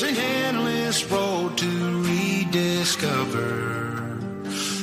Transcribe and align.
There's 0.00 0.16
an 0.16 0.24
endless 0.24 1.04
road 1.10 1.58
to 1.58 2.02
rediscover. 2.02 4.00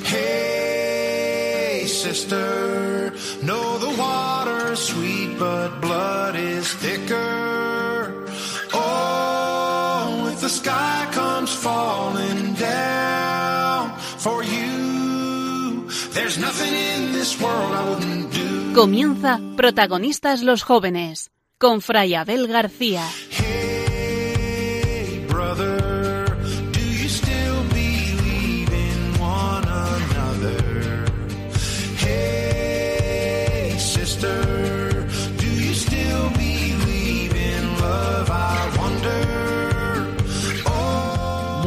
Hey, 0.04 1.86
sister, 1.88 3.12
know 3.42 3.80
the 3.80 3.96
water's 3.98 4.80
sweet, 4.80 5.40
but 5.40 5.82
blood 5.82 6.36
is 6.36 6.72
thicker. 6.72 8.28
Oh, 8.76 10.30
if 10.32 10.42
the 10.42 10.50
sky 10.50 11.08
comes 11.12 11.52
falling 11.52 12.54
down 12.54 13.98
for 14.20 14.44
you, 14.44 15.90
there's 16.14 16.38
nothing 16.38 16.74
in 16.76 17.14
this 17.14 17.42
world 17.42 17.74
I 17.74 17.90
wouldn't 17.90 18.32
do. 18.32 18.74
Comienza 18.76 19.40
Protagonistas 19.56 20.44
los 20.44 20.62
Jóvenes 20.62 21.32
con 21.58 21.82
Fray 21.82 22.14
Abel 22.14 22.48
García. 22.48 23.02
Hey, 23.32 23.47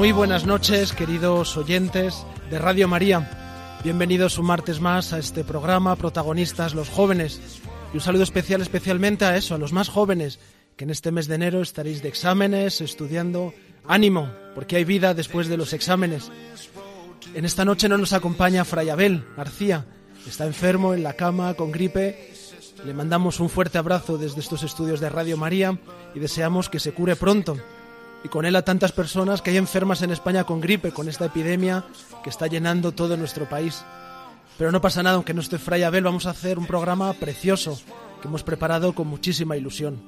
Muy 0.00 0.12
buenas 0.12 0.46
noches, 0.46 0.94
queridos 0.94 1.58
oyentes 1.58 2.24
de 2.48 2.58
Radio 2.58 2.88
María. 2.88 3.78
Bienvenidos 3.84 4.38
un 4.38 4.46
martes 4.46 4.80
más 4.80 5.12
a 5.12 5.18
este 5.18 5.44
programa 5.44 5.94
Protagonistas 5.94 6.72
los 6.72 6.88
Jóvenes. 6.88 7.60
Y 7.92 7.98
un 7.98 8.00
saludo 8.00 8.22
especial 8.22 8.62
especialmente 8.62 9.26
a 9.26 9.36
eso, 9.36 9.54
a 9.54 9.58
los 9.58 9.74
más 9.74 9.90
jóvenes, 9.90 10.40
que 10.76 10.84
en 10.84 10.90
este 10.90 11.12
mes 11.12 11.28
de 11.28 11.34
enero 11.34 11.60
estaréis 11.60 12.00
de 12.00 12.08
exámenes, 12.08 12.80
estudiando. 12.80 13.52
Ánimo, 13.86 14.30
porque 14.54 14.76
hay 14.76 14.84
vida 14.84 15.12
después 15.12 15.48
de 15.48 15.58
los 15.58 15.74
exámenes. 15.74 16.32
En 17.34 17.44
esta 17.44 17.66
noche 17.66 17.86
no 17.86 17.98
nos 17.98 18.14
acompaña 18.14 18.64
Fray 18.64 18.88
Abel 18.88 19.26
García. 19.36 19.84
Está 20.26 20.46
enfermo 20.46 20.94
en 20.94 21.02
la 21.02 21.12
cama 21.12 21.52
con 21.52 21.72
gripe. 21.72 22.32
Le 22.86 22.94
mandamos 22.94 23.38
un 23.38 23.50
fuerte 23.50 23.76
abrazo 23.76 24.16
desde 24.16 24.40
estos 24.40 24.62
estudios 24.62 24.98
de 25.00 25.10
Radio 25.10 25.36
María 25.36 25.78
y 26.14 26.20
deseamos 26.20 26.70
que 26.70 26.80
se 26.80 26.92
cure 26.92 27.16
pronto 27.16 27.58
y 28.24 28.28
con 28.28 28.44
él 28.44 28.56
a 28.56 28.62
tantas 28.62 28.92
personas 28.92 29.42
que 29.42 29.50
hay 29.50 29.56
enfermas 29.56 30.02
en 30.02 30.10
España 30.10 30.44
con 30.44 30.60
gripe, 30.60 30.92
con 30.92 31.08
esta 31.08 31.26
epidemia 31.26 31.84
que 32.22 32.30
está 32.30 32.46
llenando 32.46 32.92
todo 32.92 33.16
nuestro 33.16 33.48
país. 33.48 33.84
Pero 34.58 34.72
no 34.72 34.80
pasa 34.80 35.02
nada, 35.02 35.16
aunque 35.16 35.32
no 35.32 35.40
esté 35.40 35.58
Fray 35.58 35.82
Abel, 35.82 36.04
vamos 36.04 36.26
a 36.26 36.30
hacer 36.30 36.58
un 36.58 36.66
programa 36.66 37.12
precioso 37.14 37.80
que 38.20 38.28
hemos 38.28 38.42
preparado 38.42 38.94
con 38.94 39.06
muchísima 39.06 39.56
ilusión. 39.56 39.98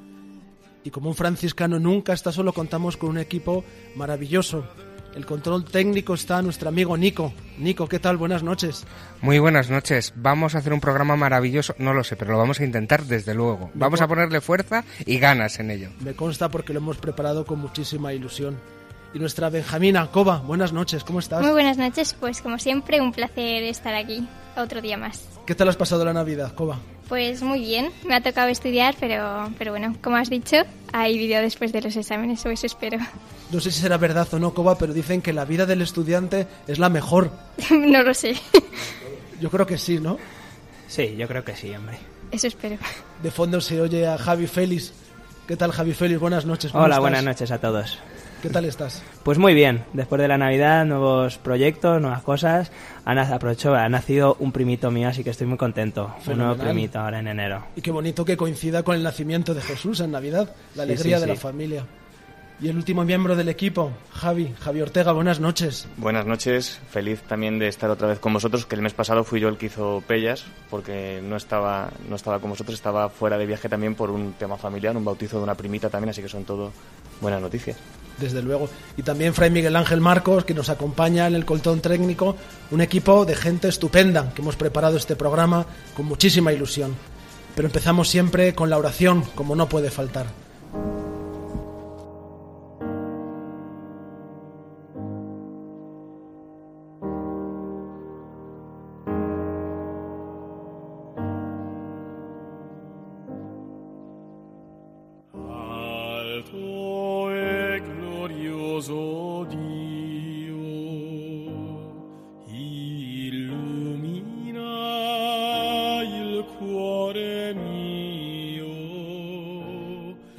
Y 0.85 0.91
como 0.91 1.09
un 1.09 1.15
franciscano 1.15 1.79
nunca 1.79 2.13
está 2.13 2.33
solo, 2.33 2.53
contamos 2.53 2.97
con 2.97 3.11
un 3.11 3.19
equipo 3.19 3.65
maravilloso. 3.95 4.65
El 5.15 5.27
control 5.27 5.65
técnico 5.65 6.15
está 6.15 6.41
nuestro 6.41 6.71
amigo 6.71 6.97
Nico. 6.97 7.35
Nico, 7.59 7.87
¿qué 7.87 7.99
tal? 7.99 8.17
Buenas 8.17 8.43
noches. 8.43 8.85
Muy 9.21 9.39
buenas 9.39 9.69
noches. 9.69 10.15
Vamos 10.17 10.55
a 10.55 10.59
hacer 10.59 10.73
un 10.73 10.81
programa 10.81 11.17
maravilloso, 11.17 11.75
no 11.79 11.93
lo 11.93 12.03
sé, 12.03 12.17
pero 12.17 12.33
lo 12.33 12.39
vamos 12.39 12.61
a 12.61 12.65
intentar 12.65 13.05
desde 13.05 13.35
luego. 13.35 13.71
Vamos 13.75 14.01
a 14.01 14.09
ponerle 14.09 14.41
fuerza 14.41 14.85
y 15.05 15.19
ganas 15.19 15.61
en 15.61 15.71
ello. 15.71 15.91
Me 16.01 16.15
consta 16.15 16.49
porque 16.49 16.73
lo 16.73 16.79
hemos 16.79 16.97
preparado 16.97 17.45
con 17.45 17.59
muchísima 17.59 18.15
ilusión. 18.15 18.59
Y 19.15 19.19
nuestra 19.19 19.51
Benjamina 19.51 20.11
Coba, 20.11 20.39
buenas 20.39 20.73
noches, 20.73 21.05
¿cómo 21.05 21.19
estás? 21.19 21.43
Muy 21.43 21.51
buenas 21.51 21.77
noches, 21.77 22.17
pues 22.19 22.41
como 22.41 22.59
siempre 22.59 22.99
un 22.99 23.13
placer 23.13 23.63
estar 23.65 23.95
aquí 23.95 24.27
otro 24.57 24.81
día 24.81 24.97
más. 24.97 25.29
¿Qué 25.45 25.55
tal 25.55 25.69
has 25.69 25.77
pasado 25.77 26.05
la 26.07 26.15
Navidad, 26.15 26.55
Coba? 26.55 26.79
Pues 27.09 27.43
muy 27.43 27.61
bien, 27.61 27.91
me 28.07 28.15
ha 28.15 28.23
tocado 28.23 28.49
estudiar, 28.49 28.95
pero, 28.99 29.51
pero 29.59 29.71
bueno, 29.73 29.95
como 30.03 30.17
has 30.17 30.31
dicho, 30.31 30.57
hay 30.93 31.19
vídeo 31.19 31.41
después 31.43 31.73
de 31.73 31.83
los 31.83 31.95
exámenes, 31.97 32.45
o 32.47 32.51
eso 32.51 32.67
espero. 32.67 32.99
No 33.51 33.61
sé 33.61 33.71
si 33.71 33.81
será 33.81 33.99
verdad 33.99 34.27
o 34.33 34.39
no, 34.39 34.55
Coba, 34.55 34.79
pero 34.79 34.95
dicen 34.95 35.21
que 35.21 35.33
la 35.35 35.45
vida 35.45 35.67
del 35.67 35.83
estudiante 35.83 36.47
es 36.67 36.79
la 36.79 36.89
mejor. 36.89 37.31
no 37.71 38.03
lo 38.03 38.15
sé, 38.15 38.35
Yo 39.41 39.51
creo 39.51 39.67
que 39.67 39.77
sí, 39.77 39.99
¿no? 39.99 40.17
Sí, 40.89 41.15
yo 41.19 41.29
creo 41.29 41.45
que 41.45 41.55
sí, 41.57 41.75
hombre. 41.75 41.99
eso 42.31 42.47
espero. 42.47 42.77
De 43.23 43.31
fondo 43.31 43.61
se 43.61 43.81
oye 43.81 44.07
a 44.07 44.17
Javi 44.17 44.47
Félix. 44.47 44.93
¿Qué 45.47 45.57
tal, 45.57 45.73
Javi 45.73 45.93
Félix? 45.93 46.21
Buenas 46.21 46.47
noches. 46.47 46.73
¿cómo 46.73 46.85
Hola, 46.85 46.95
estás? 46.95 47.01
buenas 47.03 47.25
noches 47.25 47.51
a 47.51 47.59
todos. 47.59 47.99
¿Qué 48.43 48.51
tal 48.51 48.65
estás? 48.65 49.03
Pues 49.23 49.39
muy 49.39 49.55
bien, 49.55 49.85
después 49.93 50.21
de 50.21 50.27
la 50.27 50.37
Navidad, 50.37 50.85
nuevos 50.85 51.39
proyectos, 51.39 52.01
nuevas 52.03 52.23
cosas. 52.23 52.73
Ha, 53.05 53.15
na- 53.15 53.23
aprovecho, 53.35 53.73
ha 53.75 53.89
nacido 53.89 54.37
un 54.41 54.51
primito 54.51 54.91
mío, 54.91 55.09
así 55.09 55.23
que 55.23 55.31
estoy 55.31 55.47
muy 55.47 55.57
contento. 55.59 56.07
Un 56.17 56.23
Fenomenal. 56.23 56.47
nuevo 56.57 56.63
primito 56.65 56.99
ahora 56.99 57.21
en 57.21 57.29
enero. 57.29 57.65
Y 57.77 57.81
qué 57.83 57.93
bonito 57.93 58.25
que 58.25 58.37
coincida 58.37 58.83
con 58.83 58.97
el 58.97 59.03
nacimiento 59.05 59.55
de 59.55 59.61
Jesús 59.61 60.01
en 60.01 60.11
Navidad, 60.11 60.55
la 60.75 60.83
Sí, 60.85 60.91
alegría 60.93 61.17
sí, 61.19 61.21
de 61.23 61.27
la 61.29 61.35
sí. 61.37 61.41
familia. 61.41 61.87
Y 62.63 62.69
el 62.69 62.77
último 62.77 63.05
miembro 63.05 63.35
del 63.35 63.49
equipo, 63.49 63.91
Javi, 64.13 64.55
Javi 64.61 64.83
Ortega, 64.83 65.11
buenas 65.11 65.41
noches. 65.41 65.89
Buenas 65.97 66.27
noches, 66.27 66.79
feliz 66.93 67.21
también 67.23 67.59
de 67.59 67.67
estar 67.67 67.91
otra 67.91 68.07
vez 68.07 68.21
con 68.21 68.33
vosotros, 68.33 68.67
que 68.67 68.77
el 68.77 68.83
mes 68.83 68.95
pasado 68.95 69.25
fui 69.25 69.41
yo 69.41 69.49
el 69.49 69.57
que 69.57 69.67
hizo 69.67 70.01
Pellas, 70.07 70.45
porque 70.71 71.21
no 71.25 71.35
estaba, 71.35 71.91
no 72.09 72.15
estaba 72.15 72.39
con 72.39 72.51
vosotros, 72.51 72.77
estaba 72.77 73.09
fuera 73.09 73.37
de 73.37 73.47
viaje 73.47 73.69
también 73.69 73.97
por 73.97 74.13
un 74.13 74.35
tema 74.35 74.57
familiar, 74.57 74.97
un 74.97 75.05
bautizo 75.05 75.39
de 75.39 75.43
una 75.43 75.57
primita 75.57 75.91
también, 75.91 76.11
así 76.11 76.23
que 76.23 76.29
son 76.29 76.45
todo 76.45 76.71
buenas 77.21 77.41
noticias. 77.41 77.77
Desde 78.19 78.41
luego. 78.41 78.69
Y 78.97 79.03
también 79.03 79.35
Fray 79.35 79.51
Miguel 79.51 79.75
Ángel 79.75 80.01
Marcos, 80.01 80.45
que 80.45 80.55
nos 80.55 80.69
acompaña 80.69 81.27
en 81.27 81.35
el 81.35 81.45
coltón 81.45 81.81
técnico, 81.81 82.37
un 82.71 82.81
equipo 82.81 83.25
de 83.25 83.35
gente 83.35 83.67
estupenda, 83.67 84.33
que 84.33 84.41
hemos 84.41 84.55
preparado 84.55 84.97
este 84.97 85.17
programa 85.17 85.67
con 85.97 86.07
muchísima 86.07 86.53
ilusión. 86.53 86.95
Pero 87.57 87.67
empezamos 87.67 88.09
siempre 88.09 88.55
con 88.55 88.71
la 88.71 88.79
oración, 88.79 89.25
como 89.35 89.57
no 89.57 89.69
puede 89.69 89.91
faltar. 89.91 90.42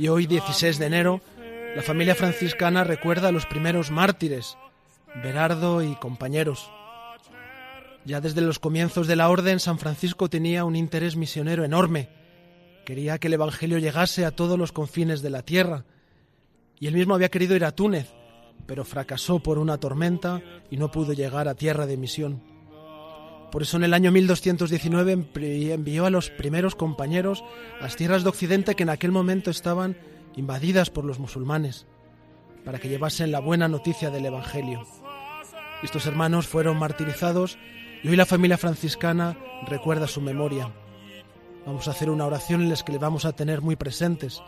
Y 0.03 0.09
hoy, 0.09 0.27
16 0.27 0.79
de 0.79 0.85
enero, 0.85 1.21
la 1.77 1.81
familia 1.81 2.13
franciscana 2.13 2.83
recuerda 2.83 3.29
a 3.29 3.31
los 3.31 3.45
primeros 3.45 3.89
mártires, 3.89 4.57
Berardo 5.23 5.81
y 5.81 5.95
compañeros. 5.95 6.69
Ya 8.03 8.19
desde 8.19 8.41
los 8.41 8.59
comienzos 8.59 9.07
de 9.07 9.15
la 9.15 9.29
orden, 9.29 9.61
San 9.61 9.79
Francisco 9.79 10.29
tenía 10.29 10.65
un 10.65 10.75
interés 10.75 11.15
misionero 11.15 11.63
enorme. 11.63 12.09
Quería 12.85 13.17
que 13.17 13.27
el 13.27 13.35
Evangelio 13.35 13.77
llegase 13.77 14.25
a 14.25 14.31
todos 14.31 14.59
los 14.59 14.73
confines 14.73 15.21
de 15.21 15.29
la 15.29 15.43
tierra. 15.43 15.85
Y 16.81 16.87
él 16.87 16.95
mismo 16.95 17.15
había 17.15 17.31
querido 17.31 17.55
ir 17.55 17.63
a 17.63 17.71
Túnez, 17.71 18.11
pero 18.65 18.83
fracasó 18.83 19.39
por 19.39 19.57
una 19.57 19.77
tormenta 19.77 20.41
y 20.69 20.75
no 20.75 20.91
pudo 20.91 21.13
llegar 21.13 21.47
a 21.47 21.55
tierra 21.55 21.85
de 21.85 21.95
misión. 21.95 22.52
Por 23.53 23.61
eso 23.61 23.77
en 23.77 23.83
el 23.83 23.93
año 23.93 24.11
1219 24.11 25.15
empri- 25.15 25.69
envió 25.69 26.07
a 26.07 26.09
los 26.09 26.31
primeros 26.31 26.73
compañeros 26.73 27.43
a 27.79 27.83
las 27.83 27.95
tierras 27.95 28.23
de 28.23 28.29
Occidente 28.29 28.73
que 28.73 28.81
en 28.81 28.89
aquel 28.89 29.11
momento 29.11 29.51
estaban 29.51 29.95
invadidas 30.35 30.89
por 30.89 31.05
los 31.05 31.19
musulmanes, 31.19 31.85
para 32.65 32.79
que 32.79 32.89
llevasen 32.89 33.31
la 33.31 33.39
buena 33.39 33.67
noticia 33.67 34.09
del 34.09 34.25
Evangelio. 34.25 34.87
Estos 35.83 36.07
hermanos 36.07 36.47
fueron 36.47 36.79
martirizados 36.79 37.59
y 38.01 38.07
hoy 38.07 38.15
la 38.15 38.25
familia 38.25 38.57
franciscana 38.57 39.37
recuerda 39.67 40.07
su 40.07 40.19
memoria. 40.19 40.71
Vamos 41.67 41.87
a 41.87 41.91
hacer 41.91 42.09
una 42.09 42.25
oración 42.25 42.63
en 42.63 42.69
la 42.69 42.75
que 42.75 42.91
les 42.93 43.01
vamos 43.01 43.23
a 43.25 43.33
tener 43.33 43.61
muy 43.61 43.75
presentes, 43.75 44.41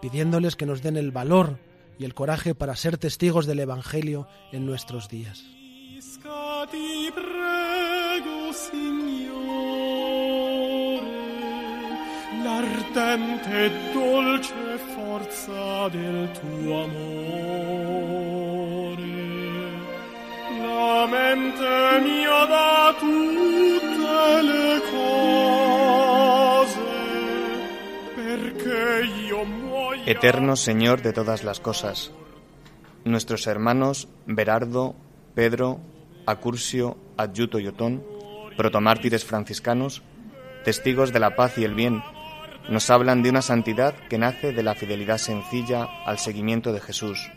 pidiéndoles 0.00 0.56
que 0.56 0.64
nos 0.64 0.82
den 0.82 0.96
el 0.96 1.10
valor 1.10 1.58
y 1.98 2.06
el 2.06 2.14
coraje 2.14 2.54
para 2.54 2.76
ser 2.76 2.96
testigos 2.96 3.44
del 3.44 3.60
Evangelio 3.60 4.26
en 4.52 4.64
nuestros 4.64 5.10
días. 5.10 5.44
L'ardente 12.42 13.70
dolce 13.92 14.78
forza 14.94 15.88
del 15.88 16.30
tuo 16.32 16.84
amore. 16.84 17.16
La 20.60 21.06
mente 21.06 21.64
da 22.48 22.94
tutte 22.98 24.42
le 24.42 24.80
cose. 24.90 25.28
Eterno 30.06 30.56
Señor 30.56 31.02
de 31.02 31.12
todas 31.12 31.44
las 31.44 31.60
cosas, 31.60 32.12
nuestros 33.04 33.46
hermanos 33.46 34.08
Berardo, 34.26 34.96
Pedro, 35.34 35.80
Acurcio, 36.26 36.96
Adjuto 37.16 37.58
y 37.58 37.68
Otón, 37.68 38.02
protomártires 38.56 39.24
franciscanos, 39.24 40.02
testigos 40.64 41.12
de 41.12 41.20
la 41.20 41.36
paz 41.36 41.58
y 41.58 41.64
el 41.64 41.74
bien, 41.74 42.02
nos 42.68 42.90
hablan 42.90 43.22
de 43.22 43.30
una 43.30 43.42
santidad 43.42 43.94
que 44.08 44.18
nace 44.18 44.52
de 44.52 44.62
la 44.62 44.74
fidelidad 44.74 45.18
sencilla 45.18 45.88
al 46.04 46.18
seguimiento 46.18 46.72
de 46.72 46.80
Jesús. 46.80 47.30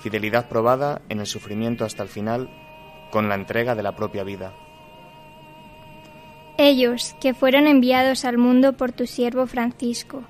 fidelidad 0.00 0.48
probada 0.48 1.02
en 1.08 1.18
el 1.18 1.26
sufrimiento 1.26 1.84
hasta 1.84 2.04
el 2.04 2.08
final, 2.08 2.48
con 3.10 3.28
la 3.28 3.34
entrega 3.34 3.74
de 3.74 3.82
la 3.82 3.96
propia 3.96 4.22
vida. 4.22 4.52
Ellos, 6.56 7.16
que 7.20 7.34
fueron 7.34 7.66
enviados 7.66 8.24
al 8.24 8.38
mundo 8.38 8.74
por 8.74 8.92
tu 8.92 9.06
siervo 9.06 9.48
Francisco, 9.48 10.22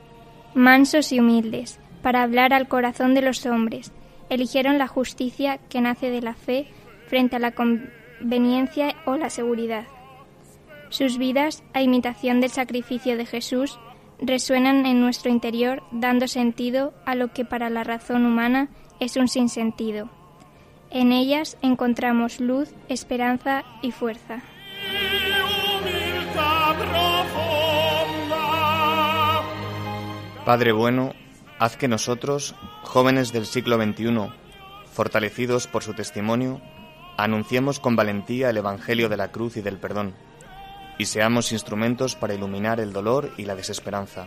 mansos 0.55 1.13
y 1.13 1.21
humildes, 1.21 1.81
para 2.03 2.23
hablar 2.23 2.55
al 2.55 2.67
corazón 2.67 3.15
de 3.15 3.21
los 3.21 3.45
hombres, 3.45 3.93
eligieron 4.31 4.79
la 4.79 4.89
justicia 4.89 5.59
que 5.69 5.83
nace 5.83 6.11
de 6.11 6.23
la 6.23 6.35
fe 6.35 6.67
frente 7.07 7.37
a 7.37 7.39
la 7.39 7.53
conveniencia 7.53 8.95
o 9.05 9.17
la 9.17 9.29
seguridad. 9.29 9.85
Sus 10.89 11.19
vidas, 11.19 11.63
a 11.75 11.83
imitación 11.83 12.41
del 12.41 12.51
sacrificio 12.51 13.17
de 13.19 13.27
Jesús, 13.27 13.79
resuenan 14.20 14.87
en 14.87 15.00
nuestro 15.00 15.31
interior 15.31 15.82
dando 15.91 16.29
sentido 16.29 16.93
a 17.06 17.15
lo 17.15 17.32
que 17.32 17.44
para 17.44 17.70
la 17.70 17.85
razón 17.85 18.26
humana 18.26 18.69
es 19.00 19.17
un 19.17 19.29
sinsentido. 19.29 20.11
En 20.91 21.12
ellas 21.12 21.59
encontramos 21.62 22.41
luz, 22.41 22.70
esperanza 22.88 23.65
y 23.82 23.93
fuerza. 23.93 24.43
Padre 30.44 30.73
bueno, 30.73 31.12
haz 31.59 31.76
que 31.76 31.88
nosotros, 31.88 32.55
jóvenes 32.82 33.32
del 33.32 33.44
siglo 33.44 33.76
XXI, 33.76 34.32
fortalecidos 34.91 35.67
por 35.67 35.82
su 35.82 35.93
testimonio, 35.93 36.62
anunciemos 37.19 37.81
con 37.81 37.97
valentía 37.97 38.49
el 38.49 38.56
Evangelio 38.56 39.11
de 39.11 39.19
la 39.19 39.31
cruz 39.31 39.59
y 39.59 39.61
del 39.61 39.76
perdón, 39.76 40.14
y 40.99 41.06
seamos 41.06 41.53
instrumentos 41.53 42.17
para 42.17 42.35
iluminar 42.35 42.81
el 42.81 42.93
dolor 42.93 43.33
y 43.37 43.45
la 43.45 43.55
desesperanza. 43.55 44.27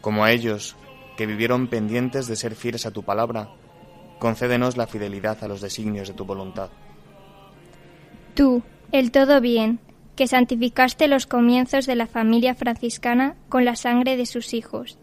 Como 0.00 0.24
a 0.24 0.30
ellos, 0.30 0.76
que 1.16 1.26
vivieron 1.26 1.66
pendientes 1.66 2.28
de 2.28 2.36
ser 2.36 2.54
fieles 2.54 2.86
a 2.86 2.92
tu 2.92 3.02
palabra, 3.02 3.48
concédenos 4.18 4.76
la 4.76 4.86
fidelidad 4.86 5.42
a 5.42 5.48
los 5.48 5.60
designios 5.60 6.08
de 6.08 6.14
tu 6.14 6.24
voluntad. 6.24 6.70
Tú, 8.34 8.62
el 8.92 9.10
todo 9.10 9.40
bien, 9.40 9.80
que 10.14 10.26
santificaste 10.26 11.08
los 11.08 11.26
comienzos 11.26 11.86
de 11.86 11.96
la 11.96 12.06
familia 12.06 12.54
franciscana 12.54 13.36
con 13.48 13.64
la 13.64 13.76
sangre 13.76 14.16
de 14.16 14.26
sus 14.26 14.54
hijos. 14.54 14.98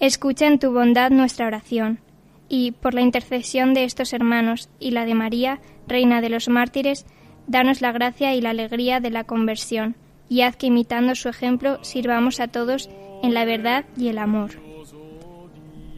Escucha 0.00 0.46
en 0.46 0.58
tu 0.58 0.72
bondad 0.72 1.10
nuestra 1.10 1.46
oración, 1.46 2.00
y, 2.48 2.72
por 2.72 2.94
la 2.94 3.00
intercesión 3.00 3.74
de 3.74 3.84
estos 3.84 4.12
hermanos 4.12 4.68
y 4.80 4.92
la 4.92 5.04
de 5.04 5.14
María, 5.14 5.60
Reina 5.86 6.20
de 6.20 6.28
los 6.28 6.48
mártires, 6.48 7.06
danos 7.48 7.80
la 7.80 7.90
gracia 7.92 8.34
y 8.34 8.40
la 8.40 8.50
alegría 8.50 9.00
de 9.00 9.10
la 9.10 9.24
conversión, 9.24 9.96
y 10.28 10.42
haz 10.42 10.56
que 10.56 10.66
imitando 10.66 11.14
su 11.14 11.28
ejemplo 11.28 11.82
sirvamos 11.82 12.38
a 12.38 12.48
todos 12.48 12.88
en 13.22 13.34
la 13.34 13.44
verdad 13.44 13.84
y 13.96 14.08
el 14.08 14.18
amor. 14.18 14.50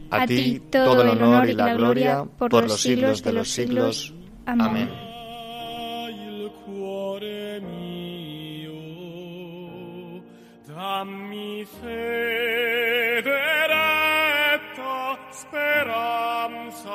A, 0.09 0.25
ti 0.25 0.61
todo 0.71 1.03
el 1.03 1.09
honor 1.09 1.49
y 1.49 1.53
la 1.53 1.73
gloria 1.73 2.25
por 2.37 2.51
los 2.51 2.81
siglos 2.81 3.23
de 3.23 3.33
los 3.33 3.49
siglos. 3.49 4.13
Amén. 4.45 4.89
dammi 10.81 11.65
fede 11.79 13.23
retta, 13.73 15.17
speranza 15.31 16.91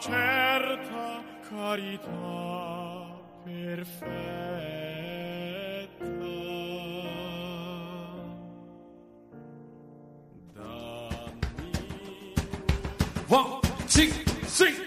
certa, 0.00 1.24
carità 1.48 2.43
perfetta. 2.43 2.43
Dammi... 2.43 2.43
One, 13.28 13.60
two, 13.88 14.08
three, 14.08 14.83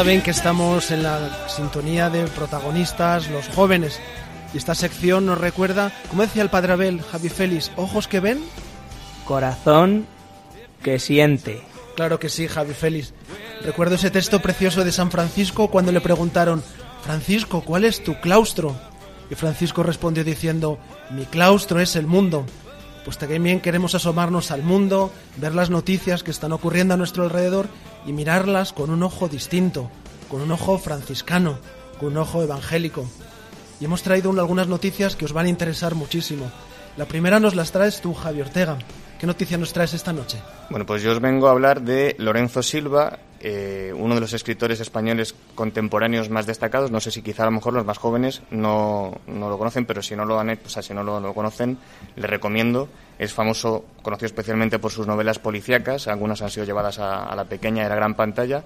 saben 0.00 0.22
que 0.22 0.30
estamos 0.30 0.90
en 0.92 1.02
la 1.02 1.46
sintonía 1.46 2.08
de 2.08 2.24
protagonistas, 2.28 3.28
los 3.28 3.46
jóvenes. 3.48 4.00
Y 4.54 4.56
esta 4.56 4.74
sección 4.74 5.26
nos 5.26 5.36
recuerda, 5.36 5.92
como 6.08 6.22
decía 6.22 6.40
el 6.40 6.48
padre 6.48 6.72
Abel, 6.72 7.02
Javi 7.02 7.28
Félix, 7.28 7.70
ojos 7.76 8.08
que 8.08 8.18
ven. 8.18 8.42
Corazón 9.26 10.06
que 10.82 10.98
siente. 10.98 11.60
Claro 11.96 12.18
que 12.18 12.30
sí, 12.30 12.48
Javi 12.48 12.72
Félix. 12.72 13.12
Recuerdo 13.62 13.96
ese 13.96 14.10
texto 14.10 14.40
precioso 14.40 14.84
de 14.84 14.92
San 14.92 15.10
Francisco 15.10 15.68
cuando 15.68 15.92
le 15.92 16.00
preguntaron, 16.00 16.62
Francisco, 17.04 17.60
¿cuál 17.60 17.84
es 17.84 18.02
tu 18.02 18.18
claustro? 18.20 18.74
Y 19.30 19.34
Francisco 19.34 19.82
respondió 19.82 20.24
diciendo, 20.24 20.78
mi 21.10 21.26
claustro 21.26 21.78
es 21.78 21.94
el 21.94 22.06
mundo. 22.06 22.46
Pues 23.04 23.18
también 23.18 23.60
queremos 23.60 23.94
asomarnos 23.94 24.50
al 24.50 24.62
mundo, 24.62 25.12
ver 25.36 25.54
las 25.54 25.68
noticias 25.68 26.22
que 26.22 26.30
están 26.30 26.52
ocurriendo 26.52 26.94
a 26.94 26.96
nuestro 26.96 27.24
alrededor 27.24 27.68
y 28.06 28.12
mirarlas 28.12 28.72
con 28.72 28.90
un 28.90 29.02
ojo 29.02 29.28
distinto, 29.28 29.90
con 30.28 30.40
un 30.40 30.50
ojo 30.52 30.78
franciscano, 30.78 31.58
con 31.98 32.10
un 32.10 32.16
ojo 32.18 32.42
evangélico. 32.42 33.04
Y 33.80 33.84
hemos 33.86 34.02
traído 34.02 34.30
un- 34.30 34.38
algunas 34.38 34.68
noticias 34.68 35.16
que 35.16 35.24
os 35.24 35.32
van 35.32 35.46
a 35.46 35.50
interesar 35.50 35.94
muchísimo. 35.94 36.50
La 36.96 37.06
primera 37.06 37.40
nos 37.40 37.54
las 37.54 37.72
traes 37.72 38.00
tú, 38.00 38.14
Javi 38.14 38.40
Ortega. 38.42 38.78
¿Qué 39.20 39.26
noticia 39.26 39.58
nos 39.58 39.70
traes 39.74 39.92
esta 39.92 40.14
noche? 40.14 40.38
Bueno, 40.70 40.86
pues 40.86 41.02
yo 41.02 41.12
os 41.12 41.20
vengo 41.20 41.48
a 41.48 41.50
hablar 41.50 41.82
de 41.82 42.16
Lorenzo 42.18 42.62
Silva, 42.62 43.18
eh, 43.38 43.92
uno 43.94 44.14
de 44.14 44.20
los 44.22 44.32
escritores 44.32 44.80
españoles 44.80 45.34
contemporáneos 45.54 46.30
más 46.30 46.46
destacados. 46.46 46.90
No 46.90 47.00
sé 47.00 47.10
si 47.10 47.20
quizá 47.20 47.42
a 47.42 47.46
lo 47.46 47.52
mejor 47.52 47.74
los 47.74 47.84
más 47.84 47.98
jóvenes 47.98 48.40
no, 48.50 49.20
no 49.26 49.50
lo 49.50 49.58
conocen, 49.58 49.84
pero 49.84 50.00
si 50.00 50.16
no 50.16 50.24
lo 50.24 50.40
han, 50.40 50.48
o 50.64 50.68
sea, 50.70 50.82
si 50.82 50.94
no 50.94 51.04
lo, 51.04 51.20
lo 51.20 51.34
conocen, 51.34 51.76
le 52.16 52.26
recomiendo. 52.26 52.88
Es 53.18 53.34
famoso, 53.34 53.84
conocido 54.00 54.24
especialmente 54.26 54.78
por 54.78 54.90
sus 54.90 55.06
novelas 55.06 55.38
policíacas. 55.38 56.08
Algunas 56.08 56.40
han 56.40 56.48
sido 56.50 56.64
llevadas 56.64 56.98
a, 56.98 57.24
a 57.24 57.36
la 57.36 57.44
pequeña 57.44 57.82
y 57.82 57.86
a 57.86 57.88
la 57.90 57.96
gran 57.96 58.14
pantalla. 58.14 58.64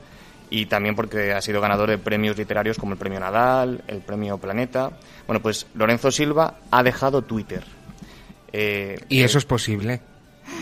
Y 0.51 0.67
también 0.67 0.95
porque 0.95 1.33
ha 1.33 1.41
sido 1.41 1.61
ganador 1.61 1.91
de 1.91 1.99
premios 1.99 2.37
literarios 2.39 2.79
como 2.79 2.93
el 2.93 2.99
Premio 2.99 3.19
Nadal, 3.19 3.83
el 3.89 4.03
Premio 4.03 4.39
Planeta. 4.39 4.93
Bueno, 5.27 5.43
pues 5.43 5.67
Lorenzo 5.75 6.13
Silva 6.13 6.59
ha 6.71 6.83
dejado 6.85 7.23
Twitter. 7.23 7.65
Eh, 8.53 9.01
Y 9.09 9.23
eso 9.23 9.39
es 9.39 9.45
posible. 9.47 10.01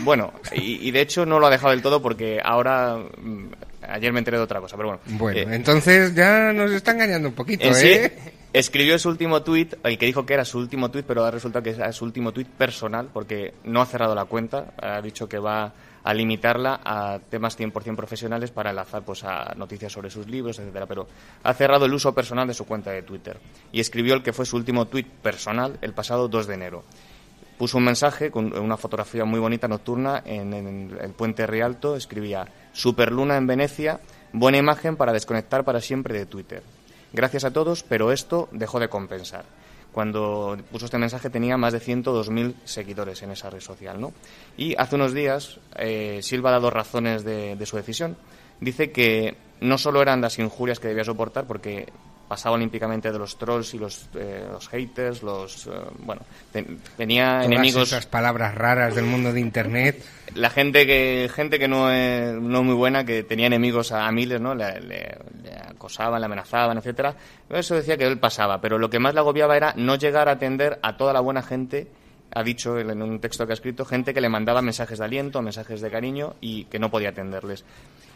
Bueno, 0.03 0.33
y, 0.55 0.87
y 0.87 0.91
de 0.91 1.01
hecho 1.01 1.25
no 1.25 1.39
lo 1.39 1.47
ha 1.47 1.49
dejado 1.49 1.71
del 1.71 1.81
todo 1.81 2.01
porque 2.01 2.39
ahora. 2.43 2.97
mm, 2.97 3.47
ayer 3.87 4.13
me 4.13 4.19
enteré 4.19 4.37
de 4.37 4.43
otra 4.43 4.59
cosa, 4.61 4.77
pero 4.77 4.89
bueno. 4.89 5.01
Bueno, 5.17 5.39
Eh, 5.39 5.55
entonces 5.55 6.13
ya 6.15 6.53
nos 6.53 6.71
está 6.71 6.91
engañando 6.91 7.27
un 7.29 7.35
poquito, 7.35 7.65
en 7.65 7.75
sí, 7.75 7.87
¿eh? 7.87 8.33
escribió 8.53 8.97
su 8.99 9.09
último 9.09 9.43
tuit, 9.43 9.73
el 9.83 9.97
que 9.97 10.05
dijo 10.05 10.25
que 10.25 10.33
era 10.35 10.45
su 10.45 10.57
último 10.57 10.89
tuit, 10.91 11.05
pero 11.05 11.25
ha 11.25 11.31
resultado 11.31 11.63
que 11.63 11.71
es 11.71 11.95
su 11.95 12.05
último 12.05 12.31
tuit 12.31 12.47
personal 12.47 13.09
porque 13.11 13.53
no 13.65 13.81
ha 13.81 13.85
cerrado 13.85 14.15
la 14.15 14.25
cuenta. 14.25 14.73
Ha 14.81 15.01
dicho 15.01 15.27
que 15.27 15.37
va 15.39 15.73
a 16.05 16.13
limitarla 16.13 16.81
a 16.83 17.19
temas 17.29 17.57
100% 17.57 17.95
profesionales 17.95 18.51
para 18.51 18.71
enlazar 18.71 19.03
pues, 19.03 19.23
a 19.23 19.53
noticias 19.55 19.91
sobre 19.91 20.09
sus 20.09 20.27
libros, 20.27 20.59
etcétera. 20.59 20.85
Pero 20.85 21.07
ha 21.43 21.53
cerrado 21.53 21.85
el 21.85 21.93
uso 21.93 22.13
personal 22.13 22.47
de 22.47 22.53
su 22.53 22.65
cuenta 22.65 22.91
de 22.91 23.03
Twitter 23.03 23.37
y 23.71 23.79
escribió 23.79 24.13
el 24.13 24.21
que 24.21 24.33
fue 24.33 24.45
su 24.45 24.57
último 24.57 24.85
tuit 24.87 25.07
personal 25.07 25.77
el 25.81 25.93
pasado 25.93 26.27
2 26.27 26.47
de 26.47 26.53
enero 26.53 26.83
puso 27.63 27.77
un 27.77 27.85
mensaje 27.85 28.29
con 28.29 28.51
una 28.59 28.75
fotografía 28.75 29.23
muy 29.23 29.39
bonita 29.39 29.69
nocturna 29.69 30.21
en, 30.25 30.51
el 30.99 31.11
puente 31.11 31.47
Rialto. 31.47 31.95
Escribía: 31.95 32.45
Superluna 32.73 33.37
en 33.37 33.47
Venecia, 33.47 34.01
buena 34.33 34.57
imagen 34.57 34.97
para 34.97 35.13
desconectar 35.13 35.63
para 35.63 35.79
siempre 35.79 36.13
de 36.13 36.25
Twitter. 36.25 36.61
Gracias 37.13 37.45
a 37.45 37.53
todos, 37.53 37.83
pero 37.83 38.11
esto 38.11 38.49
dejó 38.51 38.81
de 38.81 38.89
compensar. 38.89 39.45
Cuando 39.93 40.57
puso 40.73 40.83
este 40.83 40.97
mensaje 40.97 41.29
tenía 41.29 41.55
más 41.55 41.71
de 41.71 41.79
102.000 41.79 42.53
seguidores 42.65 43.23
en 43.23 43.31
esa 43.31 43.49
red 43.49 43.61
social. 43.61 44.01
¿no? 44.01 44.11
Y 44.57 44.75
hace 44.77 44.97
unos 44.97 45.13
días 45.13 45.61
eh, 45.77 46.19
Silva 46.21 46.49
ha 46.49 46.59
dado 46.59 46.69
razones 46.69 47.23
de 47.23 47.65
su 47.65 47.77
decisión. 47.77 48.17
Dice 48.59 48.91
que 48.91 49.37
no 49.61 49.77
solo 49.77 50.01
eran 50.01 50.19
las 50.19 50.37
injurias 50.37 50.81
que 50.81 50.89
debía 50.89 51.05
soportar, 51.05 51.47
porque 51.47 51.87
pasaba 52.33 52.55
olímpicamente 52.55 53.11
de 53.11 53.19
los 53.19 53.37
trolls 53.37 53.75
y 53.75 53.77
los, 53.77 54.09
eh, 54.15 54.47
los 54.51 54.67
haters, 54.69 55.21
los... 55.21 55.67
eh, 55.67 55.69
bueno, 55.99 56.23
te- 56.51 56.65
tenía 56.97 57.33
Todas 57.41 57.45
enemigos... 57.45 57.87
esas 57.89 58.07
palabras 58.07 58.55
raras 58.55 58.95
del 58.95 59.05
mundo 59.05 59.31
de 59.31 59.39
Internet. 59.39 60.03
La 60.33 60.49
gente 60.49 60.87
que 60.87 61.29
gente 61.31 61.59
que 61.59 61.67
no 61.67 61.91
es 61.91 62.33
no 62.33 62.63
muy 62.63 62.73
buena, 62.73 63.05
que 63.05 63.21
tenía 63.21 63.45
enemigos 63.45 63.91
a, 63.91 64.07
a 64.07 64.11
miles, 64.11 64.41
¿no? 64.41 64.55
Le, 64.55 64.81
le- 64.81 65.17
le 65.43 65.55
acosaban, 65.69 66.19
le 66.19 66.25
amenazaban, 66.25 66.75
etcétera. 66.79 67.15
Eso 67.51 67.75
decía 67.75 67.97
que 67.97 68.07
él 68.07 68.17
pasaba, 68.17 68.59
pero 68.59 68.79
lo 68.79 68.89
que 68.89 68.97
más 68.97 69.13
le 69.13 69.19
agobiaba 69.19 69.55
era 69.55 69.73
no 69.77 69.95
llegar 69.95 70.27
a 70.27 70.31
atender 70.31 70.79
a 70.81 70.97
toda 70.97 71.13
la 71.13 71.19
buena 71.19 71.43
gente. 71.43 71.87
Ha 72.33 72.41
dicho 72.41 72.79
en 72.79 72.99
un 73.03 73.19
texto 73.19 73.45
que 73.45 73.53
ha 73.53 73.53
escrito, 73.53 73.85
gente 73.85 74.11
que 74.11 74.19
le 74.21 74.27
mandaba 74.27 74.63
mensajes 74.63 74.97
de 74.97 75.05
aliento, 75.05 75.39
mensajes 75.43 75.81
de 75.81 75.91
cariño 75.91 76.33
y 76.41 76.63
que 76.65 76.79
no 76.79 76.89
podía 76.89 77.09
atenderles. 77.09 77.63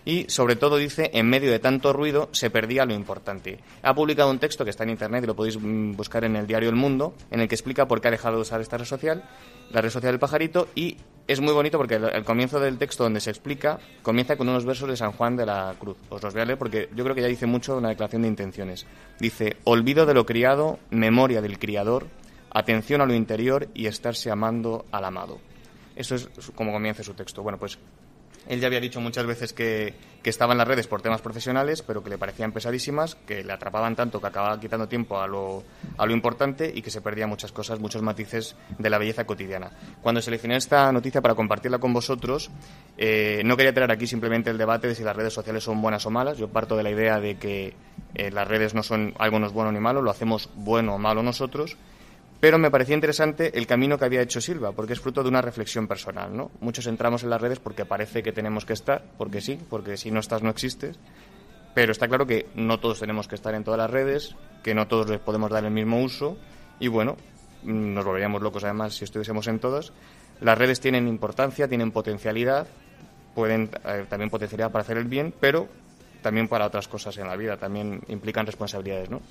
Y 0.08 0.24
sobre 0.30 0.56
todo 0.56 0.78
dice, 0.78 1.12
en 1.14 1.30
medio 1.30 1.52
de 1.52 1.60
tanto 1.60 1.92
ruido 1.92 2.30
se 2.32 2.50
perdía 2.50 2.86
lo 2.86 2.94
importante. 2.94 3.60
Ha 3.82 3.94
publicado 3.94 4.32
un 4.32 4.40
texto 4.40 4.64
que 4.64 4.70
está 4.70 4.86
en 4.86 4.92
internet 4.92 5.26
y 5.26 5.28
lo 5.28 5.36
podéis 5.36 5.60
mm, 5.60 5.98
buscar 5.98 6.24
en 6.24 6.38
el 6.38 6.48
diario 6.48 6.70
El 6.70 6.78
Mundo, 6.78 7.14
en 7.30 7.42
el 7.42 7.50
que 7.50 7.56
explica 7.56 7.90
por 7.90 8.00
qué 8.00 8.08
ha 8.08 8.12
dejado 8.12 8.38
de 8.38 8.44
usar 8.44 8.62
esta 8.62 8.78
red 8.78 8.86
social, 8.86 9.26
la 9.70 9.82
red 9.82 9.90
social 9.90 10.14
del 10.14 10.20
pajarito, 10.20 10.70
y 10.76 10.96
es 11.28 11.42
muy 11.42 11.52
bonito 11.52 11.78
porque 11.78 11.96
el, 11.96 12.24
comienzo 12.24 12.58
del 12.58 12.78
texto 12.78 13.04
donde 13.04 13.20
se 13.20 13.32
explica 13.32 13.80
comienza 14.02 14.38
con 14.38 14.48
unos 14.48 14.64
versos 14.64 14.88
de 14.88 14.96
San 14.96 15.12
Juan 15.12 15.36
de 15.36 15.46
la 15.46 15.76
Cruz. 15.78 15.98
Os 16.08 16.24
los 16.24 16.34
voy 16.34 16.42
a 16.42 16.46
leer 16.46 16.58
porque 16.58 16.88
yo 16.96 17.04
creo 17.04 17.14
que 17.14 17.22
ya 17.22 17.28
dice 17.28 17.46
mucho 17.46 17.76
una 17.76 17.90
declaración 17.90 18.22
de 18.22 18.30
intenciones. 18.30 18.86
Dice, 19.20 19.58
olvido 19.66 20.06
de 20.06 20.14
lo 20.14 20.26
criado, 20.26 20.80
memoria 20.90 21.42
del 21.42 21.60
criador, 21.60 22.08
atención 22.50 23.02
a 23.02 23.06
lo 23.06 23.14
interior 23.14 23.68
y 23.74 23.88
estarse 23.88 24.32
amando 24.32 24.86
al 24.90 25.04
amado. 25.04 25.40
Eso 25.98 26.16
es 26.16 26.30
como 26.56 26.72
comienza 26.72 27.04
su 27.04 27.14
texto. 27.14 27.44
Bueno, 27.44 27.58
pues 27.58 27.78
él 28.48 28.60
ya 28.60 28.68
había 28.68 28.80
dicho 28.80 29.01
muchas 29.01 29.25
veces 29.25 29.54
que, 29.54 29.94
que 30.24 30.30
estaba 30.30 30.54
en 30.54 30.58
las 30.58 30.68
redes 30.68 30.88
por 30.88 31.01
temas 31.01 31.22
profesionales, 31.22 31.82
pero 31.82 32.04
que 32.04 32.10
le 32.10 32.18
parecían 32.18 32.51
pesadísimas, 32.51 33.16
que 33.16 33.44
le 33.44 33.54
atrapaban 33.54 33.96
tanto 33.96 34.20
que 34.20 34.27
acababa 34.27 34.60
quitando 34.60 34.88
tiempo 34.88 35.20
a 35.20 35.27
lo, 35.27 35.63
a 35.98 36.06
lo 36.06 36.13
importante 36.13 36.72
y 36.74 36.82
que 36.82 36.89
se 36.89 37.01
perdía 37.01 37.27
muchas 37.27 37.51
cosas, 37.51 37.80
muchos 37.80 38.01
matices 38.01 38.56
de 38.77 38.89
la 38.89 38.98
belleza 38.98 39.25
cotidiana. 39.25 39.72
Cuando 40.01 40.22
seleccioné 40.22 40.56
esta 40.58 40.92
noticia 40.92 41.22
para 41.22 41.36
compartirla 41.36 41.80
con 41.80 41.94
vosotros, 41.94 42.50
eh, 42.98 43.42
no 43.46 43.58
quería 43.58 43.74
traer 43.74 43.92
aquí 43.92 44.08
simplemente 44.08 44.50
el 44.50 44.58
debate 44.58 44.88
de 44.88 44.96
si 44.96 45.04
las 45.04 45.16
redes 45.16 45.34
sociales 45.34 45.63
son 45.63 45.82
buenas 45.82 46.06
o 46.06 46.10
malas. 46.10 46.38
Yo 46.38 46.48
parto 46.48 46.75
de 46.75 46.84
la 46.84 46.92
idea 46.92 47.20
de 47.20 47.38
que 47.38 47.74
eh, 48.16 48.32
las 48.32 48.48
redes 48.48 48.74
no 48.74 48.84
son 48.84 49.13
algo 49.20 49.39
no 49.39 49.48
es 49.48 49.54
bueno 49.54 49.72
ni 49.72 49.80
malo, 49.80 50.01
lo 50.01 50.12
hacemos 50.12 50.50
bueno 50.56 50.96
o 50.96 50.98
malo 50.98 51.24
nosotros. 51.24 51.77
Pero 52.39 52.60
me 52.60 52.70
parecía 52.70 52.94
interesante 52.94 53.58
el 53.58 53.65
camino 53.65 53.98
que 53.98 54.06
había 54.06 54.22
hecho 54.22 54.41
Silva, 54.41 54.72
porque 54.72 54.94
es 54.94 55.00
fruto 55.00 55.24
de 55.24 55.29
una 55.29 55.41
reflexión 55.41 55.88
personal, 55.88 56.36
¿no? 56.36 56.51
Muchos 56.60 56.86
entramos 56.86 57.24
en 57.24 57.32
las 57.32 57.41
redes 57.41 57.60
porque 57.60 57.86
parece 57.86 58.22
que 58.22 58.32
tenemos 58.32 58.63
que 58.63 58.74
estar, 58.74 59.03
porque 59.17 59.41
sí, 59.41 59.60
porque 59.70 59.98
si 59.98 60.12
no 60.12 60.20
estás 60.20 60.44
no 60.44 60.51
existes. 60.51 61.00
Pero 61.74 61.91
está 61.91 62.08
claro 62.08 62.27
que 62.27 62.48
no 62.56 62.79
todos 62.79 63.00
tenemos 63.00 63.27
que 63.27 63.36
estar 63.36 63.56
en 63.56 63.63
todas 63.63 63.79
las 63.79 63.89
redes, 63.89 64.36
que 64.63 64.75
no 64.75 64.88
todos 64.88 65.10
les 65.10 65.20
podemos 65.20 65.50
dar 65.50 65.65
el 65.65 65.72
mismo 65.72 66.01
uso 66.01 66.38
y 66.79 66.88
bueno, 66.88 67.17
nos 67.63 68.06
volveríamos 68.06 68.41
locos 68.41 68.63
además 68.63 68.96
si 68.96 69.03
estuviésemos 69.03 69.48
en 69.48 69.60
todas. 69.60 69.91
Las 70.39 70.58
redes 70.58 70.79
tienen 70.79 71.08
importancia, 71.08 71.67
tienen 71.67 71.91
potencialidad, 71.91 72.67
pueden 73.34 73.72
eh, 73.86 74.06
también 74.10 74.29
potencialidad 74.29 74.72
para 74.72 74.84
hacer 74.84 74.98
el 74.98 75.06
bien, 75.06 75.34
pero 75.39 75.67
también 76.22 76.48
para 76.48 76.67
otras 76.67 76.88
cosas 76.88 77.17
en 77.17 77.27
la 77.27 77.36
vida, 77.36 77.58
también 77.58 78.01
implican 78.08 78.46
responsabilidades, 78.46 79.10
¿no? 79.10 79.22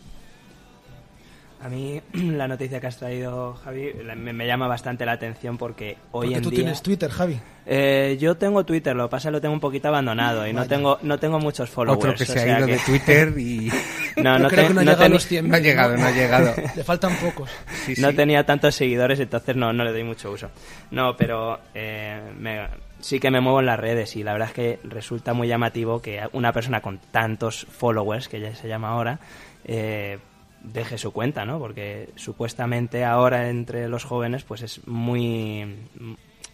A 1.62 1.68
mí 1.68 2.00
la 2.12 2.46
noticia 2.46 2.80
que 2.80 2.86
has 2.86 2.98
traído, 2.98 3.54
Javi, 3.54 3.92
me, 4.16 4.32
me 4.32 4.46
llama 4.46 4.68
bastante 4.68 5.04
la 5.06 5.12
atención 5.12 5.56
porque 5.58 5.96
hoy 6.12 6.26
Porque 6.26 6.34
en 6.36 6.42
tú 6.42 6.50
día... 6.50 6.58
tienes 6.60 6.82
Twitter, 6.82 7.10
Javi. 7.10 7.40
Eh, 7.68 8.16
yo 8.20 8.36
tengo 8.36 8.64
Twitter, 8.64 8.94
lo 8.94 9.06
que 9.08 9.10
pasa 9.10 9.28
es 9.28 9.30
que 9.30 9.32
lo 9.32 9.40
tengo 9.40 9.54
un 9.54 9.60
poquito 9.60 9.88
abandonado 9.88 10.46
y 10.46 10.52
no 10.52 10.66
tengo 10.68 10.98
no 11.02 11.18
tengo 11.18 11.40
muchos 11.40 11.68
followers. 11.68 11.98
Otro 11.98 12.14
que 12.14 12.22
o 12.22 12.26
se 12.26 12.32
ha 12.38 12.42
sea 12.42 12.58
ido 12.58 12.66
que- 12.66 12.72
de 12.74 12.78
Twitter 12.86 13.34
y 13.38 13.70
no, 14.22 14.38
no, 14.38 14.48
creo 14.48 14.62
te- 14.62 14.68
que 14.68 14.74
no 14.74 14.80
ha 14.80 14.84
no 14.84 14.90
llegado 14.92 15.02
a 15.02 15.06
teni- 15.08 15.12
los 15.12 15.32
100.000. 15.32 15.42
no 15.42 15.56
ha 15.56 15.58
llegado, 15.58 15.96
no 15.96 16.06
ha 16.06 16.10
llegado. 16.12 16.54
Le 16.76 16.84
faltan 16.84 17.16
pocos. 17.16 17.50
Sí, 17.84 17.94
no 17.98 18.10
sí. 18.10 18.16
tenía 18.16 18.44
tantos 18.46 18.74
seguidores, 18.76 19.18
entonces 19.18 19.56
no, 19.56 19.72
no 19.72 19.82
le 19.84 19.90
doy 19.92 20.04
mucho 20.04 20.30
uso. 20.30 20.50
No, 20.92 21.16
pero 21.16 21.58
eh, 21.74 22.20
me- 22.38 22.68
sí 23.00 23.18
que 23.18 23.30
me 23.32 23.40
muevo 23.40 23.58
en 23.60 23.66
las 23.66 23.80
redes 23.80 24.14
y 24.14 24.22
la 24.22 24.32
verdad 24.34 24.48
es 24.48 24.54
que 24.54 24.78
resulta 24.84 25.32
muy 25.32 25.48
llamativo 25.48 26.00
que 26.00 26.20
una 26.34 26.52
persona 26.52 26.80
con 26.82 26.98
tantos 27.10 27.66
followers, 27.70 28.28
que 28.28 28.40
ya 28.40 28.54
se 28.54 28.68
llama 28.68 28.90
ahora, 28.90 29.18
eh, 29.64 30.18
deje 30.62 30.98
su 30.98 31.12
cuenta, 31.12 31.44
¿no? 31.44 31.58
Porque 31.58 32.10
supuestamente 32.16 33.04
ahora 33.04 33.48
entre 33.48 33.88
los 33.88 34.04
jóvenes 34.04 34.44
pues 34.44 34.62
es 34.62 34.86
muy... 34.86 35.76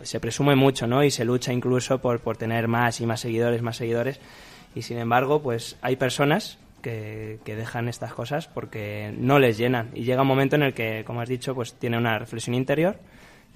se 0.03 0.21
presume 0.21 0.57
mucho, 0.57 0.87
¿no? 0.87 1.03
Y 1.05 1.11
se 1.11 1.25
lucha 1.25 1.53
incluso 1.53 1.99
por, 2.01 2.21
por 2.21 2.37
tener 2.37 2.69
más 2.69 3.01
y 3.01 3.07
más 3.07 3.21
seguidores, 3.21 3.63
más 3.63 3.77
seguidores. 3.77 4.21
Y 4.75 4.83
sin 4.83 4.99
embargo, 4.99 5.43
pues 5.43 5.77
hay 5.83 5.97
personas 5.97 6.59
que, 6.83 7.39
que 7.45 7.57
dejan 7.57 7.89
estas 7.89 8.13
cosas 8.13 8.49
porque 8.49 9.15
no 9.17 9.39
les 9.39 9.59
llenan. 9.59 9.91
Y 9.95 10.05
llega 10.05 10.23
un 10.23 10.29
momento 10.29 10.57
en 10.57 10.63
el 10.63 10.75
que, 10.75 11.05
como 11.07 11.21
has 11.21 11.29
dicho, 11.29 11.55
pues 11.55 11.75
tiene 11.75 11.99
una 11.99 12.19
reflexión 12.19 12.55
interior 12.55 12.99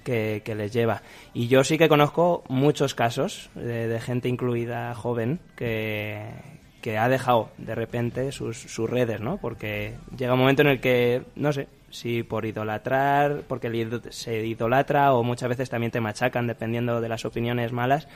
que, 0.03 0.41
que 0.45 0.55
les 0.55 0.71
lleva. 0.71 1.01
Y 1.33 1.47
yo 1.47 1.63
sí 1.63 1.77
que 1.77 1.89
conozco 1.89 2.43
muchos 2.47 2.95
casos 2.95 3.49
de, 3.55 3.87
de 3.87 3.99
gente 3.99 4.29
incluida 4.29 4.93
joven 4.95 5.39
que, 5.55 6.56
que 6.81 6.97
ha 6.97 7.09
dejado 7.09 7.49
de 7.57 7.75
repente 7.75 8.31
sus, 8.31 8.57
sus 8.57 8.89
redes, 8.89 9.19
¿no? 9.19 9.37
Porque 9.37 9.95
llega 10.17 10.33
un 10.33 10.39
momento 10.39 10.61
en 10.61 10.69
el 10.69 10.79
que, 10.79 11.23
no 11.35 11.51
sé, 11.53 11.67
si 11.89 12.23
por 12.23 12.45
idolatrar, 12.45 13.43
porque 13.47 14.01
se 14.09 14.45
idolatra 14.45 15.13
o 15.13 15.23
muchas 15.23 15.49
veces 15.49 15.69
también 15.69 15.91
te 15.91 16.01
machacan 16.01 16.47
dependiendo 16.47 17.01
de 17.01 17.09
las 17.09 17.25
opiniones 17.25 17.71
malas 17.71 18.07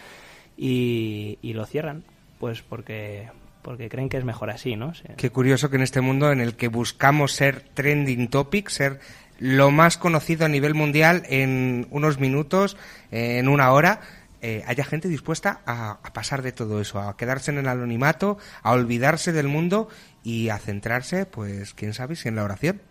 y, 0.58 1.38
y 1.42 1.54
lo 1.54 1.66
cierran, 1.66 2.04
pues 2.40 2.62
porque 2.62 3.30
porque 3.62 3.90
creen 3.90 4.10
que 4.10 4.18
es 4.18 4.26
mejor 4.26 4.50
así, 4.50 4.76
¿no? 4.76 4.92
Qué 5.18 5.30
curioso 5.30 5.70
que 5.70 5.76
en 5.76 5.84
este 5.84 6.02
mundo 6.02 6.32
en 6.32 6.42
el 6.42 6.56
que 6.56 6.68
buscamos 6.68 7.34
ser 7.34 7.62
trending 7.62 8.28
topic, 8.28 8.70
ser 8.70 9.00
lo 9.40 9.72
más 9.72 9.98
conocido 9.98 10.46
a 10.46 10.50
nivel 10.50 10.74
mundial 10.74 11.24
en 11.28 11.88
unos 11.90 12.20
minutos, 12.20 12.78
en 13.12 13.48
una 13.48 13.72
hora, 13.72 14.02
eh, 14.42 14.64
haya 14.68 14.84
gente 14.84 15.08
dispuesta 15.08 15.62
a, 15.66 16.00
a 16.04 16.14
pasar 16.14 16.42
de 16.42 16.52
todo 16.52 16.82
eso, 16.82 17.00
a 17.00 17.16
quedarse 17.18 17.52
en 17.52 17.60
el 17.60 17.68
anonimato, 17.68 18.38
a 18.64 18.72
olvidarse 18.72 19.32
del 19.32 19.48
mundo 19.48 19.88
y 20.24 20.50
a 20.50 20.58
centrarse, 20.58 21.26
pues, 21.26 21.74
quién 21.74 21.94
sabe, 21.94 22.16
si 22.16 22.28
en 22.30 22.36
la 22.36 22.44
oración. 22.44 22.82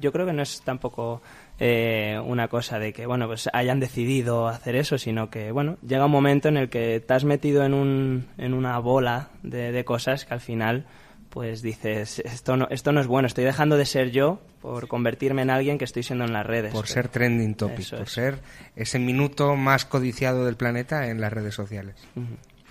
yo 0.00 0.12
creo 0.12 0.26
que 0.26 0.32
no 0.32 0.42
es 0.42 0.62
tampoco 0.62 1.22
eh, 1.58 2.18
una 2.24 2.48
cosa 2.48 2.78
de 2.78 2.92
que 2.92 3.06
bueno 3.06 3.26
pues 3.26 3.48
hayan 3.52 3.80
decidido 3.80 4.48
hacer 4.48 4.74
eso 4.76 4.98
sino 4.98 5.30
que 5.30 5.52
bueno 5.52 5.76
llega 5.86 6.06
un 6.06 6.10
momento 6.10 6.48
en 6.48 6.56
el 6.56 6.68
que 6.68 7.00
te 7.00 7.14
has 7.14 7.24
metido 7.24 7.64
en 7.64 7.74
un 7.74 8.26
en 8.38 8.54
una 8.54 8.78
bola 8.78 9.28
de, 9.42 9.72
de 9.72 9.84
cosas 9.84 10.24
que 10.24 10.34
al 10.34 10.40
final 10.40 10.86
pues 11.34 11.62
dices 11.62 12.20
esto 12.20 12.56
no 12.56 12.68
esto 12.70 12.92
no 12.92 13.00
es 13.00 13.08
bueno 13.08 13.26
estoy 13.26 13.42
dejando 13.42 13.76
de 13.76 13.84
ser 13.86 14.12
yo 14.12 14.40
por 14.62 14.86
convertirme 14.86 15.42
en 15.42 15.50
alguien 15.50 15.78
que 15.78 15.84
estoy 15.84 16.04
siendo 16.04 16.24
en 16.24 16.32
las 16.32 16.46
redes 16.46 16.72
Por 16.72 16.86
ser 16.86 17.08
trending 17.08 17.56
topic, 17.56 17.80
Eso 17.80 17.96
por 17.96 18.06
es. 18.06 18.12
ser 18.12 18.38
ese 18.76 19.00
minuto 19.00 19.56
más 19.56 19.84
codiciado 19.84 20.46
del 20.46 20.56
planeta 20.56 21.08
en 21.08 21.20
las 21.20 21.32
redes 21.32 21.54
sociales. 21.54 21.96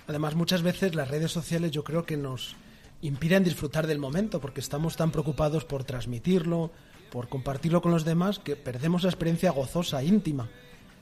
Además, 0.08 0.34
muchas 0.34 0.62
veces 0.62 0.94
las 0.94 1.08
redes 1.08 1.30
sociales 1.30 1.70
yo 1.70 1.84
creo 1.84 2.04
que 2.04 2.16
nos 2.16 2.56
impiden 3.02 3.44
disfrutar 3.44 3.86
del 3.86 3.98
momento 3.98 4.40
porque 4.40 4.60
estamos 4.60 4.96
tan 4.96 5.10
preocupados 5.10 5.66
por 5.66 5.84
transmitirlo, 5.84 6.72
por 7.12 7.28
compartirlo 7.28 7.82
con 7.82 7.92
los 7.92 8.04
demás, 8.04 8.38
que 8.38 8.56
perdemos 8.56 9.02
la 9.02 9.10
experiencia 9.10 9.50
gozosa, 9.50 10.02
íntima. 10.02 10.48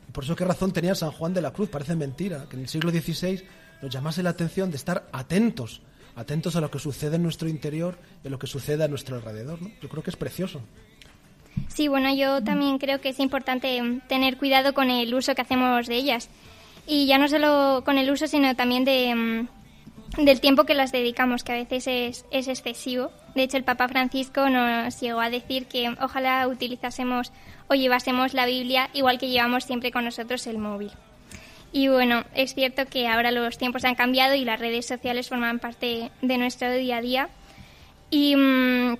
Y 0.08 0.12
por 0.12 0.24
eso 0.24 0.34
qué 0.36 0.44
razón 0.44 0.72
tenía 0.72 0.94
San 0.96 1.12
Juan 1.12 1.32
de 1.32 1.42
la 1.42 1.52
Cruz, 1.52 1.68
parece 1.68 1.94
mentira, 1.94 2.46
que 2.50 2.56
en 2.56 2.62
el 2.62 2.68
siglo 2.68 2.90
XVI 2.90 3.44
nos 3.80 3.92
llamase 3.92 4.22
la 4.22 4.30
atención 4.30 4.70
de 4.70 4.76
estar 4.76 5.08
atentos, 5.12 5.80
atentos 6.16 6.56
a 6.56 6.60
lo 6.60 6.70
que 6.70 6.78
sucede 6.78 7.16
en 7.16 7.22
nuestro 7.22 7.48
interior 7.48 7.98
y 8.24 8.28
a 8.28 8.30
lo 8.30 8.38
que 8.38 8.46
sucede 8.46 8.84
a 8.84 8.88
nuestro 8.88 9.16
alrededor. 9.16 9.60
¿no? 9.62 9.70
Yo 9.80 9.88
creo 9.88 10.02
que 10.02 10.10
es 10.10 10.16
precioso. 10.16 10.60
Sí, 11.68 11.88
bueno, 11.88 12.14
yo 12.14 12.42
también 12.42 12.78
creo 12.78 13.00
que 13.00 13.10
es 13.10 13.20
importante 13.20 13.82
mm, 13.82 14.00
tener 14.08 14.36
cuidado 14.36 14.74
con 14.74 14.90
el 14.90 15.14
uso 15.14 15.34
que 15.34 15.42
hacemos 15.42 15.86
de 15.86 15.96
ellas. 15.96 16.28
Y 16.86 17.06
ya 17.06 17.18
no 17.18 17.28
solo 17.28 17.82
con 17.84 17.98
el 17.98 18.10
uso, 18.10 18.26
sino 18.26 18.54
también 18.56 18.84
de, 18.84 19.14
mm, 19.14 20.24
del 20.24 20.40
tiempo 20.40 20.64
que 20.64 20.74
las 20.74 20.92
dedicamos, 20.92 21.44
que 21.44 21.52
a 21.52 21.56
veces 21.56 21.86
es, 21.86 22.24
es 22.30 22.48
excesivo. 22.48 23.10
De 23.34 23.42
hecho, 23.42 23.56
el 23.56 23.64
Papa 23.64 23.88
Francisco 23.88 24.48
nos 24.48 25.00
llegó 25.00 25.20
a 25.20 25.30
decir 25.30 25.66
que 25.66 25.94
ojalá 26.00 26.46
utilizásemos 26.48 27.32
o 27.68 27.74
llevásemos 27.74 28.34
la 28.34 28.46
Biblia 28.46 28.90
igual 28.92 29.18
que 29.18 29.30
llevamos 29.30 29.64
siempre 29.64 29.90
con 29.90 30.04
nosotros 30.04 30.46
el 30.46 30.58
móvil. 30.58 30.90
Y 31.72 31.88
bueno, 31.88 32.24
es 32.34 32.54
cierto 32.54 32.84
que 32.86 33.08
ahora 33.08 33.30
los 33.30 33.56
tiempos 33.56 33.84
han 33.84 33.94
cambiado 33.94 34.34
y 34.34 34.44
las 34.44 34.60
redes 34.60 34.86
sociales 34.86 35.30
forman 35.30 35.58
parte 35.58 36.10
de 36.20 36.38
nuestro 36.38 36.70
día 36.70 36.98
a 36.98 37.00
día. 37.00 37.28
Y, 38.10 38.36
mm, 38.36 38.98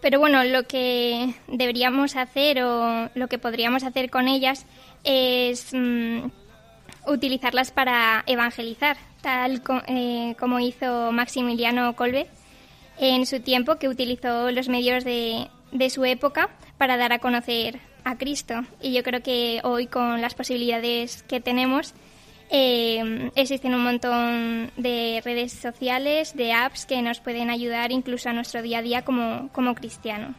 pero 0.00 0.18
bueno, 0.18 0.42
lo 0.44 0.66
que 0.66 1.34
deberíamos 1.48 2.16
hacer 2.16 2.62
o 2.62 3.10
lo 3.14 3.28
que 3.28 3.38
podríamos 3.38 3.84
hacer 3.84 4.08
con 4.08 4.26
ellas 4.26 4.64
es 5.04 5.68
mm, 5.74 6.30
utilizarlas 7.06 7.72
para 7.72 8.24
evangelizar, 8.26 8.96
tal 9.20 9.62
eh, 9.86 10.34
como 10.38 10.60
hizo 10.60 11.12
Maximiliano 11.12 11.94
Kolbe 11.94 12.26
en 12.98 13.26
su 13.26 13.40
tiempo, 13.40 13.76
que 13.76 13.88
utilizó 13.88 14.50
los 14.50 14.68
medios 14.70 15.04
de 15.04 15.50
su 15.90 16.06
época 16.06 16.48
para 16.78 16.96
dar 16.96 17.12
a 17.12 17.18
conocer 17.18 17.80
a 18.08 18.16
Cristo. 18.16 18.64
Y 18.80 18.92
yo 18.92 19.02
creo 19.02 19.22
que 19.22 19.60
hoy, 19.62 19.86
con 19.86 20.20
las 20.20 20.34
posibilidades 20.34 21.22
que 21.24 21.40
tenemos, 21.40 21.94
Eh, 22.50 23.30
existen 23.34 23.74
un 23.74 23.84
montón 23.84 24.70
de 24.78 25.20
redes 25.22 25.52
sociales, 25.52 26.34
de 26.34 26.54
apps 26.54 26.86
que 26.86 27.02
nos 27.02 27.20
pueden 27.20 27.50
ayudar 27.50 27.92
incluso 27.92 28.30
a 28.30 28.32
nuestro 28.32 28.62
día 28.62 28.78
a 28.78 28.82
día 28.82 29.02
como, 29.04 29.50
como 29.52 29.74
cristiano. 29.74 30.34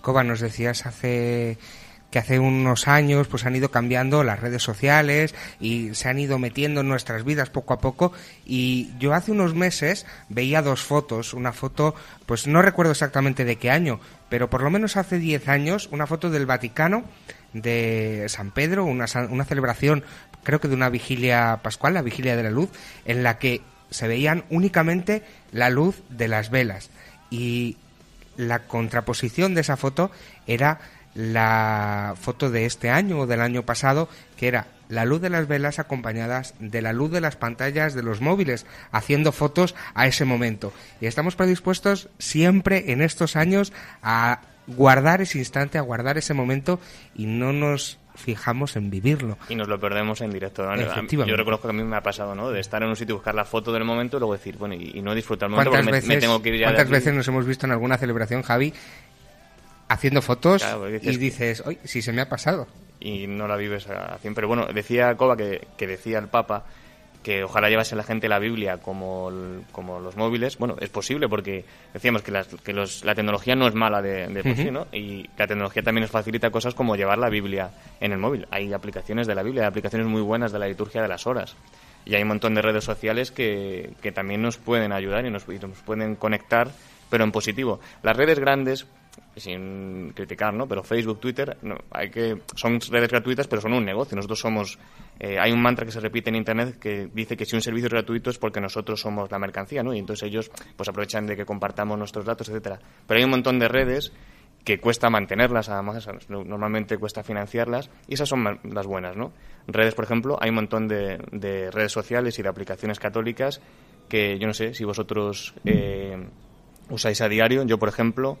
Coba, 0.00 0.22
nos 0.22 0.38
decías 0.38 0.86
hace 0.86 1.58
que 2.10 2.18
hace 2.18 2.38
unos 2.38 2.88
años 2.88 3.28
pues 3.28 3.44
han 3.44 3.56
ido 3.56 3.70
cambiando 3.70 4.24
las 4.24 4.40
redes 4.40 4.62
sociales 4.62 5.34
y 5.60 5.94
se 5.94 6.08
han 6.08 6.18
ido 6.18 6.38
metiendo 6.38 6.80
en 6.80 6.88
nuestras 6.88 7.24
vidas 7.24 7.50
poco 7.50 7.74
a 7.74 7.80
poco. 7.80 8.12
Y 8.46 8.90
yo 8.98 9.14
hace 9.14 9.32
unos 9.32 9.54
meses 9.54 10.06
veía 10.28 10.62
dos 10.62 10.82
fotos, 10.82 11.34
una 11.34 11.52
foto 11.52 11.94
pues 12.26 12.46
no 12.46 12.62
recuerdo 12.62 12.92
exactamente 12.92 13.44
de 13.44 13.56
qué 13.56 13.70
año, 13.70 14.00
pero 14.28 14.48
por 14.48 14.62
lo 14.62 14.70
menos 14.70 14.96
hace 14.96 15.18
10 15.18 15.48
años 15.48 15.88
una 15.92 16.06
foto 16.06 16.30
del 16.30 16.46
Vaticano 16.46 17.04
de 17.52 18.26
San 18.28 18.50
Pedro, 18.50 18.84
una, 18.84 19.06
una 19.30 19.44
celebración 19.44 20.04
creo 20.48 20.60
que 20.60 20.68
de 20.68 20.74
una 20.74 20.88
vigilia 20.88 21.60
pascual, 21.62 21.94
la 21.94 22.02
vigilia 22.02 22.36
de 22.36 22.42
la 22.42 22.50
luz, 22.50 22.70
en 23.04 23.22
la 23.22 23.38
que 23.38 23.60
se 23.90 24.08
veían 24.08 24.44
únicamente 24.50 25.22
la 25.52 25.70
luz 25.70 26.02
de 26.08 26.28
las 26.28 26.50
velas. 26.50 26.90
Y 27.30 27.76
la 28.36 28.60
contraposición 28.60 29.54
de 29.54 29.62
esa 29.62 29.76
foto 29.76 30.10
era 30.46 30.80
la 31.18 32.14
foto 32.16 32.48
de 32.48 32.64
este 32.64 32.90
año 32.90 33.18
o 33.18 33.26
del 33.26 33.40
año 33.40 33.64
pasado, 33.64 34.08
que 34.36 34.46
era 34.46 34.68
la 34.88 35.04
luz 35.04 35.20
de 35.20 35.30
las 35.30 35.48
velas 35.48 35.80
acompañadas 35.80 36.54
de 36.60 36.80
la 36.80 36.92
luz 36.92 37.10
de 37.10 37.20
las 37.20 37.34
pantallas 37.34 37.94
de 37.94 38.04
los 38.04 38.20
móviles, 38.20 38.66
haciendo 38.92 39.32
fotos 39.32 39.74
a 39.94 40.06
ese 40.06 40.24
momento. 40.24 40.72
Y 41.00 41.06
estamos 41.06 41.34
predispuestos 41.34 42.08
siempre 42.20 42.92
en 42.92 43.02
estos 43.02 43.34
años 43.34 43.72
a 44.00 44.42
guardar 44.68 45.20
ese 45.20 45.38
instante, 45.38 45.76
a 45.76 45.80
guardar 45.80 46.18
ese 46.18 46.34
momento 46.34 46.78
y 47.16 47.26
no 47.26 47.52
nos 47.52 47.98
fijamos 48.14 48.76
en 48.76 48.88
vivirlo. 48.88 49.38
Y 49.48 49.56
nos 49.56 49.66
lo 49.66 49.80
perdemos 49.80 50.20
en 50.20 50.30
directo. 50.30 50.68
Yo 51.26 51.36
reconozco 51.36 51.68
que 51.68 51.74
a 51.74 51.76
mí 51.76 51.82
me 51.82 51.96
ha 51.96 52.02
pasado, 52.02 52.34
¿no? 52.34 52.50
De 52.50 52.60
estar 52.60 52.82
en 52.82 52.90
un 52.90 52.96
sitio 52.96 53.14
y 53.14 53.16
buscar 53.16 53.34
la 53.34 53.44
foto 53.44 53.72
del 53.72 53.84
momento 53.84 54.18
y 54.18 54.20
luego 54.20 54.34
decir, 54.34 54.56
bueno, 54.56 54.74
y, 54.74 54.92
y 54.94 55.02
no 55.02 55.14
disfrutar 55.14 55.46
el 55.46 55.50
momento 55.52 55.70
¿Cuántas 55.70 55.86
porque 55.86 56.00
veces, 56.00 56.08
me, 56.08 56.20
tengo 56.20 56.42
que 56.42 56.48
ir 56.50 56.60
ya 56.60 56.66
cuántas 56.66 56.90
veces 56.90 57.14
nos 57.14 57.26
hemos 57.28 57.46
visto 57.46 57.66
en 57.66 57.72
alguna 57.72 57.96
celebración, 57.96 58.42
Javi, 58.42 58.74
haciendo 59.88 60.22
fotos 60.22 60.62
Claro, 60.62 60.86
dices 60.86 61.14
y 61.14 61.18
dices, 61.18 61.62
oye, 61.66 61.78
si 61.84 62.02
se 62.02 62.12
me 62.12 62.20
ha 62.22 62.28
pasado? 62.28 62.66
y 63.00 63.26
no 63.28 63.46
la 63.46 63.56
vives 63.56 63.86
a 63.88 64.18
100. 64.20 64.34
Pero 64.34 64.48
bueno, 64.48 64.66
decía 64.66 65.14
Coba 65.16 65.36
que, 65.36 65.68
que 65.76 65.86
decía 65.86 66.18
el 66.18 66.26
Papa 66.26 66.64
que 67.22 67.44
ojalá 67.44 67.68
llevase 67.68 67.94
la 67.96 68.02
gente 68.04 68.28
la 68.28 68.38
Biblia 68.38 68.78
como, 68.78 69.28
el- 69.28 69.62
como 69.72 70.00
los 70.00 70.16
móviles. 70.16 70.56
Bueno, 70.58 70.76
es 70.80 70.88
posible 70.88 71.28
porque 71.28 71.64
decíamos 71.92 72.22
que, 72.22 72.30
las- 72.32 72.46
que 72.48 72.72
los- 72.72 73.04
la 73.04 73.14
tecnología 73.14 73.54
no 73.54 73.66
es 73.68 73.74
mala 73.74 74.00
de, 74.02 74.28
de 74.28 74.42
por 74.42 74.56
sí, 74.56 74.70
¿no? 74.70 74.86
Y 74.92 75.28
la 75.36 75.46
tecnología 75.46 75.82
también 75.82 76.02
nos 76.02 76.10
facilita 76.10 76.50
cosas 76.50 76.74
como 76.74 76.96
llevar 76.96 77.18
la 77.18 77.28
Biblia 77.28 77.70
en 78.00 78.12
el 78.12 78.18
móvil. 78.18 78.46
Hay 78.50 78.72
aplicaciones 78.72 79.26
de 79.26 79.34
la 79.34 79.42
Biblia, 79.42 79.62
hay 79.62 79.68
aplicaciones 79.68 80.06
muy 80.08 80.22
buenas 80.22 80.50
de 80.52 80.58
la 80.58 80.66
liturgia 80.68 81.02
de 81.02 81.08
las 81.08 81.26
horas. 81.26 81.54
Y 82.04 82.14
hay 82.14 82.22
un 82.22 82.28
montón 82.28 82.54
de 82.54 82.62
redes 82.62 82.84
sociales 82.84 83.30
que, 83.30 83.90
que 84.00 84.10
también 84.12 84.40
nos 84.42 84.56
pueden 84.56 84.92
ayudar 84.92 85.26
y 85.26 85.30
nos, 85.30 85.44
y 85.48 85.58
nos 85.58 85.78
pueden 85.80 86.14
conectar, 86.16 86.68
pero 87.10 87.24
en 87.24 87.32
positivo. 87.32 87.80
Las 88.02 88.16
redes 88.16 88.38
grandes, 88.38 88.86
sin 89.36 90.10
criticar, 90.14 90.52
¿no? 90.54 90.66
Pero 90.66 90.82
Facebook, 90.82 91.20
Twitter, 91.20 91.56
no, 91.62 91.76
hay 91.90 92.10
que 92.10 92.38
son 92.54 92.80
redes 92.90 93.10
gratuitas, 93.10 93.46
pero 93.46 93.60
son 93.62 93.72
un 93.72 93.84
negocio. 93.84 94.16
Nosotros 94.16 94.40
somos, 94.40 94.78
eh, 95.20 95.38
hay 95.38 95.52
un 95.52 95.60
mantra 95.62 95.84
que 95.86 95.92
se 95.92 96.00
repite 96.00 96.30
en 96.30 96.36
Internet 96.36 96.78
que 96.78 97.08
dice 97.12 97.36
que 97.36 97.44
si 97.44 97.54
un 97.56 97.62
servicio 97.62 97.86
es 97.86 97.92
gratuito 97.92 98.30
es 98.30 98.38
porque 98.38 98.60
nosotros 98.60 99.00
somos 99.00 99.30
la 99.30 99.38
mercancía, 99.38 99.82
¿no? 99.82 99.94
Y 99.94 99.98
entonces 99.98 100.28
ellos, 100.28 100.50
pues 100.76 100.88
aprovechan 100.88 101.26
de 101.26 101.36
que 101.36 101.44
compartamos 101.44 101.98
nuestros 101.98 102.24
datos, 102.24 102.48
etcétera. 102.48 102.78
Pero 103.06 103.18
hay 103.18 103.24
un 103.24 103.30
montón 103.30 103.58
de 103.58 103.68
redes 103.68 104.12
que 104.64 104.80
cuesta 104.80 105.08
mantenerlas, 105.08 105.68
además 105.70 106.06
no- 106.28 106.44
normalmente 106.44 106.98
cuesta 106.98 107.22
financiarlas, 107.22 107.90
y 108.06 108.14
esas 108.14 108.28
son 108.28 108.58
las 108.64 108.86
buenas, 108.86 109.16
¿no? 109.16 109.32
Redes, 109.66 109.94
por 109.94 110.04
ejemplo, 110.04 110.36
hay 110.40 110.50
un 110.50 110.56
montón 110.56 110.88
de, 110.88 111.18
de 111.32 111.70
redes 111.70 111.92
sociales 111.92 112.38
y 112.38 112.42
de 112.42 112.48
aplicaciones 112.48 112.98
católicas 112.98 113.60
que 114.08 114.38
yo 114.38 114.46
no 114.46 114.54
sé 114.54 114.74
si 114.74 114.84
vosotros 114.84 115.54
eh, 115.64 116.16
usáis 116.90 117.20
a 117.20 117.28
diario. 117.28 117.62
Yo, 117.64 117.78
por 117.78 117.88
ejemplo, 117.88 118.38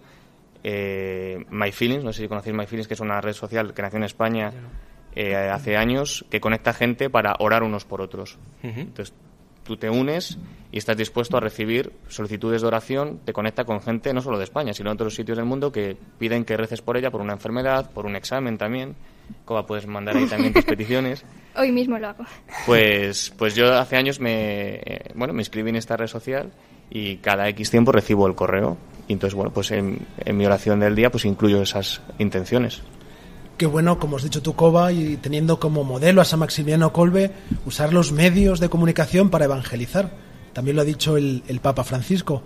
eh, 0.62 1.44
My 1.50 1.72
Feelings, 1.72 2.04
no 2.04 2.12
sé 2.12 2.22
si 2.22 2.28
conocéis 2.28 2.56
My 2.56 2.66
Feelings, 2.66 2.88
que 2.88 2.94
es 2.94 3.00
una 3.00 3.20
red 3.20 3.32
social 3.32 3.74
que 3.74 3.82
nació 3.82 3.98
en 3.98 4.04
España 4.04 4.52
eh, 5.14 5.34
hace 5.36 5.76
años, 5.76 6.24
que 6.30 6.40
conecta 6.40 6.72
gente 6.72 7.10
para 7.10 7.34
orar 7.38 7.62
unos 7.62 7.84
por 7.84 8.00
otros. 8.00 8.38
Entonces, 8.62 9.14
tú 9.64 9.76
te 9.76 9.90
unes 9.90 10.38
y 10.72 10.78
estás 10.78 10.96
dispuesto 10.96 11.36
a 11.36 11.40
recibir 11.40 11.92
solicitudes 12.08 12.62
de 12.62 12.68
oración, 12.68 13.20
te 13.24 13.32
conecta 13.32 13.64
con 13.64 13.80
gente 13.80 14.12
no 14.12 14.20
solo 14.20 14.38
de 14.38 14.44
España, 14.44 14.72
sino 14.72 14.90
de 14.90 14.94
otros 14.94 15.14
sitios 15.14 15.36
del 15.36 15.46
mundo 15.46 15.72
que 15.72 15.96
piden 16.18 16.44
que 16.44 16.56
reces 16.56 16.82
por 16.82 16.96
ella, 16.96 17.10
por 17.10 17.20
una 17.20 17.34
enfermedad, 17.34 17.90
por 17.92 18.06
un 18.06 18.16
examen 18.16 18.58
también. 18.58 18.96
Coba, 19.44 19.66
puedes 19.66 19.86
mandar 19.86 20.16
ahí 20.16 20.26
también 20.26 20.52
tus 20.52 20.64
peticiones. 20.66 21.24
Hoy 21.56 21.72
mismo 21.72 21.98
lo 21.98 22.08
hago. 22.08 22.24
Pues, 22.66 23.32
pues 23.36 23.54
yo 23.54 23.72
hace 23.74 23.96
años 23.96 24.20
me, 24.20 24.80
bueno, 25.14 25.32
me 25.32 25.40
inscribí 25.40 25.70
en 25.70 25.76
esta 25.76 25.96
red 25.96 26.06
social 26.06 26.52
y 26.90 27.16
cada 27.16 27.48
X 27.48 27.70
tiempo 27.70 27.92
recibo 27.92 28.26
el 28.26 28.34
correo. 28.34 28.76
Y 29.08 29.14
entonces, 29.14 29.34
bueno, 29.34 29.52
pues 29.52 29.70
en, 29.70 30.06
en 30.18 30.36
mi 30.36 30.46
oración 30.46 30.80
del 30.80 30.94
día 30.94 31.10
pues 31.10 31.24
incluyo 31.24 31.62
esas 31.62 32.00
intenciones. 32.18 32.82
Qué 33.56 33.66
bueno, 33.66 33.98
como 33.98 34.16
has 34.18 34.22
dicho 34.22 34.40
tú, 34.40 34.54
Coba, 34.54 34.92
y 34.92 35.16
teniendo 35.16 35.58
como 35.58 35.82
modelo 35.82 36.20
a 36.20 36.24
San 36.24 36.38
Maximiliano 36.38 36.92
Colbe, 36.92 37.32
usar 37.66 37.92
los 37.92 38.12
medios 38.12 38.60
de 38.60 38.68
comunicación 38.68 39.30
para 39.30 39.46
evangelizar. 39.46 40.12
También 40.52 40.76
lo 40.76 40.82
ha 40.82 40.84
dicho 40.84 41.16
el, 41.16 41.42
el 41.48 41.58
Papa 41.58 41.82
Francisco. 41.82 42.42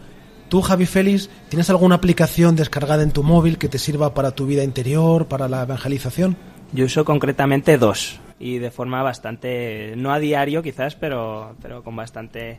Tú, 0.49 0.63
Javi 0.63 0.87
Félix, 0.87 1.29
¿tienes 1.51 1.69
alguna 1.69 1.97
aplicación 1.97 2.57
descargada 2.57 3.03
en 3.03 3.11
tu 3.11 3.23
móvil 3.23 3.59
que 3.59 3.69
te 3.69 3.79
sirva 3.79 4.15
para 4.15 4.31
tu 4.31 4.47
vida 4.47 4.65
interior, 4.65 5.27
para 5.27 5.49
la 5.49 5.63
evangelización? 5.63 6.37
Yo 6.73 6.87
uso 6.87 7.05
concretamente 7.05 7.79
dos 7.79 8.21
y 8.39 8.59
de 8.59 8.71
forma 8.71 9.03
bastante, 9.03 9.95
no 9.97 10.13
a 10.13 10.19
diario 10.19 10.63
quizás, 10.63 10.95
pero, 10.97 11.55
pero 11.63 11.83
con 11.83 11.95
bastante 11.95 12.59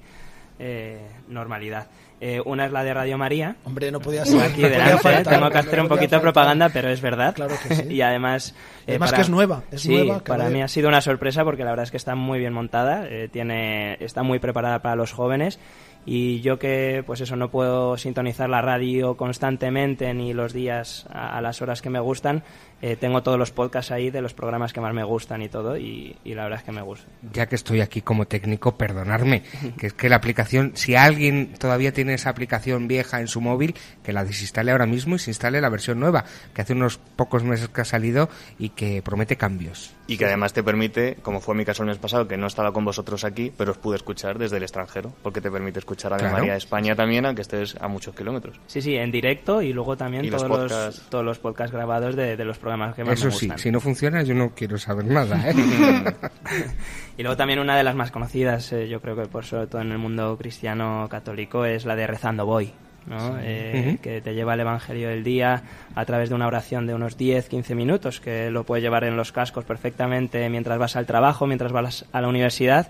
eh, 0.59 0.99
normalidad. 1.27 1.87
Eh, 2.21 2.41
una 2.45 2.65
es 2.67 2.71
la 2.71 2.85
de 2.85 2.93
Radio 2.93 3.17
María. 3.17 3.57
Hombre, 3.65 3.91
no 3.91 3.99
podía 3.99 4.23
ser. 4.23 4.39
Aquí 4.41 4.61
no 4.61 4.67
podía 4.67 4.69
delante, 4.69 4.93
¿eh? 4.93 4.97
faltar, 4.99 5.33
tengo 5.33 5.49
que 5.49 5.53
no 5.55 5.59
hacer 5.59 5.81
un 5.81 5.87
podía 5.87 5.99
poquito 5.99 6.15
de 6.15 6.21
propaganda, 6.21 6.69
pero 6.69 6.89
es 6.89 7.01
verdad. 7.01 7.35
Claro 7.35 7.55
que 7.67 7.75
sí. 7.75 7.83
y 7.89 8.01
además... 8.01 8.55
eh, 8.81 8.91
Además 8.91 9.11
que 9.11 9.21
es 9.21 9.29
nueva, 9.29 9.63
es 9.71 9.81
sí, 9.81 9.89
nueva, 9.97 10.19
para 10.19 10.47
mí 10.49 10.61
ha 10.61 10.69
sido 10.69 10.87
una 10.87 11.01
sorpresa 11.01 11.43
porque 11.43 11.65
la 11.65 11.71
verdad 11.71 11.83
es 11.83 11.91
que 11.91 11.97
está 11.97 12.15
muy 12.15 12.39
bien 12.39 12.53
montada, 12.53 13.05
eh, 13.09 13.27
tiene, 13.29 13.95
está 13.99 14.23
muy 14.23 14.39
preparada 14.39 14.81
para 14.81 14.95
los 14.95 15.11
jóvenes 15.11 15.59
y 16.05 16.41
yo 16.41 16.59
que 16.59 17.03
pues 17.05 17.19
eso 17.21 17.35
no 17.35 17.49
puedo 17.49 17.97
sintonizar 17.97 18.49
la 18.49 18.61
radio 18.61 19.15
constantemente 19.15 20.13
ni 20.13 20.33
los 20.33 20.51
días 20.53 21.05
a, 21.09 21.37
a 21.37 21.41
las 21.41 21.61
horas 21.61 21.81
que 21.81 21.89
me 21.89 21.99
gustan 21.99 22.43
eh, 22.85 22.97
tengo 22.97 23.23
todos 23.23 23.39
los 23.39 23.51
podcasts 23.51 23.91
ahí 23.91 24.09
de 24.11 24.21
los 24.21 24.33
programas 24.33 24.73
que 24.73 24.81
más 24.81 24.93
me 24.93 25.05
gustan 25.05 25.41
y 25.41 25.47
todo 25.47 25.77
y, 25.77 26.17
y 26.25 26.33
la 26.35 26.43
verdad 26.43 26.59
es 26.59 26.65
que 26.65 26.71
me 26.73 26.81
gusta 26.81 27.05
ya 27.31 27.45
que 27.47 27.55
estoy 27.55 27.79
aquí 27.79 28.01
como 28.01 28.25
técnico, 28.25 28.77
perdonarme, 28.77 29.43
que 29.77 29.87
es 29.87 29.93
que 29.93 30.09
la 30.09 30.17
aplicación, 30.17 30.73
si 30.75 30.95
alguien 30.95 31.53
todavía 31.57 31.93
tiene 31.93 32.13
esa 32.13 32.29
aplicación 32.29 32.87
vieja 32.89 33.21
en 33.21 33.27
su 33.29 33.39
móvil, 33.41 33.73
que 34.03 34.11
la 34.11 34.25
desinstale 34.25 34.71
ahora 34.71 34.85
mismo 34.85 35.15
y 35.15 35.19
se 35.19 35.29
instale 35.31 35.61
la 35.61 35.69
versión 35.69 35.99
nueva, 35.99 36.25
que 36.53 36.61
hace 36.61 36.73
unos 36.73 36.97
pocos 36.97 37.43
meses 37.43 37.69
que 37.69 37.81
ha 37.81 37.85
salido 37.85 38.29
y 38.59 38.69
que 38.69 39.01
promete 39.01 39.37
cambios. 39.37 39.93
Y 40.05 40.17
que 40.17 40.25
además 40.25 40.51
te 40.51 40.61
permite, 40.63 41.15
como 41.21 41.39
fue 41.39 41.55
mi 41.55 41.63
caso 41.63 41.83
el 41.83 41.87
mes 41.89 41.97
pasado, 41.97 42.27
que 42.27 42.35
no 42.35 42.47
estaba 42.47 42.73
con 42.73 42.83
vosotros 42.83 43.23
aquí, 43.23 43.53
pero 43.57 43.71
os 43.71 43.77
pude 43.77 43.95
escuchar 43.95 44.37
desde 44.37 44.57
el 44.57 44.63
extranjero, 44.63 45.13
porque 45.23 45.39
te 45.39 45.49
permite 45.49 45.79
escuchar 45.79 46.13
a 46.13 46.17
Claro. 46.17 46.33
María 46.33 46.51
de 46.51 46.57
España 46.57 46.95
también, 46.95 47.25
aunque 47.25 47.41
estés 47.43 47.77
a 47.79 47.87
muchos 47.87 48.13
kilómetros. 48.13 48.59
sí 48.67 48.81
sí 48.81 48.95
en 48.97 49.11
directo 49.11 49.61
y 49.61 49.71
luego 49.71 49.95
también 49.95 50.25
Y 50.25 50.29
todos 50.29 50.49
los, 50.49 50.59
podcasts. 50.59 51.01
todos 51.09 51.23
los 51.23 51.39
podcasts 51.39 51.73
grabados 51.73 52.17
de, 52.17 52.35
de 52.35 52.43
los 52.45 52.57
programas 52.57 52.72
que 52.95 53.03
más 53.03 53.13
Eso 53.13 53.27
me 53.27 53.31
sí, 53.31 53.51
si 53.57 53.71
no 53.71 53.79
funciona 53.79 54.23
yo 54.23 54.33
no 54.33 54.51
quiero 54.55 54.77
saber 54.77 55.05
nada. 55.05 55.49
¿eh? 55.49 55.53
Y 57.17 57.21
luego 57.21 57.37
también 57.37 57.59
una 57.59 57.77
de 57.77 57.83
las 57.83 57.95
más 57.95 58.09
conocidas, 58.09 58.73
eh, 58.73 58.87
yo 58.87 58.99
creo 58.99 59.15
que 59.15 59.25
por 59.27 59.45
sobre 59.45 59.67
todo 59.67 59.81
en 59.81 59.91
el 59.91 59.99
mundo 59.99 60.35
cristiano 60.37 61.07
católico, 61.09 61.63
es 61.63 61.85
la 61.85 61.95
de 61.95 62.07
Rezando 62.07 62.45
Voy, 62.45 62.73
¿no? 63.05 63.37
Eh, 63.39 63.99
que 64.01 64.19
te 64.21 64.33
lleva 64.33 64.55
el 64.55 64.61
Evangelio 64.61 65.09
del 65.09 65.23
día 65.23 65.61
a 65.93 66.05
través 66.05 66.29
de 66.29 66.35
una 66.35 66.47
oración 66.47 66.87
de 66.87 66.95
unos 66.95 67.17
10-15 67.17 67.75
minutos, 67.75 68.19
que 68.19 68.49
lo 68.49 68.63
puedes 68.63 68.83
llevar 68.83 69.03
en 69.03 69.15
los 69.15 69.31
cascos 69.31 69.63
perfectamente 69.63 70.49
mientras 70.49 70.79
vas 70.79 70.95
al 70.95 71.05
trabajo, 71.05 71.45
mientras 71.45 71.71
vas 71.71 72.05
a 72.11 72.21
la 72.21 72.27
universidad. 72.27 72.87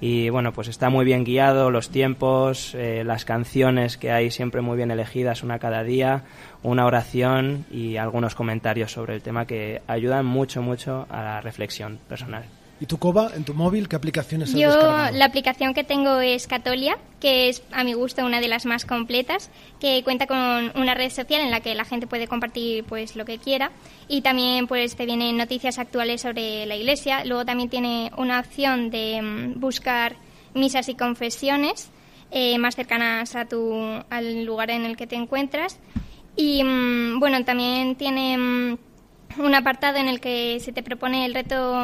Y 0.00 0.28
bueno, 0.28 0.52
pues 0.52 0.68
está 0.68 0.90
muy 0.90 1.04
bien 1.04 1.24
guiado, 1.24 1.70
los 1.70 1.88
tiempos, 1.88 2.74
eh, 2.74 3.02
las 3.04 3.24
canciones 3.24 3.96
que 3.96 4.10
hay 4.10 4.30
siempre 4.30 4.60
muy 4.60 4.76
bien 4.76 4.90
elegidas, 4.90 5.42
una 5.42 5.58
cada 5.58 5.82
día, 5.84 6.24
una 6.62 6.84
oración 6.84 7.64
y 7.70 7.96
algunos 7.96 8.34
comentarios 8.34 8.92
sobre 8.92 9.14
el 9.14 9.22
tema 9.22 9.46
que 9.46 9.80
ayudan 9.86 10.26
mucho, 10.26 10.60
mucho 10.60 11.06
a 11.08 11.22
la 11.22 11.40
reflexión 11.40 11.98
personal. 12.08 12.44
¿Y 12.78 12.86
tú, 12.86 12.98
Coba, 12.98 13.30
en 13.34 13.44
tu 13.44 13.54
móvil, 13.54 13.88
qué 13.88 13.96
aplicaciones 13.96 14.50
has 14.50 14.54
Yo 14.54 14.70
descargado? 14.70 15.16
la 15.16 15.24
aplicación 15.24 15.72
que 15.72 15.82
tengo 15.82 16.20
es 16.20 16.46
Catolia, 16.46 16.98
que 17.20 17.48
es 17.48 17.62
a 17.72 17.84
mi 17.84 17.94
gusto 17.94 18.24
una 18.24 18.40
de 18.40 18.48
las 18.48 18.66
más 18.66 18.84
completas, 18.84 19.50
que 19.80 20.02
cuenta 20.04 20.26
con 20.26 20.36
una 20.74 20.94
red 20.94 21.10
social 21.10 21.40
en 21.40 21.50
la 21.50 21.60
que 21.60 21.74
la 21.74 21.86
gente 21.86 22.06
puede 22.06 22.28
compartir 22.28 22.84
pues 22.84 23.16
lo 23.16 23.24
que 23.24 23.38
quiera 23.38 23.70
y 24.08 24.20
también 24.20 24.66
pues 24.66 24.94
te 24.94 25.06
vienen 25.06 25.38
noticias 25.38 25.78
actuales 25.78 26.20
sobre 26.20 26.66
la 26.66 26.76
iglesia. 26.76 27.24
Luego 27.24 27.46
también 27.46 27.70
tiene 27.70 28.10
una 28.18 28.40
opción 28.40 28.90
de 28.90 29.22
mm, 29.22 29.58
buscar 29.58 30.16
misas 30.52 30.88
y 30.90 30.94
confesiones 30.94 31.90
eh, 32.30 32.58
más 32.58 32.76
cercanas 32.76 33.36
a 33.36 33.46
tu 33.46 33.72
al 34.10 34.44
lugar 34.44 34.70
en 34.70 34.84
el 34.84 34.96
que 34.96 35.06
te 35.06 35.16
encuentras 35.16 35.78
y 36.36 36.62
mm, 36.62 37.20
bueno 37.20 37.42
también 37.44 37.96
tiene 37.96 38.36
mm, 38.36 38.78
un 39.38 39.54
apartado 39.54 39.98
en 39.98 40.08
el 40.08 40.20
que 40.20 40.58
se 40.60 40.72
te 40.72 40.82
propone 40.82 41.24
el 41.26 41.34
reto 41.34 41.78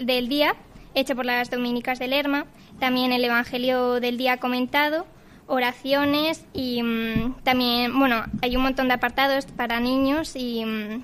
del 0.00 0.28
día 0.28 0.54
hecho 0.94 1.14
por 1.14 1.24
las 1.24 1.50
dominicas 1.50 1.98
de 1.98 2.08
Lerma, 2.08 2.46
también 2.80 3.12
el 3.12 3.24
Evangelio 3.24 4.00
del 4.00 4.16
día 4.18 4.38
comentado, 4.38 5.06
oraciones 5.46 6.44
y 6.52 6.82
mm, 6.82 7.34
también, 7.44 7.98
bueno, 7.98 8.24
hay 8.42 8.56
un 8.56 8.62
montón 8.62 8.88
de 8.88 8.94
apartados 8.94 9.46
para 9.46 9.78
niños 9.80 10.34
y, 10.36 10.64
mm, 10.64 11.02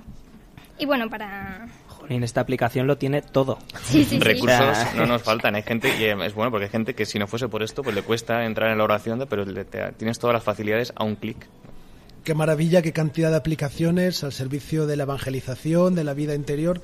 y 0.79 0.87
bueno, 0.87 1.09
para... 1.11 1.69
En 2.09 2.23
esta 2.23 2.41
aplicación 2.41 2.87
lo 2.87 2.99
tiene 2.99 3.21
todo. 3.23 3.59
Sí, 3.83 4.05
sí, 4.05 4.11
sí. 4.17 4.19
Recursos 4.21 4.77
no 4.95 5.07
nos 5.07 5.23
faltan. 5.25 5.55
Hay 5.57 5.63
gente, 5.63 5.89
y 5.99 6.05
es 6.05 6.35
bueno 6.35 6.51
porque 6.53 6.67
hay 6.67 6.71
gente 6.71 6.95
que 6.95 7.05
si 7.07 7.19
no 7.19 7.27
fuese 7.27 7.49
por 7.49 7.63
esto, 7.65 7.83
pues 7.83 7.95
le 7.97 8.03
cuesta 8.03 8.45
entrar 8.45 8.71
en 8.71 8.79
la 8.79 8.85
oración, 8.85 9.25
pero 9.29 9.45
le- 9.45 9.65
te- 9.65 9.93
tienes 9.93 10.19
todas 10.19 10.35
las 10.35 10.45
facilidades 10.45 10.93
a 10.97 11.03
un 11.05 11.17
clic. 11.17 11.47
Qué 12.27 12.35
maravilla, 12.35 12.83
qué 12.83 12.93
cantidad 12.93 13.31
de 13.31 13.37
aplicaciones 13.37 14.25
al 14.25 14.33
servicio 14.33 14.89
de 14.89 14.97
la 14.97 15.05
evangelización, 15.05 15.95
de 15.95 16.03
la 16.03 16.13
vida 16.13 16.35
interior. 16.35 16.83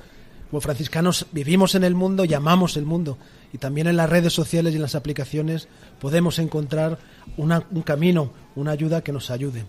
Como 0.49 0.61
franciscanos 0.61 1.25
vivimos 1.33 1.75
en 1.75 1.83
el 1.83 1.95
mundo 1.95 2.23
y 2.23 2.33
amamos 2.33 2.77
el 2.77 2.85
mundo. 2.85 3.17
Y 3.51 3.57
también 3.57 3.87
en 3.87 3.97
las 3.97 4.09
redes 4.09 4.31
sociales 4.31 4.71
y 4.71 4.77
en 4.77 4.81
las 4.81 4.95
aplicaciones 4.95 5.67
podemos 5.99 6.39
encontrar 6.39 6.97
un 7.35 7.81
camino, 7.81 8.31
una 8.55 8.71
ayuda 8.71 9.03
que 9.03 9.11
nos 9.11 9.31
ayude. 9.31 9.65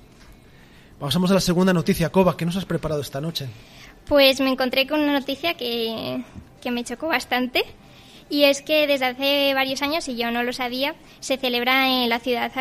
Pasamos 1.00 1.32
a 1.32 1.34
la 1.34 1.40
segunda 1.40 1.72
noticia. 1.72 2.08
Coba, 2.10 2.36
¿qué 2.36 2.46
nos 2.46 2.54
has 2.54 2.66
preparado 2.66 3.00
esta 3.00 3.20
noche? 3.20 3.48
Pues 4.06 4.38
me 4.38 4.50
encontré 4.50 4.86
con 4.86 5.00
una 5.00 5.18
noticia 5.18 5.54
que, 5.54 6.22
que 6.62 6.70
me 6.70 6.84
chocó 6.84 7.08
bastante. 7.08 7.64
Y 8.30 8.44
es 8.44 8.62
que 8.62 8.86
desde 8.86 9.06
hace 9.06 9.54
varios 9.54 9.82
años, 9.82 10.08
y 10.08 10.16
yo 10.16 10.30
no 10.30 10.44
lo 10.44 10.52
sabía, 10.52 10.94
se 11.20 11.36
celebra 11.36 11.88
en 11.88 12.08
la 12.08 12.20
ciudad 12.20 12.52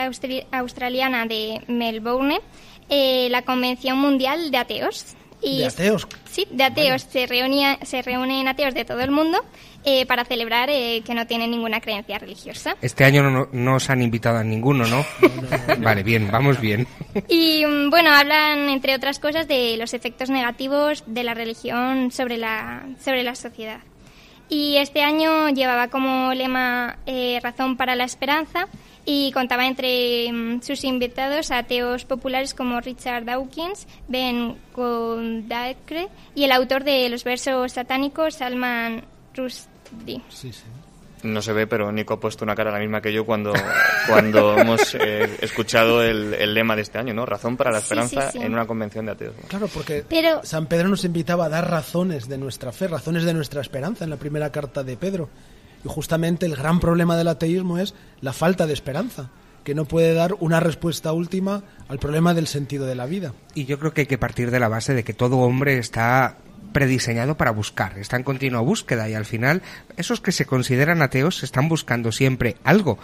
australiana 0.52 1.26
de 1.26 1.64
Melbourne 1.68 2.42
eh, 2.90 3.28
la 3.30 3.44
Convención 3.44 3.98
Mundial 3.98 4.52
de 4.52 4.58
Ateos. 4.58 5.16
Y 5.42 5.60
De 5.60 5.66
ateos. 5.66 6.08
Sí, 6.32 6.48
de 6.52 6.64
ateos. 6.64 7.06
Se, 7.10 7.28
reunía, 7.28 7.78
se 7.84 8.02
reúnen 8.02 8.48
ateos 8.48 8.74
de 8.74 8.86
todo 8.86 9.02
el 9.02 9.12
mundo 9.12 9.44
eh, 9.84 10.06
para 10.06 10.24
celebrar 10.24 10.70
eh, 10.70 11.04
que 11.06 11.14
no 11.14 11.28
tienen 11.28 11.52
ninguna 11.52 11.82
creencia 11.82 12.18
religiosa. 12.18 12.78
Este 12.82 13.04
año 13.04 13.30
no, 13.30 13.50
no, 13.52 13.76
os 13.76 13.90
han 13.90 14.02
invitado 14.02 14.38
a 14.38 14.44
ninguno, 14.44 14.86
¿no? 14.88 15.06
Vale, 15.80 16.04
bien, 16.04 16.32
vamos 16.32 16.62
bien. 16.62 16.88
Y 17.28 17.66
mm, 17.66 17.90
bueno, 17.90 18.12
hablan, 18.12 18.70
entre 18.70 18.96
otras 18.96 19.20
cosas, 19.20 19.48
de 19.50 19.76
los 19.78 19.94
efectos 19.94 20.30
negativos 20.30 21.04
de 21.08 21.24
la 21.24 21.34
religión 21.34 22.12
sobre 22.12 22.38
la, 22.38 22.88
sobre 23.04 23.24
la 23.24 23.36
sociedad. 23.36 23.82
Y 24.48 24.78
este 24.78 25.02
año 25.02 25.50
llevaba 25.50 25.90
como 25.90 26.34
lema 26.34 26.98
eh, 27.06 27.40
Razón 27.44 27.76
para 27.76 27.96
la 27.96 28.06
Esperanza 28.06 28.68
y 29.06 29.32
contaba 29.34 29.66
entre 29.68 30.32
mm, 30.32 30.62
sus 30.62 30.84
invitados 30.84 31.52
a 31.52 31.60
ateos 31.60 32.06
populares 32.06 32.54
como 32.54 32.80
Richard 32.82 33.26
Dawkins, 33.26 33.88
Ben 34.08 34.56
Gondakre 34.76 36.08
y 36.36 36.44
el 36.46 36.52
autor 36.52 36.84
de 36.84 37.10
los 37.10 37.24
versos 37.24 37.74
satánicos, 37.74 38.36
Salman 38.36 39.04
Rushdie. 39.36 40.22
Sí, 40.30 40.52
sí. 40.52 40.64
No 41.24 41.42
se 41.42 41.54
ve, 41.54 41.68
pero 41.68 41.90
Nico 41.90 42.16
ha 42.16 42.20
puesto 42.20 42.44
una 42.44 42.54
cara 42.54 42.70
la 42.70 42.80
misma 42.80 43.00
que 43.02 43.14
yo 43.14 43.26
cuando, 43.26 43.54
cuando 44.10 44.58
hemos 44.58 44.94
eh, 44.96 45.38
escuchado 45.40 46.04
el, 46.04 46.34
el 46.34 46.54
lema 46.54 46.76
de 46.76 46.82
este 46.82 46.98
año, 46.98 47.14
¿no? 47.14 47.26
Razón 47.26 47.56
para 47.56 47.72
la 47.72 47.80
Sí, 47.80 47.84
esperanza 47.86 48.30
sí, 48.32 48.40
sí. 48.40 48.44
en 48.46 48.52
una 48.54 48.68
convención 48.68 49.06
de 49.06 49.14
ateos. 49.14 49.34
Claro, 49.48 49.70
porque 49.74 50.04
Pero- 50.08 50.42
San 50.44 50.66
Pedro 50.68 50.90
nos 50.90 51.06
invitaba 51.06 51.46
a 51.46 51.50
dar 51.50 51.70
razones 51.72 52.28
de 52.28 52.38
nuestra 52.38 52.74
fe, 52.74 52.90
razones 52.90 53.24
de 53.24 53.34
nuestra 53.34 53.62
esperanza 53.62 54.04
en 54.04 54.10
la 54.10 54.18
primera 54.18 54.52
carta 54.52 54.84
de 54.84 54.98
Pedro. 54.98 55.30
Y 55.84 55.90
justamente 55.90 56.46
el 56.46 56.56
gran 56.56 56.80
problema 56.80 57.18
del 57.18 57.28
ateísmo 57.28 57.78
es 57.78 57.94
la 58.22 58.34
falta 58.34 58.68
de 58.68 58.74
esperanza, 58.74 59.30
que 59.64 59.76
no 59.76 59.86
puede 59.86 60.14
dar 60.14 60.36
una 60.40 60.60
respuesta 60.60 61.14
última 61.14 61.64
al 61.88 62.00
problema 62.00 62.34
del 62.34 62.48
sentido 62.48 62.86
de 62.86 62.96
la 62.96 63.06
vida. 63.06 63.34
Y 63.54 63.66
yo 63.66 63.80
creo 63.80 63.94
que 63.94 64.02
hay 64.02 64.08
que 64.08 64.18
partir 64.18 64.52
de 64.52 64.60
la 64.60 64.68
base 64.68 64.94
de 64.94 65.04
que 65.04 65.14
todo 65.14 65.38
hombre 65.38 65.78
está 65.78 66.38
prediseñado 66.72 67.38
para 67.38 67.52
buscar, 67.52 67.98
está 68.00 68.18
en 68.18 68.24
continua 68.24 68.62
búsqueda 68.62 69.08
y 69.08 69.14
al 69.14 69.26
final 69.26 69.62
esos 69.96 70.22
que 70.22 70.32
se 70.32 70.46
consideran 70.46 71.02
ateos 71.02 71.44
están 71.44 71.70
buscando 71.70 72.12
siempre 72.12 72.58
algo. 72.64 72.98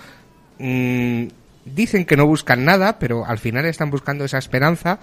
Mm, 0.58 1.28
dicen 1.66 2.06
que 2.06 2.18
no 2.18 2.26
buscan 2.26 2.66
nada, 2.66 3.00
pero 3.00 3.26
al 3.26 3.38
final 3.38 3.66
están 3.66 3.92
buscando 3.92 4.26
esa 4.26 4.38
esperanza 4.38 5.00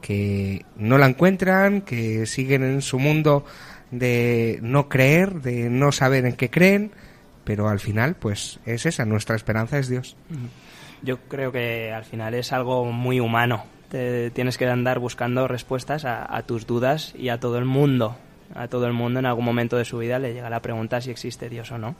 que 0.00 0.64
no 0.76 0.98
la 0.98 1.06
encuentran, 1.06 1.80
que 1.80 2.26
siguen 2.26 2.62
en 2.62 2.82
su 2.82 2.98
mundo 2.98 3.44
de 3.90 4.58
no 4.62 4.88
creer, 4.88 5.40
de 5.40 5.70
no 5.70 5.92
saber 5.92 6.26
en 6.26 6.34
qué 6.34 6.50
creen, 6.50 6.92
pero 7.48 7.70
al 7.70 7.80
final 7.80 8.14
pues 8.14 8.60
es 8.66 8.84
esa, 8.84 9.06
nuestra 9.06 9.34
esperanza 9.34 9.78
es 9.78 9.88
Dios. 9.88 10.18
Yo 11.02 11.16
creo 11.28 11.50
que 11.50 11.94
al 11.94 12.04
final 12.04 12.34
es 12.34 12.52
algo 12.52 12.84
muy 12.84 13.20
humano. 13.20 13.64
Te 13.88 14.30
tienes 14.32 14.58
que 14.58 14.66
andar 14.66 14.98
buscando 14.98 15.48
respuestas 15.48 16.04
a, 16.04 16.36
a 16.36 16.42
tus 16.42 16.66
dudas 16.66 17.14
y 17.18 17.30
a 17.30 17.40
todo 17.40 17.56
el 17.56 17.64
mundo. 17.64 18.18
A 18.54 18.68
todo 18.68 18.86
el 18.86 18.92
mundo 18.92 19.18
en 19.18 19.24
algún 19.24 19.46
momento 19.46 19.78
de 19.78 19.86
su 19.86 19.96
vida 19.96 20.18
le 20.18 20.34
llega 20.34 20.50
la 20.50 20.60
pregunta 20.60 21.00
si 21.00 21.10
existe 21.10 21.48
Dios 21.48 21.72
o 21.72 21.78
no. 21.78 21.96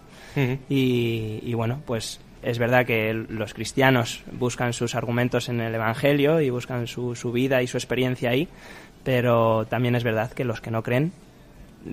Y, 0.68 1.40
y 1.42 1.54
bueno, 1.54 1.80
pues 1.86 2.20
es 2.42 2.58
verdad 2.58 2.84
que 2.84 3.14
los 3.14 3.54
cristianos 3.54 4.24
buscan 4.30 4.74
sus 4.74 4.94
argumentos 4.94 5.48
en 5.48 5.62
el 5.62 5.74
Evangelio 5.74 6.42
y 6.42 6.50
buscan 6.50 6.86
su, 6.88 7.14
su 7.14 7.32
vida 7.32 7.62
y 7.62 7.66
su 7.68 7.78
experiencia 7.78 8.28
ahí, 8.28 8.48
pero 9.02 9.64
también 9.64 9.94
es 9.94 10.04
verdad 10.04 10.30
que 10.30 10.44
los 10.44 10.60
que 10.60 10.70
no 10.70 10.82
creen 10.82 11.10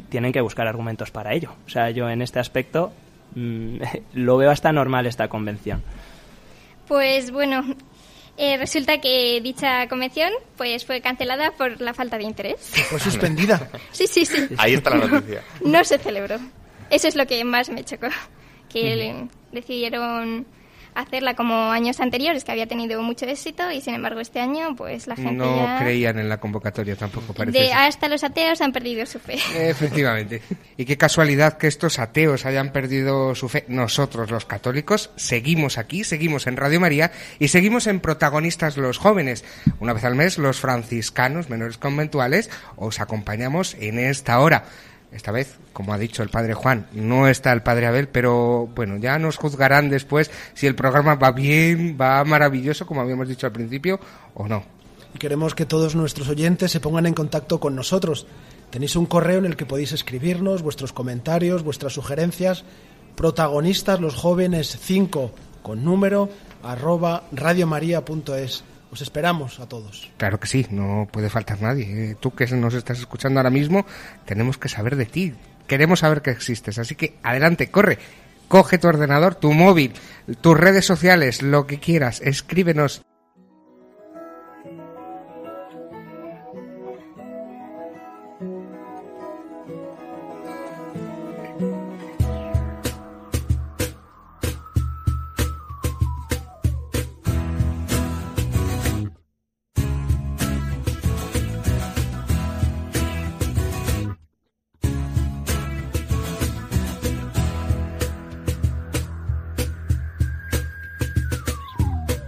tienen 0.09 0.33
que 0.33 0.41
buscar 0.41 0.67
argumentos 0.67 1.09
para 1.11 1.33
ello. 1.33 1.53
O 1.65 1.69
sea, 1.69 1.89
yo 1.91 2.09
en 2.09 2.21
este 2.21 2.39
aspecto 2.39 2.91
mm, 3.35 3.77
lo 4.13 4.37
veo 4.37 4.51
hasta 4.51 4.71
normal 4.71 5.05
esta 5.05 5.27
convención. 5.27 5.83
Pues 6.87 7.31
bueno, 7.31 7.63
eh, 8.37 8.57
resulta 8.57 8.99
que 8.99 9.39
dicha 9.41 9.87
convención 9.87 10.31
pues 10.57 10.85
fue 10.85 11.01
cancelada 11.01 11.51
por 11.51 11.79
la 11.79 11.93
falta 11.93 12.17
de 12.17 12.23
interés. 12.23 12.57
Fue 12.89 12.99
suspendida. 12.99 13.69
Sí, 13.91 14.07
sí, 14.07 14.25
sí. 14.25 14.47
Ahí 14.57 14.73
está 14.73 14.89
la 14.95 15.07
noticia. 15.07 15.41
No 15.63 15.83
se 15.83 15.97
celebró. 15.97 16.37
Eso 16.89 17.07
es 17.07 17.15
lo 17.15 17.25
que 17.25 17.43
más 17.45 17.69
me 17.69 17.83
chocó. 17.83 18.07
Que 18.69 19.25
decidieron 19.53 20.45
hacerla 20.95 21.35
como 21.35 21.71
años 21.71 21.99
anteriores, 21.99 22.43
que 22.43 22.51
había 22.51 22.67
tenido 22.67 23.01
mucho 23.01 23.25
éxito, 23.25 23.69
y 23.71 23.81
sin 23.81 23.93
embargo 23.93 24.19
este 24.19 24.39
año 24.39 24.75
pues 24.75 25.07
la 25.07 25.15
gente 25.15 25.33
No 25.33 25.57
ya... 25.57 25.79
creían 25.79 26.17
en 26.17 26.29
la 26.29 26.39
convocatoria 26.39 26.95
tampoco, 26.95 27.33
parece. 27.33 27.59
de, 27.59 27.73
hasta 27.73 28.07
los 28.07 28.23
ateos 28.23 28.61
han 28.61 28.71
perdido 28.71 29.05
su 29.05 29.19
fe. 29.19 29.35
Efectivamente. 29.55 30.41
Y 30.77 30.85
qué 30.85 30.97
casualidad 30.97 31.57
que 31.57 31.67
estos 31.67 31.99
ateos 31.99 32.45
hayan 32.45 32.71
perdido 32.71 33.35
su 33.35 33.49
fe. 33.49 33.65
Nosotros, 33.67 34.31
los 34.31 34.45
católicos, 34.45 35.11
seguimos 35.15 35.77
aquí, 35.77 36.03
seguimos 36.03 36.47
en 36.47 36.57
Radio 36.57 36.79
María 36.79 37.11
y 37.39 37.49
seguimos 37.49 37.87
en 37.87 37.99
protagonistas 37.99 38.77
los 38.77 38.97
jóvenes. 38.97 39.43
Una 39.79 39.93
vez 39.93 40.03
al 40.03 40.15
mes, 40.15 40.37
los 40.37 40.59
franciscanos 40.59 41.49
menores 41.49 41.77
conventuales 41.77 42.49
os 42.75 42.99
acompañamos 42.99 43.75
en 43.79 43.99
esta 43.99 44.39
hora. 44.39 44.65
Esta 45.11 45.31
vez, 45.31 45.55
como 45.71 45.93
ha 45.93 45.97
dicho 45.97 46.23
el 46.23 46.29
padre 46.29 46.53
Juan, 46.53 46.87
no 46.93 47.27
está 47.27 47.53
el 47.53 47.61
padre 47.61 47.85
Abel, 47.85 48.09
pero 48.09 48.69
bueno, 48.75 48.97
ya 48.97 49.17
nos 49.17 49.37
juzgarán 49.37 49.89
después 49.89 50.29
si 50.53 50.67
el 50.67 50.75
programa 50.75 51.15
va 51.15 51.31
bien, 51.31 51.97
va 51.99 52.23
maravilloso, 52.25 52.85
como 52.85 53.01
habíamos 53.01 53.27
dicho 53.27 53.45
al 53.45 53.53
principio, 53.53 53.99
o 54.33 54.47
no. 54.47 54.63
Y 55.13 55.17
queremos 55.17 55.55
que 55.55 55.65
todos 55.65 55.95
nuestros 55.95 56.27
oyentes 56.27 56.71
se 56.71 56.81
pongan 56.81 57.05
en 57.05 57.13
contacto 57.13 57.59
con 57.59 57.75
nosotros. 57.75 58.27
Tenéis 58.69 58.97
un 58.97 59.05
correo 59.05 59.39
en 59.39 59.45
el 59.45 59.55
que 59.55 59.65
podéis 59.65 59.93
escribirnos 59.93 60.61
vuestros 60.61 60.91
comentarios, 60.91 61.63
vuestras 61.63 61.93
sugerencias. 61.93 62.65
Protagonistas 63.15 64.01
los 64.01 64.15
jóvenes 64.15 64.77
5 64.81 65.31
con 65.63 65.85
número 65.85 66.29
arroba 66.61 67.23
radiomaria.es. 67.31 68.63
Os 68.95 69.01
esperamos 69.01 69.59
a 69.59 69.67
todos. 69.67 70.09
Claro 70.15 70.39
que 70.39 70.47
sí, 70.47 70.67
no 70.71 71.05
puede 71.11 71.29
faltar 71.29 71.61
nadie. 71.61 72.11
Eh, 72.11 72.15
Tú 72.17 72.31
que 72.33 72.47
nos 72.47 72.73
estás 72.73 72.97
escuchando 72.97 73.41
ahora 73.41 73.49
mismo, 73.49 73.85
tenemos 74.23 74.57
que 74.57 74.69
saber 74.69 74.95
de 74.95 75.05
ti. 75.05 75.33
Queremos 75.67 75.99
saber 75.99 76.21
que 76.21 76.31
existes. 76.31 76.79
Así 76.79 76.95
que 76.95 77.17
adelante, 77.21 77.69
corre. 77.69 77.99
Coge 78.47 78.77
tu 78.77 78.87
ordenador, 78.87 79.35
tu 79.35 79.51
móvil, 79.51 79.91
tus 80.39 80.57
redes 80.57 80.85
sociales, 80.85 81.41
lo 81.41 81.67
que 81.67 81.77
quieras. 81.77 82.21
Escríbenos. 82.21 83.01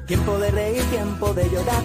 Tiempo 0.08 0.40
de 0.40 0.52
reír, 0.52 0.84
tiempo 0.90 1.34
de 1.34 1.50
llorar. 1.50 1.84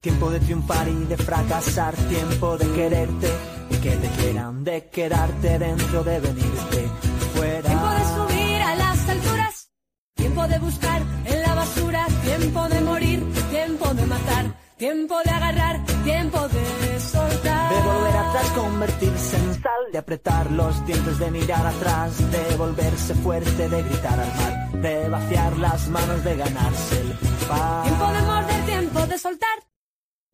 Tiempo 0.00 0.30
de 0.30 0.38
triunfar 0.38 0.86
y 0.88 1.04
de 1.06 1.16
fracasar. 1.16 1.94
Tiempo 1.96 2.56
de 2.56 2.70
quererte 2.72 3.28
y 3.70 3.76
que 3.78 3.90
te 3.96 4.08
quieran. 4.08 4.62
De 4.62 4.88
quedarte 4.88 5.58
dentro, 5.58 6.04
de 6.04 6.20
venirte 6.20 6.88
fuera. 7.34 7.68
Tiempo 7.68 7.90
de 7.90 8.04
subir 8.14 8.62
a 8.62 8.76
las 8.76 9.08
alturas, 9.08 9.70
tiempo 10.14 10.46
de 10.46 10.58
buscar 10.60 11.02
en 11.24 11.42
la 11.42 11.54
basura, 11.54 12.06
tiempo 12.24 12.68
de 12.68 12.80
morir, 12.82 13.32
tiempo 13.50 13.94
de 13.94 14.06
matar, 14.06 14.54
tiempo 14.76 15.14
de 15.24 15.30
agarrar, 15.30 15.84
tiempo 16.04 16.48
de 16.48 17.00
soltar. 17.00 17.70
De 17.70 18.09
convertirse 18.54 19.36
en 19.36 19.54
sal, 19.54 19.82
de 19.92 19.98
apretar 19.98 20.50
los 20.50 20.84
dientes, 20.86 21.18
de 21.18 21.30
mirar 21.30 21.66
atrás, 21.66 22.30
de 22.30 22.56
volverse 22.56 23.14
fuerte, 23.14 23.68
de 23.68 23.82
gritar 23.82 24.18
al 24.18 24.34
mar, 24.36 24.70
de 24.72 25.08
vaciar 25.08 25.56
las 25.58 25.88
manos, 25.88 26.24
de 26.24 26.36
ganarse 26.36 27.00
el 27.00 27.12
pan. 27.48 27.82
Tiempo 27.84 28.06
de 28.12 28.22
morder, 28.22 28.66
tiempo 28.66 29.06
de 29.06 29.18
soltar. 29.18 29.58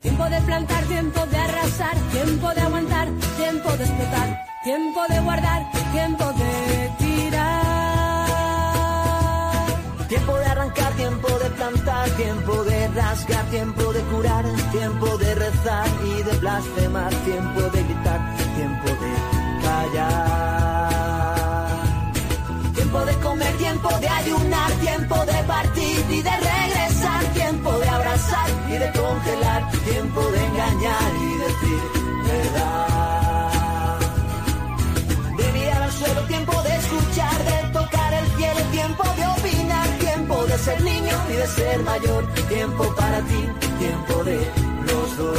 Tiempo 0.01 0.25
de 0.25 0.41
plantar, 0.43 0.85
tiempo 0.85 1.27
de 1.27 1.37
arrasar. 1.37 1.97
Tiempo 2.13 2.55
de 2.55 2.61
aguantar, 2.61 3.09
tiempo 3.37 3.71
de 3.77 3.85
explotar. 3.85 4.47
Tiempo 4.65 5.01
de 5.09 5.21
guardar, 5.21 5.71
tiempo 5.93 6.25
de 6.33 6.91
tirar. 6.99 7.76
Tiempo 10.09 10.39
de 10.39 10.45
arrancar, 10.45 10.93
tiempo 10.93 11.29
de 11.29 11.51
plantar, 11.51 12.09
tiempo 12.11 12.65
de 12.65 12.89
rasgar, 12.89 13.45
tiempo 13.47 13.93
de 13.93 14.01
curar, 14.03 14.45
tiempo 14.71 15.19
de 15.19 15.35
rezar 15.35 15.89
y 16.05 16.23
de 16.23 16.37
blasfemar, 16.39 17.13
tiempo 17.25 17.61
de 17.63 17.83
gritar, 17.83 18.37
tiempo 18.55 18.89
de 18.89 19.13
callar. 19.65 20.87
Tiempo 22.75 23.05
de 23.05 23.15
comer, 23.17 23.57
tiempo 23.57 23.89
de 23.99 24.09
ayunar, 24.09 24.71
tiempo 24.81 25.27
de 25.27 25.43
partir 25.43 26.07
y 26.09 26.23
de 26.23 26.31
regresar, 26.31 27.25
tiempo 27.35 27.73
de 27.73 27.89
abrazar 27.89 28.49
y 28.69 28.79
de 28.79 28.93
congelar, 28.93 29.71
tiempo 29.91 30.21
de 30.21 30.45
engañar 30.47 31.15
y 31.21 31.37
decir 31.39 31.83
verdad. 32.25 32.96
Ser 40.67 40.83
niño 40.83 41.17
y 41.31 41.33
de 41.35 41.47
ser 41.47 41.83
mayor, 41.85 42.27
tiempo 42.49 42.93
para 42.97 43.21
ti, 43.21 43.41
tiempo 43.79 44.25
de 44.25 44.37
los 44.89 45.17
dos. 45.17 45.39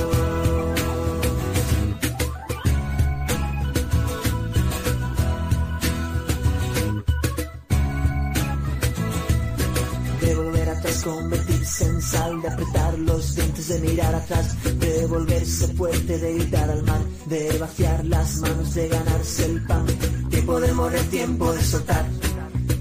De 10.21 10.35
volver 10.35 10.69
atrás, 10.69 11.03
convertirse 11.03 11.85
en 11.87 12.01
sal, 12.01 12.41
de 12.41 12.47
apretar 12.47 12.97
los 12.99 13.35
dientes, 13.35 13.67
de 13.67 13.79
mirar 13.79 14.15
atrás, 14.15 14.55
de 14.79 15.05
volverse 15.07 15.67
fuerte, 15.75 16.19
de 16.19 16.35
gritar 16.35 16.69
al 16.69 16.83
mar, 16.83 17.01
de 17.25 17.57
vaciar 17.57 18.05
las 18.05 18.37
manos, 18.37 18.73
de 18.73 18.87
ganarse 18.87 19.43
el 19.43 19.65
pan. 19.65 19.85
Tiempo 20.29 20.57
de 20.61 20.71
morir, 20.71 21.09
tiempo 21.09 21.51
de 21.51 21.63
soltar, 21.65 22.05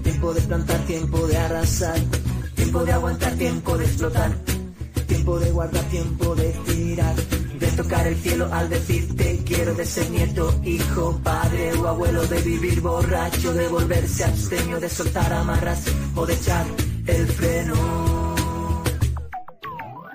tiempo 0.01 0.33
de 0.33 0.41
plantar, 0.43 0.79
tiempo 0.85 1.27
de 1.27 1.37
arrasar, 1.37 1.99
tiempo 2.67 2.83
de 2.83 2.91
aguantar, 2.91 3.33
tiempo 3.35 3.77
de 3.77 3.85
explotar, 3.85 4.31
tiempo 5.07 5.39
de 5.39 5.51
guardar, 5.51 5.83
tiempo 5.85 6.35
de 6.35 6.51
tirar, 6.67 7.15
de 7.15 7.67
tocar 7.67 8.05
el 8.05 8.17
cielo 8.17 8.49
al 8.51 8.69
decirte 8.69 9.41
quiero, 9.45 9.73
de 9.73 9.85
ser 9.85 10.09
nieto, 10.09 10.53
hijo, 10.65 11.17
padre 11.23 11.71
o 11.75 11.87
abuelo, 11.87 12.27
de 12.27 12.41
vivir 12.41 12.81
borracho, 12.81 13.53
de 13.53 13.69
volverse 13.69 14.25
abstemio, 14.25 14.81
de 14.81 14.89
soltar 14.89 15.31
amarras 15.31 15.85
o 16.13 16.25
de 16.25 16.33
echar 16.33 16.65
el 17.05 17.27
freno. 17.27 17.75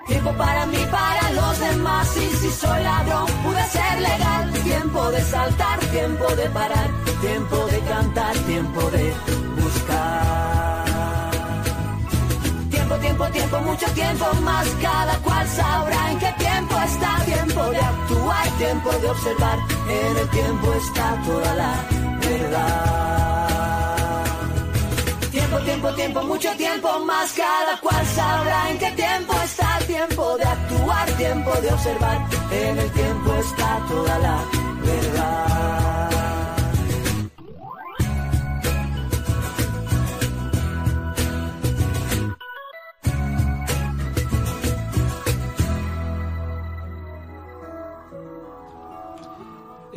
Tiempo 0.05 0.31
para 0.37 0.67
mí, 0.67 0.77
para 0.91 1.31
los 1.31 1.59
demás. 1.59 2.07
Y 2.17 2.35
si 2.35 2.51
soy 2.51 2.83
ladrón, 2.83 3.25
pude 3.43 3.63
ser 3.71 3.99
legal. 3.99 4.53
Tiempo 4.63 5.09
de 5.09 5.21
saltar, 5.23 5.79
tiempo 5.79 6.35
de 6.35 6.49
parar, 6.51 6.89
tiempo 7.19 7.65
de 7.65 7.79
cantar, 7.79 8.37
tiempo 8.45 8.91
de 8.91 9.42
Tiempo, 13.23 13.39
tiempo, 13.39 13.71
mucho 13.71 13.85
tiempo 13.93 14.25
más. 14.41 14.67
Cada 14.81 15.17
cual 15.19 15.47
sabrá 15.47 16.11
en 16.11 16.19
qué 16.19 16.33
tiempo 16.37 16.75
está. 16.81 17.23
Tiempo 17.25 17.61
de 17.69 17.77
actuar, 17.77 18.47
tiempo 18.57 18.91
de 18.91 19.09
observar, 19.09 19.59
en 19.87 20.17
el 20.17 20.29
tiempo 20.29 20.73
está 20.73 21.23
toda 21.25 21.55
la 21.55 21.73
verdad. 22.19 22.65
Tiempo, 25.31 25.57
tiempo, 25.59 25.93
tiempo, 25.93 26.23
mucho 26.23 26.51
tiempo 26.57 26.99
más. 26.99 27.31
Cada 27.31 27.79
cual 27.79 28.05
sabrá 28.07 28.71
en 28.71 28.77
qué 28.79 28.91
tiempo 28.91 29.33
está. 29.41 29.79
Tiempo 29.87 30.37
de 30.37 30.43
actuar, 30.43 31.09
tiempo 31.11 31.51
de 31.61 31.71
observar, 31.71 32.27
en 32.51 32.77
el 32.77 32.91
tiempo 32.91 33.33
está 33.35 33.79
toda 33.87 34.19
la 34.19 34.43
verdad. 34.83 36.22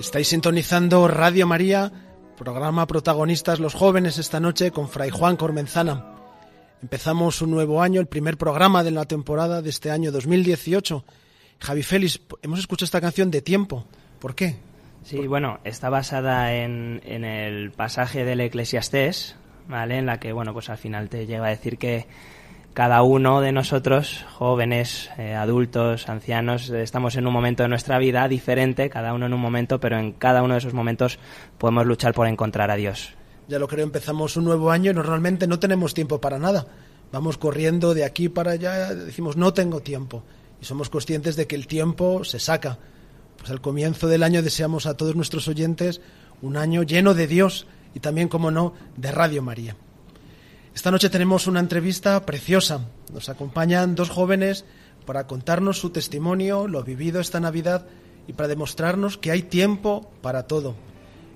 Estáis 0.06 0.28
sintonizando 0.28 1.08
Radio 1.08 1.48
María, 1.48 1.90
programa 2.38 2.86
protagonistas 2.86 3.58
los 3.58 3.74
jóvenes 3.74 4.18
esta 4.18 4.38
noche 4.38 4.70
con 4.70 4.88
Fray 4.88 5.10
Juan 5.10 5.34
Cormenzana. 5.34 6.14
Empezamos 6.80 7.42
un 7.42 7.50
nuevo 7.50 7.82
año, 7.82 8.00
el 8.00 8.06
primer 8.06 8.36
programa 8.36 8.84
de 8.84 8.92
la 8.92 9.06
temporada 9.06 9.62
de 9.62 9.70
este 9.70 9.90
año 9.90 10.12
2018. 10.12 11.04
Javi 11.58 11.82
Félix, 11.82 12.20
hemos 12.42 12.60
escuchado 12.60 12.84
esta 12.84 13.00
canción 13.00 13.32
de 13.32 13.42
tiempo. 13.42 13.84
¿Por 14.20 14.36
qué? 14.36 14.54
Sí, 15.02 15.26
bueno, 15.26 15.58
está 15.64 15.90
basada 15.90 16.54
en, 16.54 17.02
en 17.04 17.24
el 17.24 17.72
pasaje 17.72 18.24
del 18.24 18.40
Eclesiastés, 18.42 19.34
¿vale? 19.66 19.98
En 19.98 20.06
la 20.06 20.20
que, 20.20 20.32
bueno, 20.32 20.52
pues 20.52 20.70
al 20.70 20.78
final 20.78 21.08
te 21.08 21.26
llega 21.26 21.46
a 21.46 21.50
decir 21.50 21.78
que 21.78 22.06
cada 22.76 23.02
uno 23.02 23.40
de 23.40 23.52
nosotros, 23.52 24.26
jóvenes, 24.34 25.08
eh, 25.16 25.32
adultos, 25.32 26.10
ancianos, 26.10 26.68
estamos 26.68 27.16
en 27.16 27.26
un 27.26 27.32
momento 27.32 27.62
de 27.62 27.70
nuestra 27.70 27.98
vida 27.98 28.28
diferente, 28.28 28.90
cada 28.90 29.14
uno 29.14 29.24
en 29.24 29.32
un 29.32 29.40
momento, 29.40 29.80
pero 29.80 29.98
en 29.98 30.12
cada 30.12 30.42
uno 30.42 30.52
de 30.52 30.58
esos 30.58 30.74
momentos 30.74 31.18
podemos 31.56 31.86
luchar 31.86 32.12
por 32.12 32.26
encontrar 32.26 32.70
a 32.70 32.76
Dios. 32.76 33.14
Ya 33.48 33.58
lo 33.58 33.66
creo, 33.66 33.82
empezamos 33.82 34.36
un 34.36 34.44
nuevo 34.44 34.70
año 34.70 34.90
y 34.90 34.94
normalmente 34.94 35.46
no 35.46 35.58
tenemos 35.58 35.94
tiempo 35.94 36.20
para 36.20 36.38
nada. 36.38 36.66
Vamos 37.12 37.38
corriendo 37.38 37.94
de 37.94 38.04
aquí 38.04 38.28
para 38.28 38.50
allá, 38.50 38.94
decimos 38.94 39.38
no 39.38 39.54
tengo 39.54 39.80
tiempo. 39.80 40.22
Y 40.60 40.66
somos 40.66 40.90
conscientes 40.90 41.34
de 41.36 41.46
que 41.46 41.56
el 41.56 41.66
tiempo 41.66 42.24
se 42.24 42.38
saca. 42.38 42.78
Pues 43.38 43.50
al 43.50 43.62
comienzo 43.62 44.06
del 44.06 44.22
año 44.22 44.42
deseamos 44.42 44.84
a 44.84 44.98
todos 44.98 45.16
nuestros 45.16 45.48
oyentes 45.48 46.02
un 46.42 46.58
año 46.58 46.82
lleno 46.82 47.14
de 47.14 47.26
Dios 47.26 47.66
y 47.94 48.00
también, 48.00 48.28
como 48.28 48.50
no, 48.50 48.74
de 48.98 49.12
Radio 49.12 49.40
María. 49.40 49.76
Esta 50.76 50.90
noche 50.90 51.08
tenemos 51.08 51.46
una 51.46 51.60
entrevista 51.60 52.26
preciosa. 52.26 52.82
Nos 53.10 53.30
acompañan 53.30 53.94
dos 53.94 54.10
jóvenes 54.10 54.66
para 55.06 55.26
contarnos 55.26 55.78
su 55.78 55.88
testimonio, 55.88 56.68
lo 56.68 56.84
vivido 56.84 57.18
esta 57.18 57.40
Navidad 57.40 57.86
y 58.28 58.34
para 58.34 58.46
demostrarnos 58.46 59.16
que 59.16 59.30
hay 59.30 59.40
tiempo 59.40 60.10
para 60.20 60.42
todo. 60.42 60.76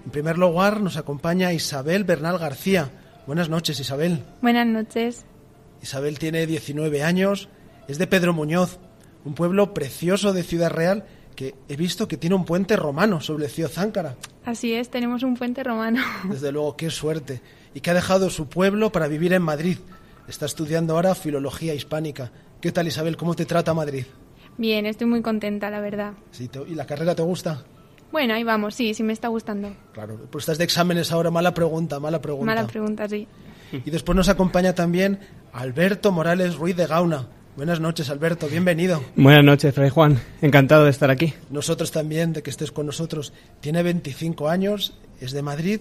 En 0.05 0.11
primer 0.11 0.37
lugar, 0.37 0.83
nos 0.83 0.99
acompaña 0.99 1.55
Isabel 1.55 2.05
Bernal 2.05 2.37
García. 2.37 2.91
Buenas 3.27 3.49
noches, 3.49 3.81
Isabel. 3.81 4.25
Buenas 4.43 4.67
noches. 4.67 5.25
Isabel 5.83 6.19
tiene 6.19 6.47
19 6.47 7.03
años, 7.03 7.49
es 7.89 7.97
de 7.97 8.07
Pedro 8.07 8.35
Muñoz, 8.35 8.79
un 9.25 9.33
pueblo 9.33 9.73
precioso 9.73 10.35
de 10.35 10.43
Ciudad 10.43 10.71
Real 10.71 11.07
que 11.35 11.55
he 11.71 11.77
visto 11.77 12.09
que 12.09 12.19
tiene 12.19 12.37
un 12.37 12.45
puente 12.45 12.77
romano 12.77 13.23
sobre 13.23 13.47
el 13.47 13.51
Cío 13.51 13.71
Záncara. 13.71 14.17
Así 14.45 14.75
es, 14.75 14.91
tenemos 14.91 15.23
un 15.23 15.35
puente 15.35 15.65
romano. 15.65 16.03
Desde 16.25 16.53
luego, 16.53 16.77
qué 16.77 16.91
suerte. 16.91 17.41
Y 17.75 17.81
que 17.81 17.91
ha 17.91 17.95
dejado 17.95 18.31
su 18.31 18.49
pueblo 18.49 18.91
para 18.93 19.07
vivir 19.09 19.33
en 19.33 19.43
Madrid. 19.43 19.79
Está 20.29 20.47
estudiando 20.47 20.95
ahora 20.95 21.15
filología 21.15 21.75
hispánica. 21.75 22.31
¿Qué 22.61 22.73
tal, 22.73 22.87
Isabel? 22.89 23.17
¿Cómo 23.17 23.35
te 23.35 23.47
trata 23.47 23.75
Madrid? 23.75 24.05
Bien, 24.59 24.87
estoy 24.87 25.07
muy 25.07 25.23
contenta, 25.23 25.71
la 25.71 25.81
verdad. 25.81 26.13
Sí, 26.33 26.49
te- 26.49 26.61
¿Y 26.69 26.75
la 26.75 26.87
carrera 26.87 27.15
te 27.15 27.23
gusta? 27.23 27.65
Bueno, 28.13 28.35
ahí 28.35 28.43
vamos, 28.45 28.75
sí, 28.75 28.93
sí 28.93 29.03
me 29.03 29.13
está 29.13 29.29
gustando. 29.29 29.73
Claro, 29.93 30.19
pues 30.31 30.43
estás 30.43 30.59
de 30.59 30.65
exámenes 30.65 31.13
ahora. 31.13 31.31
Mala 31.31 31.55
pregunta, 31.55 32.01
mala 32.01 32.21
pregunta. 32.21 32.47
Mala 32.47 32.67
pregunta, 32.67 33.09
sí. 33.09 33.27
Y 33.73 33.91
después 33.91 34.17
nos 34.17 34.29
acompaña 34.29 34.75
también 34.75 35.21
Alberto 35.53 36.11
Morales 36.11 36.57
Ruiz 36.57 36.77
de 36.77 36.87
Gauna. 36.87 37.29
Buenas 37.57 37.79
noches, 37.81 38.11
Alberto. 38.11 38.49
Bienvenido. 38.49 39.01
Buenas 39.17 39.45
noches, 39.45 39.73
Fray 39.75 39.91
Juan. 39.91 40.21
Encantado 40.43 40.85
de 40.85 40.91
estar 40.91 41.11
aquí. 41.11 41.35
Nosotros 41.51 41.93
también, 41.93 42.33
de 42.33 42.43
que 42.43 42.51
estés 42.51 42.73
con 42.73 42.87
nosotros. 42.87 43.33
Tiene 43.61 43.83
25 43.85 44.49
años, 44.49 44.95
es 45.21 45.31
de 45.33 45.43
Madrid 45.43 45.81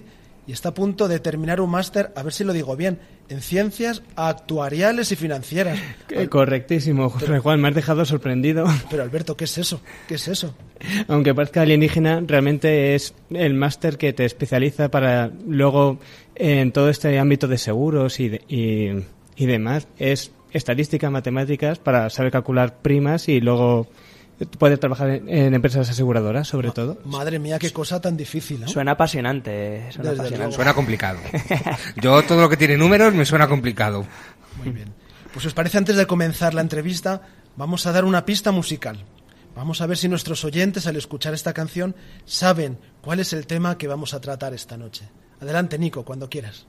y 0.50 0.52
está 0.52 0.70
a 0.70 0.74
punto 0.74 1.08
de 1.08 1.20
terminar 1.20 1.62
un 1.62 1.70
máster, 1.70 2.12
a 2.16 2.24
ver 2.24 2.34
si 2.34 2.44
lo 2.44 2.54
digo 2.54 2.76
bien, 2.76 2.98
en 3.30 3.40
ciencias 3.40 4.02
actuariales 4.16 5.12
y 5.12 5.16
financieras. 5.16 5.78
Correctísimo, 6.32 7.12
Juan. 7.12 7.62
Me 7.62 7.68
has 7.68 7.76
dejado 7.76 8.04
sorprendido. 8.04 8.66
Pero 8.90 9.04
Alberto, 9.04 9.38
¿qué 9.38 9.44
es 9.44 9.56
eso? 9.60 9.80
¿Qué 10.08 10.16
es 10.16 10.28
eso? 10.28 10.56
Aunque 11.08 11.36
parezca 11.36 11.62
alienígena, 11.62 12.24
realmente 12.26 12.96
es 12.96 13.14
el 13.30 13.54
máster 13.54 14.00
que 14.00 14.12
te 14.12 14.26
especializa 14.26 14.90
para 14.90 15.30
luego 15.48 16.00
en 16.34 16.72
todo 16.72 16.90
este 16.90 17.20
ámbito 17.20 17.48
de 17.48 17.60
seguros 17.60 18.20
y, 18.20 18.30
de- 18.30 18.42
y, 18.48 19.44
y 19.44 19.46
demás. 19.46 19.88
Es 20.00 20.32
estadística, 20.52 21.12
matemáticas 21.12 21.78
para 21.78 22.10
saber 22.10 22.32
calcular 22.32 22.82
primas 22.82 23.30
y 23.30 23.40
luego 23.40 23.86
poder 24.46 24.78
trabajar 24.78 25.10
en, 25.10 25.30
en 25.30 25.54
empresas 25.54 25.90
aseguradoras, 25.90 26.48
sobre 26.48 26.72
todo. 26.72 26.98
Madre 27.06 27.40
mía, 27.40 27.60
qué 27.60 27.72
cosa 27.72 28.00
tan 28.00 28.16
difícil, 28.16 28.62
¿no? 28.62 28.68
Suena 28.68 28.92
apasionante, 28.92 29.92
suena 29.92 30.12
Desde 30.12 30.24
apasionante. 30.24 30.56
Suena 30.56 30.74
complicado. 30.74 31.20
Yo 32.02 32.24
todo 32.24 32.42
lo 32.42 32.50
que 32.50 32.58
tiene 32.58 32.78
números 32.78 33.14
me 33.14 33.26
suena 33.26 33.48
complicado. 33.48 34.06
Muy 34.58 34.72
bien. 34.72 34.94
Pues 35.34 35.46
os 35.46 35.54
parece, 35.54 35.78
antes 35.78 35.96
de 35.96 36.08
comenzar 36.08 36.54
la 36.54 36.62
entrevista, 36.62 37.22
vamos 37.56 37.86
a 37.86 37.92
dar 37.92 38.06
una 38.06 38.26
pista 38.26 38.52
musical. 38.52 39.06
Vamos 39.56 39.82
a 39.82 39.88
ver 39.88 39.98
si 39.98 40.08
nuestros 40.08 40.46
oyentes 40.46 40.88
al 40.88 40.96
escuchar 40.96 41.34
esta 41.34 41.54
canción 41.54 41.96
saben 42.26 42.80
cuál 43.02 43.20
es 43.20 43.34
el 43.34 43.46
tema 43.46 43.78
que 43.78 43.88
vamos 43.88 44.14
a 44.14 44.22
tratar 44.22 44.54
esta 44.54 44.78
noche. 44.78 45.10
Adelante, 45.42 45.78
Nico, 45.78 46.06
cuando 46.06 46.30
quieras. 46.30 46.66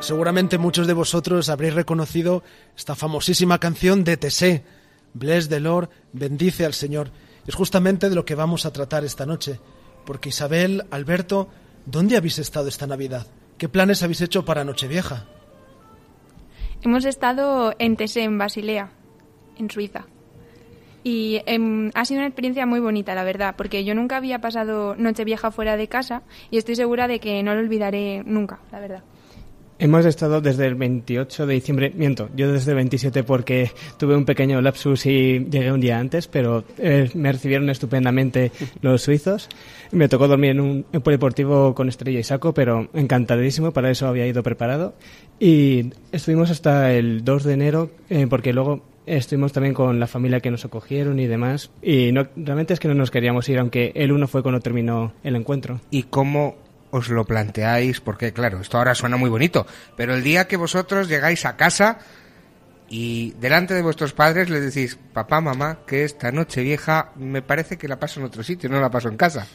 Seguramente 0.00 0.56
muchos 0.56 0.86
de 0.86 0.94
vosotros 0.94 1.50
habréis 1.50 1.74
reconocido 1.74 2.42
esta 2.74 2.94
famosísima 2.94 3.58
canción 3.58 4.02
de 4.02 4.16
Tessé, 4.16 4.64
Bless 5.12 5.50
the 5.50 5.60
Lord, 5.60 5.90
bendice 6.12 6.64
al 6.64 6.72
Señor. 6.72 7.10
Es 7.46 7.54
justamente 7.54 8.08
de 8.08 8.14
lo 8.14 8.24
que 8.24 8.34
vamos 8.34 8.64
a 8.64 8.72
tratar 8.72 9.04
esta 9.04 9.26
noche. 9.26 9.60
Porque 10.06 10.30
Isabel, 10.30 10.84
Alberto, 10.90 11.48
¿dónde 11.84 12.16
habéis 12.16 12.38
estado 12.38 12.68
esta 12.68 12.86
Navidad? 12.86 13.26
¿Qué 13.58 13.68
planes 13.68 14.02
habéis 14.02 14.22
hecho 14.22 14.44
para 14.44 14.64
Nochevieja? 14.64 15.26
Hemos 16.82 17.04
estado 17.04 17.74
en 17.78 17.96
Tese, 17.96 18.22
en 18.22 18.38
Basilea, 18.38 18.90
en 19.58 19.70
Suiza. 19.70 20.06
Y 21.04 21.42
em, 21.44 21.90
ha 21.94 22.06
sido 22.06 22.20
una 22.20 22.28
experiencia 22.28 22.64
muy 22.64 22.80
bonita, 22.80 23.14
la 23.14 23.24
verdad, 23.24 23.54
porque 23.56 23.84
yo 23.84 23.94
nunca 23.94 24.16
había 24.16 24.40
pasado 24.40 24.94
Nochevieja 24.96 25.50
fuera 25.50 25.76
de 25.76 25.88
casa 25.88 26.22
y 26.50 26.56
estoy 26.56 26.76
segura 26.76 27.06
de 27.06 27.20
que 27.20 27.42
no 27.42 27.54
lo 27.54 27.60
olvidaré 27.60 28.22
nunca, 28.24 28.60
la 28.72 28.80
verdad. 28.80 29.02
Hemos 29.82 30.04
estado 30.04 30.42
desde 30.42 30.66
el 30.66 30.74
28 30.74 31.46
de 31.46 31.54
diciembre, 31.54 31.90
miento, 31.96 32.28
yo 32.36 32.52
desde 32.52 32.72
el 32.72 32.76
27 32.76 33.24
porque 33.24 33.70
tuve 33.96 34.14
un 34.14 34.26
pequeño 34.26 34.60
lapsus 34.60 35.06
y 35.06 35.46
llegué 35.50 35.72
un 35.72 35.80
día 35.80 35.98
antes, 35.98 36.28
pero 36.28 36.64
eh, 36.76 37.08
me 37.14 37.32
recibieron 37.32 37.70
estupendamente 37.70 38.52
los 38.82 39.00
suizos. 39.00 39.48
Me 39.90 40.06
tocó 40.10 40.28
dormir 40.28 40.50
en 40.50 40.60
un, 40.60 40.86
en 40.92 41.00
polideportivo 41.00 41.74
con 41.74 41.88
estrella 41.88 42.20
y 42.20 42.24
saco, 42.24 42.52
pero 42.52 42.90
encantadísimo, 42.92 43.72
para 43.72 43.90
eso 43.90 44.06
había 44.06 44.26
ido 44.26 44.42
preparado. 44.42 44.96
Y 45.38 45.94
estuvimos 46.12 46.50
hasta 46.50 46.92
el 46.92 47.24
2 47.24 47.44
de 47.44 47.54
enero, 47.54 47.90
eh, 48.10 48.26
porque 48.28 48.52
luego 48.52 48.82
estuvimos 49.06 49.54
también 49.54 49.72
con 49.72 49.98
la 49.98 50.06
familia 50.06 50.40
que 50.40 50.50
nos 50.50 50.62
acogieron 50.66 51.18
y 51.18 51.26
demás. 51.26 51.70
Y 51.80 52.12
no, 52.12 52.26
realmente 52.36 52.74
es 52.74 52.80
que 52.80 52.88
no 52.88 52.94
nos 52.94 53.10
queríamos 53.10 53.48
ir, 53.48 53.58
aunque 53.58 53.92
el 53.94 54.12
1 54.12 54.28
fue 54.28 54.42
cuando 54.42 54.60
terminó 54.60 55.14
el 55.24 55.36
encuentro. 55.36 55.80
¿Y 55.90 56.02
cómo 56.02 56.56
os 56.90 57.08
lo 57.08 57.24
planteáis? 57.24 58.00
Porque 58.00 58.32
claro, 58.32 58.60
esto 58.60 58.78
ahora 58.78 58.94
suena 58.94 59.16
muy 59.16 59.30
bonito, 59.30 59.66
pero 59.96 60.14
el 60.14 60.22
día 60.22 60.46
que 60.48 60.56
vosotros 60.56 61.08
llegáis 61.08 61.44
a 61.46 61.56
casa 61.56 61.98
y 62.88 63.32
delante 63.40 63.74
de 63.74 63.82
vuestros 63.82 64.12
padres 64.12 64.50
les 64.50 64.74
decís, 64.74 64.98
papá, 65.12 65.40
mamá, 65.40 65.78
que 65.86 66.04
esta 66.04 66.32
noche 66.32 66.62
vieja 66.62 67.12
me 67.16 67.40
parece 67.42 67.78
que 67.78 67.86
la 67.88 67.98
paso 68.00 68.18
en 68.20 68.26
otro 68.26 68.42
sitio, 68.42 68.68
no 68.68 68.80
la 68.80 68.90
paso 68.90 69.08
en 69.08 69.16
casa. 69.16 69.46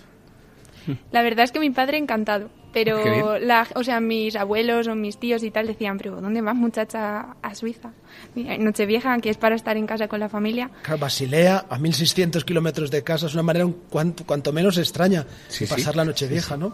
La 1.12 1.24
verdad 1.24 1.46
es 1.46 1.52
que 1.52 1.60
mi 1.60 1.72
padre 1.72 1.98
encantado, 1.98 2.52
pero 2.72 3.40
la, 3.40 3.68
o 3.74 3.84
sea, 3.84 4.00
mis 4.00 4.36
abuelos 4.36 4.88
o 4.88 4.94
mis 4.94 5.20
tíos 5.20 5.42
y 5.44 5.50
tal 5.50 5.66
decían, 5.66 5.98
pero 5.98 6.22
¿dónde 6.22 6.42
vas 6.42 6.56
muchacha 6.56 7.36
a 7.42 7.56
Suiza? 7.56 7.92
Nochevieja, 8.36 9.18
que 9.20 9.32
es 9.32 9.38
para 9.38 9.56
estar 9.56 9.78
en 9.78 9.88
casa 9.88 10.08
con 10.08 10.20
la 10.20 10.30
familia. 10.30 10.70
Claro, 10.84 11.00
Basilea, 11.00 11.66
a 11.70 11.80
1600 11.80 12.46
kilómetros 12.46 12.92
de 12.92 13.04
casa, 13.04 13.26
es 13.26 13.34
una 13.34 13.42
manera 13.44 13.66
un 13.66 13.74
cuanto, 13.90 14.26
cuanto 14.26 14.54
menos 14.54 14.78
extraña 14.78 15.26
Sí, 15.48 15.62
de 15.66 15.68
sí. 15.68 15.74
pasar 15.74 15.96
la 15.96 16.06
noche 16.06 16.28
vieja, 16.28 16.56
¿no? 16.56 16.74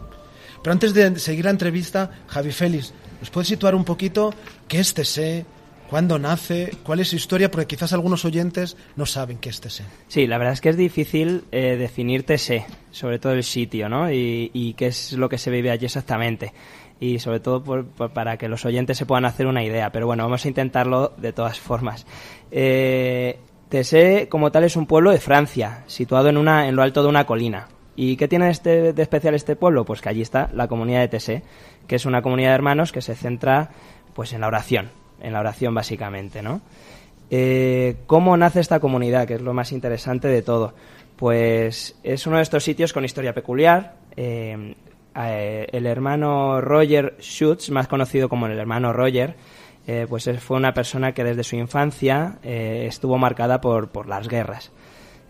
Pero 0.63 0.71
antes 0.73 0.93
de 0.93 1.17
seguir 1.19 1.45
la 1.45 1.51
entrevista, 1.51 2.11
Javi 2.27 2.51
Félix, 2.51 2.93
¿nos 3.19 3.29
puedes 3.29 3.47
situar 3.47 3.73
un 3.75 3.83
poquito 3.83 4.31
qué 4.67 4.79
es 4.79 4.93
Tessé, 4.93 5.45
cuándo 5.89 6.19
nace, 6.19 6.75
cuál 6.83 6.99
es 6.99 7.09
su 7.09 7.15
historia? 7.15 7.49
Porque 7.49 7.65
quizás 7.75 7.93
algunos 7.93 8.25
oyentes 8.25 8.77
no 8.95 9.05
saben 9.07 9.37
qué 9.39 9.49
es 9.49 9.59
Tessé. 9.59 9.83
Sí, 10.07 10.27
la 10.27 10.37
verdad 10.37 10.53
es 10.53 10.61
que 10.61 10.69
es 10.69 10.77
difícil 10.77 11.45
eh, 11.51 11.77
definir 11.79 12.23
Tessé, 12.25 12.65
sobre 12.91 13.17
todo 13.17 13.33
el 13.33 13.43
sitio, 13.43 13.89
¿no? 13.89 14.11
Y, 14.11 14.75
qué 14.77 14.87
es 14.87 15.13
lo 15.13 15.29
que 15.29 15.37
se 15.39 15.49
vive 15.49 15.71
allí 15.71 15.85
exactamente. 15.85 16.53
Y 16.99 17.17
sobre 17.17 17.39
todo 17.39 17.63
por- 17.63 17.87
para 18.13 18.37
que 18.37 18.47
los 18.47 18.63
oyentes 18.63 18.95
se 18.99 19.07
puedan 19.07 19.25
hacer 19.25 19.47
una 19.47 19.63
idea. 19.63 19.91
Pero 19.91 20.05
bueno, 20.05 20.23
vamos 20.23 20.45
a 20.45 20.47
intentarlo 20.47 21.13
de 21.17 21.33
todas 21.33 21.59
formas. 21.59 22.05
Eh, 22.51 23.39
Tessé, 23.69 24.27
como 24.29 24.51
tal, 24.51 24.65
es 24.65 24.75
un 24.75 24.85
pueblo 24.85 25.09
de 25.09 25.17
Francia, 25.19 25.83
situado 25.87 26.29
en, 26.29 26.37
una, 26.37 26.67
en 26.67 26.75
lo 26.75 26.83
alto 26.83 27.01
de 27.01 27.09
una 27.09 27.25
colina. 27.25 27.67
¿Y 28.03 28.17
qué 28.17 28.27
tiene 28.27 28.49
este- 28.49 28.93
de 28.93 29.01
especial 29.03 29.35
este 29.35 29.55
pueblo? 29.55 29.85
Pues 29.85 30.01
que 30.01 30.09
allí 30.09 30.23
está 30.23 30.49
la 30.55 30.67
comunidad 30.67 31.01
de 31.01 31.07
Tessé, 31.07 31.43
que 31.85 31.97
es 31.97 32.07
una 32.07 32.23
comunidad 32.23 32.49
de 32.49 32.55
hermanos 32.55 32.91
que 32.91 32.99
se 32.99 33.13
centra 33.13 33.69
pues 34.15 34.33
en 34.33 34.41
la 34.41 34.47
oración, 34.47 34.89
en 35.21 35.33
la 35.33 35.39
oración 35.39 35.75
básicamente, 35.75 36.41
¿no? 36.41 36.61
Eh, 37.29 37.97
¿Cómo 38.07 38.35
nace 38.37 38.59
esta 38.59 38.79
comunidad? 38.79 39.27
Que 39.27 39.35
es 39.35 39.41
lo 39.41 39.53
más 39.53 39.71
interesante 39.71 40.29
de 40.29 40.41
todo. 40.41 40.73
Pues 41.15 41.95
es 42.01 42.25
uno 42.25 42.37
de 42.37 42.41
estos 42.41 42.63
sitios 42.63 42.91
con 42.91 43.05
historia 43.05 43.35
peculiar. 43.35 43.93
Eh, 44.17 44.73
eh, 45.15 45.67
el 45.71 45.85
hermano 45.85 46.59
Roger 46.59 47.17
Schutz, 47.21 47.69
más 47.69 47.87
conocido 47.87 48.29
como 48.29 48.47
el 48.47 48.57
hermano 48.57 48.93
Roger, 48.93 49.35
pues 50.09 50.27
fue 50.39 50.57
una 50.57 50.73
persona 50.73 51.11
que 51.11 51.23
desde 51.23 51.43
su 51.43 51.55
infancia 51.55 52.39
estuvo 52.41 53.19
marcada 53.19 53.61
por 53.61 54.07
las 54.07 54.27
guerras. 54.27 54.71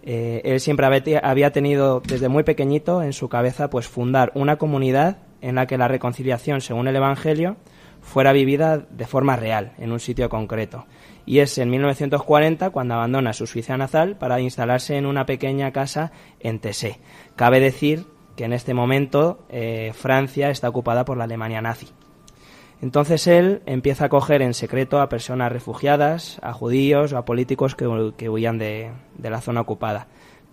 Eh, 0.03 0.41
él 0.45 0.59
siempre 0.59 0.85
había 0.85 1.03
te- 1.03 1.19
había 1.23 1.51
tenido 1.51 2.01
desde 2.05 2.27
muy 2.29 2.43
pequeñito 2.43 3.03
en 3.03 3.13
su 3.13 3.29
cabeza 3.29 3.69
pues 3.69 3.87
fundar 3.87 4.31
una 4.35 4.57
comunidad 4.57 5.17
en 5.41 5.55
la 5.55 5.67
que 5.67 5.77
la 5.77 5.87
reconciliación 5.87 6.61
según 6.61 6.87
el 6.87 6.95
Evangelio 6.95 7.57
fuera 8.01 8.31
vivida 8.33 8.77
de 8.79 9.05
forma 9.05 9.35
real 9.35 9.73
en 9.77 9.91
un 9.91 9.99
sitio 9.99 10.27
concreto. 10.29 10.85
Y 11.25 11.37
es 11.39 11.57
en 11.59 11.69
1940 11.69 12.71
cuando 12.71 12.95
abandona 12.95 13.33
su 13.33 13.45
Suiza 13.45 13.77
natal 13.77 14.17
para 14.17 14.39
instalarse 14.39 14.97
en 14.97 15.05
una 15.05 15.25
pequeña 15.27 15.71
casa 15.71 16.11
en 16.39 16.59
Tessé. 16.59 16.99
Cabe 17.35 17.59
decir 17.59 18.05
que 18.35 18.45
en 18.45 18.53
este 18.53 18.73
momento 18.73 19.45
eh, 19.49 19.91
Francia 19.93 20.49
está 20.49 20.67
ocupada 20.69 21.05
por 21.05 21.17
la 21.17 21.25
Alemania 21.25 21.61
nazi. 21.61 21.89
Entonces 22.81 23.27
él 23.27 23.61
empieza 23.65 24.05
a 24.05 24.09
coger 24.09 24.41
en 24.41 24.53
secreto 24.53 24.99
a 24.99 25.09
personas 25.09 25.51
refugiadas, 25.51 26.39
a 26.41 26.51
judíos 26.53 27.13
a 27.13 27.25
políticos 27.25 27.75
que, 27.75 27.87
huían 28.29 28.57
de, 28.57 28.91
la 29.21 29.41
zona 29.41 29.61
ocupada. 29.61 30.07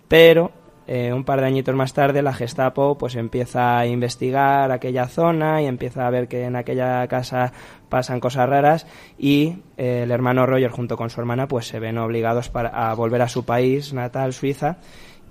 Pero 0.07 0.51
eh, 0.85 1.11
un 1.11 1.23
par 1.23 1.41
de 1.41 1.47
añitos 1.47 1.75
más 1.75 1.93
tarde 1.93 2.21
la 2.21 2.33
Gestapo 2.33 2.97
pues 2.97 3.15
empieza 3.15 3.79
a 3.79 3.87
investigar 3.87 4.71
aquella 4.71 5.07
zona 5.07 5.61
y 5.61 5.65
empieza 5.65 6.05
a 6.05 6.09
ver 6.09 6.27
que 6.27 6.43
en 6.43 6.55
aquella 6.55 7.07
casa 7.07 7.51
pasan 7.89 8.19
cosas 8.19 8.47
raras 8.47 8.87
y 9.17 9.57
eh, 9.77 10.01
el 10.03 10.11
hermano 10.11 10.45
Roger 10.45 10.71
junto 10.71 10.97
con 10.97 11.09
su 11.09 11.19
hermana 11.19 11.47
pues 11.47 11.67
se 11.67 11.79
ven 11.79 11.97
obligados 11.97 12.49
para, 12.49 12.69
a 12.69 12.93
volver 12.93 13.21
a 13.23 13.27
su 13.27 13.43
país 13.45 13.93
natal, 13.93 14.33
Suiza, 14.33 14.77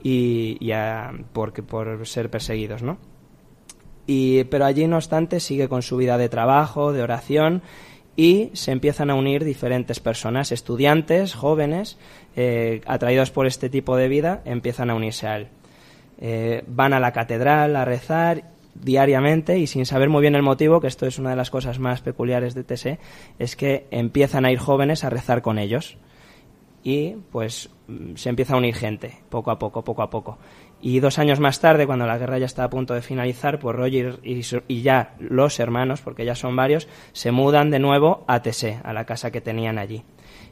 y, 0.03 0.71
a- 0.73 1.13
porque, 1.33 1.63
por 1.63 2.07
ser 2.07 2.31
perseguidos, 2.31 2.83
¿no? 2.83 2.99
Y, 4.09 4.45
pero 4.45 4.65
allí, 4.65 4.87
no 4.87 4.97
obstante, 4.97 5.39
sigue 5.39 5.69
con 5.69 5.83
su 5.83 5.99
vida 5.99 6.17
de 6.17 6.31
trabajo, 6.31 6.95
de 6.95 7.03
oración, 7.03 7.61
y 8.17 8.49
se 8.55 8.73
empiezan 8.73 9.11
a 9.11 9.15
unir 9.15 9.45
diferentes 9.45 10.01
personas, 10.01 10.51
estudiantes, 10.51 11.35
jóvenes, 11.35 11.99
eh, 12.35 12.81
atraídos 12.87 13.31
por 13.31 13.47
este 13.47 13.69
tipo 13.69 13.97
de 13.97 14.09
vida, 14.09 14.41
empiezan 14.47 14.89
a 14.89 14.95
unirse 14.95 15.27
a 15.27 15.37
él. 15.37 15.49
Eh, 16.21 16.65
van 16.67 16.95
a 16.95 17.01
la 17.01 17.13
catedral 17.13 17.77
a 17.77 17.85
rezar 17.85 18.45
diariamente 18.75 19.59
y 19.59 19.67
sin 19.67 19.85
saber 19.85 20.09
muy 20.09 20.23
bien 20.23 20.35
el 20.35 20.43
motivo, 20.43 20.81
que 20.81 20.87
esto 20.87 21.05
es 21.05 21.19
una 21.19 21.31
de 21.31 21.37
las 21.37 21.51
cosas 21.51 21.79
más 21.79 22.01
peculiares 22.01 22.55
de 22.55 22.65
TSE, 22.65 22.99
es 23.39 23.57
que 23.57 23.87
empiezan 23.91 24.47
a 24.47 24.51
ir 24.51 24.59
jóvenes 24.59 25.05
a 25.05 25.11
rezar 25.11 25.43
con 25.43 25.59
ellos 25.59 25.99
y 26.83 27.11
pues 27.31 27.71
mm, 27.87 28.15
se 28.15 28.31
empieza 28.31 28.55
a 28.55 28.57
unir 28.57 28.75
gente, 28.75 29.19
poco 29.29 29.51
a 29.51 29.59
poco, 29.59 29.85
poco 29.85 30.03
a 30.03 30.11
poco. 30.11 30.39
Y 30.81 31.01
dos 31.01 31.19
años 31.19 31.41
más 31.41 31.61
tarde, 31.61 31.87
cuando 31.87 32.07
la 32.07 32.19
guerra 32.19 32.39
ya 32.39 32.47
está 32.47 32.65
a 32.65 32.71
punto 32.71 32.95
de 32.95 33.03
finalizar, 33.03 33.59
pues 33.59 33.75
Roger 33.75 34.21
y, 34.23 34.83
ya 34.83 35.15
los 35.19 35.59
hermanos, 35.59 36.01
porque 36.01 36.25
ya 36.25 36.37
son 36.37 36.55
varios, 36.55 36.87
se 37.13 37.33
mudan 37.33 37.71
de 37.71 37.81
nuevo 37.81 38.25
a 38.29 38.43
Tessé, 38.43 38.81
a 38.85 38.93
la 38.93 39.05
casa 39.05 39.33
que 39.33 39.41
tenían 39.41 39.79
allí. 39.79 40.05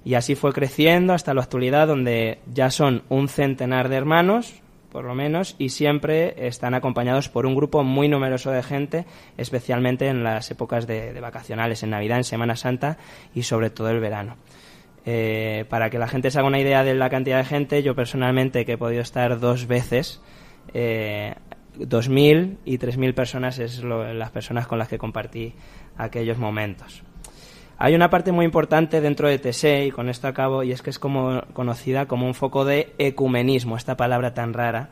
Y 0.05 0.15
así 0.15 0.35
fue 0.35 0.53
creciendo 0.53 1.15
hasta 1.15 1.33
la 1.33 1.43
actualidad, 1.43 1.87
donde 1.87 2.41
ya 2.53 2.71
son 2.71 3.05
un 3.09 3.29
centenar 3.29 3.89
de 3.89 3.97
hermanos, 3.97 4.55
por 4.91 5.05
lo 5.05 5.15
menos, 5.15 5.55
y 5.59 5.69
siempre 5.69 6.47
están 6.49 6.75
acompañados 6.75 7.29
por 7.29 7.47
un 7.47 7.55
grupo 7.55 7.85
muy 7.85 8.09
numeroso 8.09 8.51
de 8.51 8.63
gente, 8.63 9.05
especialmente 9.37 10.09
en 10.09 10.25
las 10.25 10.51
épocas 10.51 10.89
de, 10.89 11.13
de 11.13 11.21
vacacionales, 11.21 11.83
en 11.85 11.91
Navidad, 11.91 12.19
en 12.19 12.25
Semana 12.25 12.57
Santa 12.57 12.99
y 13.35 13.43
sobre 13.43 13.71
todo 13.71 13.91
el 13.91 14.01
verano. 14.01 14.37
Eh, 15.09 15.65
para 15.69 15.89
que 15.89 15.99
la 15.99 16.09
gente 16.09 16.33
se 16.33 16.39
haga 16.41 16.49
una 16.49 16.59
idea 16.59 16.83
de 16.83 16.95
la 16.95 17.09
cantidad 17.09 17.39
de 17.39 17.45
gente, 17.45 17.83
yo 17.85 17.95
personalmente 17.95 18.65
que 18.65 18.73
he 18.73 18.79
podido 18.79 19.03
estar 19.03 19.39
dos 19.39 19.69
veces, 19.69 20.21
eh, 20.75 21.35
2.000 21.79 22.59
y 22.65 22.79
3.000 22.79 23.15
personas 23.15 23.61
es 23.61 23.85
lo- 23.85 24.13
las 24.13 24.31
personas 24.33 24.67
con 24.67 24.79
las 24.79 24.89
que 24.89 24.99
compartí 24.99 25.55
aquellos 25.97 26.39
momentos. 26.39 27.03
Hay 27.79 27.95
una 27.95 28.11
parte 28.11 28.33
muy 28.33 28.45
importante 28.47 29.01
dentro 29.01 29.29
de 29.29 29.39
TSE, 29.39 29.85
y 29.87 29.91
con 29.91 30.09
esto 30.09 30.27
acabo, 30.27 30.63
y 30.65 30.73
es 30.73 30.83
que 30.83 30.91
es 30.91 30.99
como 30.99 31.43
conocida 31.53 32.07
como 32.07 32.27
un 32.27 32.35
foco 32.35 32.65
de 32.65 32.93
ecumenismo, 32.99 33.77
esta 33.77 33.97
palabra 33.97 34.35
tan 34.35 34.55
rara, 34.55 34.89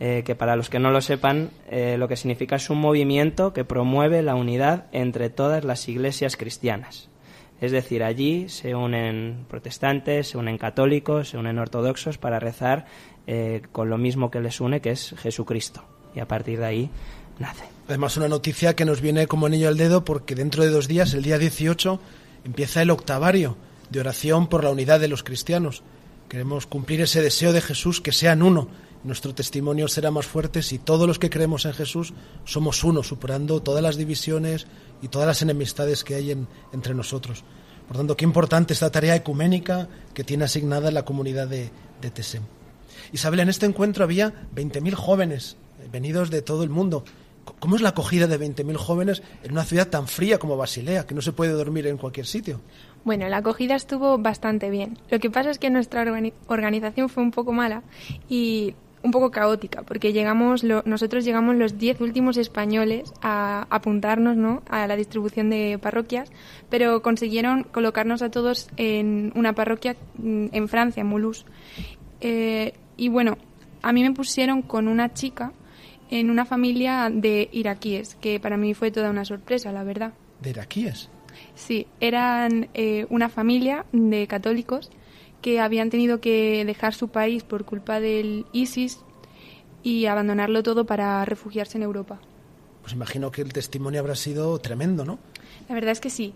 eh, 0.00 0.22
que 0.24 0.36
para 0.36 0.54
los 0.54 0.70
que 0.70 0.78
no 0.78 0.92
lo 0.92 1.00
sepan, 1.00 1.50
eh, 1.68 1.96
lo 1.98 2.06
que 2.06 2.14
significa 2.16 2.56
es 2.56 2.70
un 2.70 2.78
movimiento 2.78 3.52
que 3.52 3.64
promueve 3.64 4.22
la 4.22 4.36
unidad 4.36 4.84
entre 4.92 5.28
todas 5.28 5.64
las 5.64 5.88
iglesias 5.88 6.36
cristianas. 6.36 7.10
Es 7.60 7.72
decir, 7.72 8.04
allí 8.04 8.48
se 8.48 8.74
unen 8.74 9.46
protestantes, 9.48 10.28
se 10.28 10.38
unen 10.38 10.58
católicos, 10.58 11.30
se 11.30 11.38
unen 11.38 11.58
ortodoxos 11.58 12.18
para 12.18 12.38
rezar 12.38 12.86
eh, 13.26 13.62
con 13.72 13.90
lo 13.90 13.98
mismo 13.98 14.30
que 14.30 14.40
les 14.40 14.60
une, 14.60 14.80
que 14.80 14.90
es 14.90 15.14
Jesucristo. 15.18 15.82
Y 16.14 16.20
a 16.20 16.28
partir 16.28 16.60
de 16.60 16.66
ahí 16.66 16.90
nace. 17.38 17.64
Además, 17.88 18.16
una 18.16 18.28
noticia 18.28 18.76
que 18.76 18.84
nos 18.84 19.00
viene 19.00 19.26
como 19.26 19.46
anillo 19.46 19.68
al 19.68 19.76
dedo 19.76 20.04
porque 20.04 20.34
dentro 20.34 20.62
de 20.62 20.70
dos 20.70 20.88
días, 20.88 21.14
el 21.14 21.22
día 21.22 21.38
18, 21.38 22.00
empieza 22.44 22.82
el 22.82 22.90
octavario 22.90 23.56
de 23.90 24.00
oración 24.00 24.46
por 24.46 24.62
la 24.62 24.70
unidad 24.70 25.00
de 25.00 25.08
los 25.08 25.24
cristianos. 25.24 25.82
Queremos 26.28 26.66
cumplir 26.66 27.00
ese 27.00 27.22
deseo 27.22 27.52
de 27.52 27.60
Jesús 27.60 28.00
que 28.00 28.12
sean 28.12 28.42
uno. 28.42 28.68
Nuestro 29.04 29.34
testimonio 29.34 29.86
será 29.88 30.10
más 30.10 30.26
fuerte 30.26 30.62
si 30.62 30.78
todos 30.78 31.06
los 31.06 31.18
que 31.18 31.30
creemos 31.30 31.64
en 31.66 31.72
Jesús 31.72 32.12
somos 32.44 32.82
uno, 32.84 33.02
superando 33.02 33.60
todas 33.62 33.82
las 33.82 33.96
divisiones 33.96 34.66
y 35.02 35.08
todas 35.08 35.26
las 35.28 35.40
enemistades 35.42 36.02
que 36.04 36.16
hay 36.16 36.32
en- 36.32 36.48
entre 36.72 36.94
nosotros. 36.94 37.44
Por 37.86 37.96
tanto, 37.96 38.16
qué 38.16 38.24
importante 38.24 38.72
esta 38.74 38.90
tarea 38.90 39.14
ecuménica 39.16 39.88
que 40.14 40.24
tiene 40.24 40.44
asignada 40.44 40.90
la 40.90 41.04
comunidad 41.04 41.46
de, 41.48 41.70
de 42.02 42.10
Tesem. 42.10 42.42
Isabel, 43.12 43.40
en 43.40 43.48
este 43.48 43.66
encuentro 43.66 44.04
había 44.04 44.34
20.000 44.54 44.94
jóvenes 44.94 45.56
venidos 45.92 46.30
de 46.30 46.42
todo 46.42 46.64
el 46.64 46.68
mundo. 46.70 47.04
¿Cómo 47.60 47.76
es 47.76 47.80
la 47.82 47.90
acogida 47.90 48.26
de 48.26 48.38
20.000 48.38 48.76
jóvenes 48.76 49.22
en 49.42 49.52
una 49.52 49.64
ciudad 49.64 49.88
tan 49.88 50.06
fría 50.06 50.38
como 50.38 50.56
Basilea, 50.58 51.06
que 51.06 51.14
no 51.14 51.22
se 51.22 51.32
puede 51.32 51.52
dormir 51.52 51.86
en 51.86 51.96
cualquier 51.96 52.26
sitio? 52.26 52.60
Bueno, 53.04 53.26
la 53.28 53.38
acogida 53.38 53.74
estuvo 53.74 54.18
bastante 54.18 54.68
bien. 54.68 54.98
Lo 55.08 55.18
que 55.18 55.30
pasa 55.30 55.50
es 55.50 55.58
que 55.58 55.70
nuestra 55.70 56.04
organi- 56.04 56.34
organización 56.48 57.08
fue 57.08 57.22
un 57.22 57.30
poco 57.30 57.52
mala 57.52 57.82
y 58.28 58.74
un 59.08 59.12
poco 59.12 59.30
caótica, 59.30 59.82
porque 59.82 60.12
llegamos 60.12 60.62
lo- 60.62 60.82
nosotros 60.84 61.24
llegamos 61.24 61.56
los 61.56 61.78
10 61.78 62.00
últimos 62.00 62.36
españoles 62.36 63.12
a 63.22 63.66
apuntarnos 63.70 64.36
¿no? 64.36 64.62
a 64.68 64.86
la 64.86 64.96
distribución 64.96 65.50
de 65.50 65.78
parroquias, 65.80 66.30
pero 66.68 67.00
consiguieron 67.02 67.64
colocarnos 67.64 68.20
a 68.22 68.30
todos 68.30 68.68
en 68.76 69.32
una 69.34 69.54
parroquia 69.54 69.96
mm, 70.18 70.46
en 70.52 70.68
Francia, 70.68 71.00
en 71.00 71.06
Mulhouse. 71.06 71.44
Eh, 72.20 72.74
y 72.96 73.08
bueno, 73.08 73.38
a 73.82 73.92
mí 73.92 74.02
me 74.02 74.12
pusieron 74.12 74.62
con 74.62 74.88
una 74.88 75.12
chica 75.14 75.52
en 76.10 76.30
una 76.30 76.44
familia 76.44 77.10
de 77.12 77.48
iraquíes, 77.52 78.14
que 78.16 78.40
para 78.40 78.56
mí 78.56 78.74
fue 78.74 78.90
toda 78.90 79.10
una 79.10 79.24
sorpresa, 79.24 79.72
la 79.72 79.84
verdad. 79.84 80.12
De 80.40 80.50
iraquíes. 80.50 81.10
Sí, 81.54 81.86
eran 82.00 82.68
eh, 82.74 83.06
una 83.10 83.28
familia 83.28 83.84
de 83.92 84.26
católicos 84.26 84.90
que 85.40 85.60
habían 85.60 85.90
tenido 85.90 86.20
que 86.20 86.64
dejar 86.64 86.94
su 86.94 87.08
país 87.08 87.44
por 87.44 87.64
culpa 87.64 88.00
del 88.00 88.46
ISIS 88.52 89.00
y 89.82 90.06
abandonarlo 90.06 90.62
todo 90.62 90.84
para 90.84 91.24
refugiarse 91.24 91.78
en 91.78 91.84
Europa. 91.84 92.18
Pues 92.82 92.92
imagino 92.92 93.30
que 93.30 93.42
el 93.42 93.52
testimonio 93.52 94.00
habrá 94.00 94.14
sido 94.14 94.58
tremendo, 94.58 95.04
¿no? 95.04 95.18
La 95.68 95.74
verdad 95.74 95.92
es 95.92 96.00
que 96.00 96.10
sí. 96.10 96.34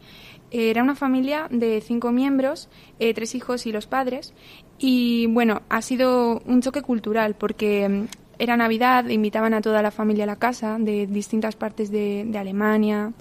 Era 0.51 0.83
una 0.83 0.95
familia 0.95 1.49
de 1.51 1.81
cinco 1.81 2.13
miembros, 2.13 2.69
eh, 2.99 3.15
tres 3.15 3.35
hijos 3.35 3.67
y 3.67 3.73
los 3.73 3.87
padres. 3.87 4.35
Y 4.79 5.27
bueno, 5.29 5.63
ha 5.71 5.81
sido 5.81 6.43
un 6.45 6.61
choque 6.61 6.83
cultural 6.83 7.35
porque 7.35 7.89
mm, 7.89 8.05
era 8.39 8.57
Navidad, 8.57 9.09
invitaban 9.09 9.55
a 9.55 9.63
toda 9.63 9.83
la 9.83 9.91
familia 9.91 10.25
a 10.25 10.27
la 10.27 10.37
casa 10.37 10.77
de 10.79 11.07
distintas 11.07 11.57
partes 11.57 11.91
de, 11.91 12.25
de 12.27 12.39
Alemania 12.39 13.13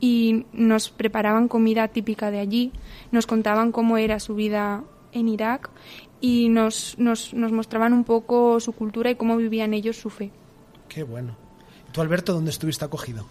y 0.00 0.46
nos 0.52 0.90
preparaban 0.90 1.48
comida 1.48 1.88
típica 1.88 2.30
de 2.30 2.40
allí, 2.40 2.72
nos 3.12 3.26
contaban 3.26 3.70
cómo 3.70 3.96
era 3.96 4.18
su 4.18 4.34
vida 4.34 4.82
en 5.14 5.28
Irak 5.28 5.70
y 6.20 6.48
nos, 6.48 6.98
nos, 6.98 7.32
nos 7.34 7.52
mostraban 7.52 7.92
un 7.92 8.04
poco 8.04 8.60
su 8.60 8.72
cultura 8.72 9.10
y 9.10 9.14
cómo 9.16 9.36
vivían 9.36 9.72
ellos 9.74 9.96
su 9.96 10.10
fe. 10.10 10.30
Qué 10.88 11.02
bueno. 11.02 11.36
¿Tú, 11.92 12.00
Alberto, 12.00 12.32
dónde 12.32 12.50
estuviste 12.50 12.84
acogido? 12.84 13.26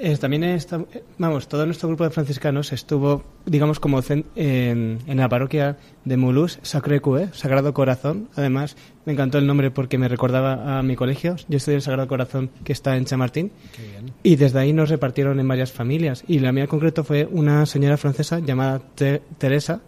Eh, 0.00 0.16
también 0.16 0.44
esta- 0.44 0.84
eh, 0.92 1.02
vamos, 1.18 1.48
todo 1.48 1.66
nuestro 1.66 1.88
grupo 1.88 2.04
de 2.04 2.10
franciscanos 2.10 2.72
estuvo, 2.72 3.24
digamos, 3.46 3.80
como 3.80 4.00
en, 4.08 4.24
en 4.36 5.16
la 5.16 5.28
parroquia 5.28 5.76
de 6.04 6.16
Mulhouse, 6.16 6.60
Sacré 6.62 7.02
Cœur, 7.02 7.32
Sagrado 7.34 7.74
Corazón. 7.74 8.28
Además, 8.36 8.76
me 9.06 9.14
encantó 9.14 9.38
el 9.38 9.46
nombre 9.48 9.72
porque 9.72 9.98
me 9.98 10.06
recordaba 10.06 10.78
a 10.78 10.82
mi 10.84 10.94
colegio. 10.94 11.34
Yo 11.48 11.56
estudié 11.56 11.74
en 11.74 11.78
el 11.78 11.82
Sagrado 11.82 12.06
Corazón 12.06 12.50
que 12.62 12.72
está 12.72 12.96
en 12.96 13.06
Chamartín. 13.06 13.50
Qué 13.74 13.82
bien. 13.88 14.12
Y 14.22 14.36
desde 14.36 14.60
ahí 14.60 14.72
nos 14.72 14.88
repartieron 14.88 15.40
en 15.40 15.48
varias 15.48 15.72
familias. 15.72 16.22
Y 16.28 16.38
la 16.38 16.52
mía 16.52 16.64
en 16.64 16.70
concreto 16.70 17.02
fue 17.02 17.24
una 17.28 17.66
señora 17.66 17.96
francesa 17.96 18.38
llamada 18.38 18.78
Te- 18.94 19.22
Teresa, 19.38 19.80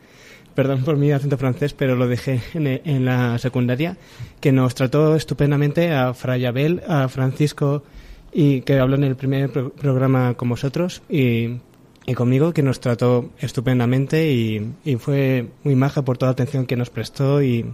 perdón 0.60 0.84
por 0.84 0.98
mi 0.98 1.10
acento 1.10 1.38
francés, 1.38 1.72
pero 1.72 1.96
lo 1.96 2.06
dejé 2.06 2.42
en, 2.52 2.66
e- 2.66 2.82
en 2.84 3.06
la 3.06 3.38
secundaria, 3.38 3.96
que 4.40 4.52
nos 4.52 4.74
trató 4.74 5.16
estupendamente 5.16 5.90
a 5.94 6.12
Fray 6.12 6.44
Abel, 6.44 6.82
a 6.86 7.08
Francisco, 7.08 7.82
y 8.30 8.60
que 8.60 8.78
habló 8.78 8.96
en 8.96 9.04
el 9.04 9.16
primer 9.16 9.50
pro- 9.50 9.70
programa 9.72 10.34
con 10.34 10.50
vosotros, 10.50 11.00
y, 11.08 11.60
y 12.04 12.14
conmigo, 12.14 12.52
que 12.52 12.62
nos 12.62 12.78
trató 12.78 13.30
estupendamente 13.38 14.30
y, 14.32 14.70
y 14.84 14.96
fue 14.96 15.48
muy 15.64 15.76
maja 15.76 16.02
por 16.02 16.18
toda 16.18 16.28
la 16.28 16.32
atención 16.34 16.66
que 16.66 16.76
nos 16.76 16.90
prestó 16.90 17.42
y, 17.42 17.64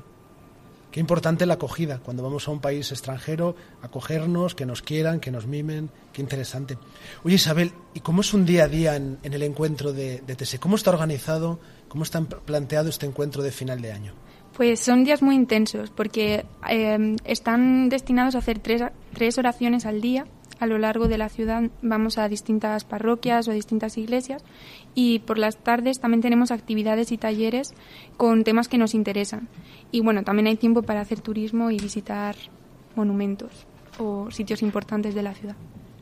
Qué 0.92 1.00
importante 1.00 1.44
la 1.44 1.54
acogida 1.54 1.98
cuando 2.02 2.22
vamos 2.22 2.48
a 2.48 2.52
un 2.52 2.60
país 2.60 2.90
extranjero, 2.90 3.54
acogernos, 3.82 4.54
que 4.54 4.64
nos 4.64 4.80
quieran, 4.80 5.20
que 5.20 5.30
nos 5.30 5.46
mimen. 5.46 5.90
Qué 6.14 6.22
interesante. 6.22 6.78
Oye, 7.22 7.34
Isabel, 7.34 7.72
¿y 7.92 8.00
cómo 8.00 8.22
es 8.22 8.32
un 8.32 8.46
día 8.46 8.64
a 8.64 8.68
día 8.68 8.96
en, 8.96 9.18
en 9.22 9.34
el 9.34 9.42
encuentro 9.42 9.92
de, 9.92 10.22
de 10.26 10.36
TSE? 10.36 10.58
¿Cómo 10.58 10.76
está 10.76 10.88
organizado? 10.92 11.58
¿Cómo 11.88 12.04
está 12.04 12.20
planteado 12.22 12.88
este 12.88 13.06
encuentro 13.06 13.42
de 13.42 13.50
final 13.50 13.80
de 13.80 13.92
año? 13.92 14.12
Pues 14.56 14.80
son 14.80 15.04
días 15.04 15.22
muy 15.22 15.34
intensos 15.34 15.90
porque 15.90 16.46
eh, 16.68 17.16
están 17.24 17.88
destinados 17.88 18.34
a 18.34 18.38
hacer 18.38 18.58
tres, 18.58 18.82
tres 19.12 19.36
oraciones 19.38 19.84
al 19.84 20.00
día. 20.00 20.26
A 20.58 20.66
lo 20.66 20.78
largo 20.78 21.06
de 21.06 21.18
la 21.18 21.28
ciudad 21.28 21.64
vamos 21.82 22.16
a 22.16 22.28
distintas 22.28 22.84
parroquias 22.84 23.46
o 23.46 23.52
distintas 23.52 23.98
iglesias 23.98 24.42
y 24.94 25.18
por 25.18 25.36
las 25.36 25.58
tardes 25.58 26.00
también 26.00 26.22
tenemos 26.22 26.50
actividades 26.50 27.12
y 27.12 27.18
talleres 27.18 27.74
con 28.16 28.42
temas 28.42 28.68
que 28.68 28.78
nos 28.78 28.94
interesan. 28.94 29.48
Y 29.92 30.00
bueno, 30.00 30.24
también 30.24 30.46
hay 30.46 30.56
tiempo 30.56 30.82
para 30.82 31.02
hacer 31.02 31.20
turismo 31.20 31.70
y 31.70 31.76
visitar 31.76 32.36
monumentos 32.94 33.66
o 33.98 34.30
sitios 34.30 34.62
importantes 34.62 35.14
de 35.14 35.22
la 35.22 35.34
ciudad. 35.34 35.56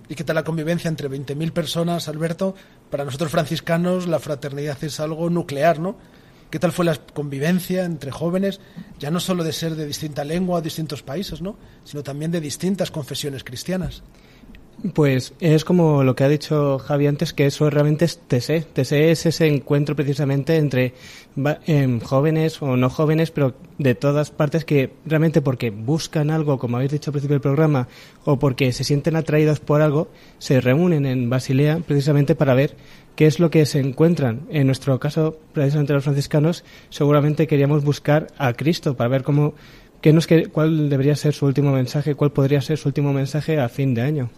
¿Y 0.08 0.14
qué 0.14 0.24
tal 0.24 0.36
la 0.36 0.44
convivencia 0.44 0.88
entre 0.88 1.08
20.000 1.08 1.52
personas, 1.52 2.08
Alberto? 2.08 2.54
Para 2.90 3.04
nosotros 3.04 3.30
franciscanos 3.30 4.06
la 4.06 4.18
fraternidad 4.18 4.82
es 4.84 5.00
algo 5.00 5.30
nuclear, 5.30 5.78
¿no? 5.78 5.96
¿Qué 6.50 6.58
tal 6.58 6.72
fue 6.72 6.84
la 6.84 6.94
convivencia 6.94 7.84
entre 7.84 8.12
jóvenes, 8.12 8.60
ya 9.00 9.10
no 9.10 9.18
solo 9.18 9.42
de 9.42 9.52
ser 9.52 9.74
de 9.74 9.86
distinta 9.86 10.22
lengua 10.22 10.58
o 10.58 10.62
distintos 10.62 11.02
países, 11.02 11.42
¿no? 11.42 11.56
sino 11.84 12.04
también 12.04 12.30
de 12.30 12.40
distintas 12.40 12.92
confesiones 12.92 13.42
cristianas? 13.42 14.04
Pues 14.92 15.32
es 15.40 15.64
como 15.64 16.04
lo 16.04 16.14
que 16.14 16.24
ha 16.24 16.28
dicho 16.28 16.78
Javi 16.78 17.06
antes, 17.06 17.32
que 17.32 17.46
eso 17.46 17.70
realmente 17.70 18.04
es 18.04 18.18
TSE. 18.18 18.60
TSE 18.60 19.10
es 19.10 19.24
ese 19.24 19.46
encuentro 19.46 19.96
precisamente 19.96 20.56
entre 20.56 20.92
em, 21.66 22.00
jóvenes 22.00 22.60
o 22.60 22.76
no 22.76 22.90
jóvenes, 22.90 23.30
pero 23.30 23.54
de 23.78 23.94
todas 23.94 24.30
partes 24.30 24.64
que 24.64 24.92
realmente 25.06 25.40
porque 25.40 25.70
buscan 25.70 26.30
algo, 26.30 26.58
como 26.58 26.76
habéis 26.76 26.92
dicho 26.92 27.10
al 27.10 27.12
principio 27.12 27.36
del 27.36 27.40
programa, 27.40 27.88
o 28.24 28.38
porque 28.38 28.72
se 28.72 28.84
sienten 28.84 29.16
atraídos 29.16 29.60
por 29.60 29.80
algo, 29.80 30.08
se 30.38 30.60
reúnen 30.60 31.06
en 31.06 31.30
Basilea 31.30 31.80
precisamente 31.86 32.34
para 32.34 32.54
ver 32.54 32.76
qué 33.16 33.26
es 33.26 33.40
lo 33.40 33.50
que 33.50 33.64
se 33.64 33.80
encuentran. 33.80 34.42
En 34.50 34.66
nuestro 34.66 35.00
caso, 35.00 35.38
precisamente 35.52 35.94
los 35.94 36.04
franciscanos, 36.04 36.62
seguramente 36.90 37.46
queríamos 37.46 37.84
buscar 37.84 38.26
a 38.36 38.52
Cristo 38.52 38.96
para 38.96 39.08
ver 39.08 39.22
cómo, 39.22 39.54
qué 40.02 40.12
nos, 40.12 40.28
cuál 40.52 40.90
debería 40.90 41.16
ser 41.16 41.32
su 41.32 41.46
último 41.46 41.72
mensaje, 41.72 42.14
cuál 42.14 42.32
podría 42.32 42.60
ser 42.60 42.76
su 42.76 42.88
último 42.88 43.14
mensaje 43.14 43.58
a 43.58 43.70
fin 43.70 43.94
de 43.94 44.02
año. 44.02 44.30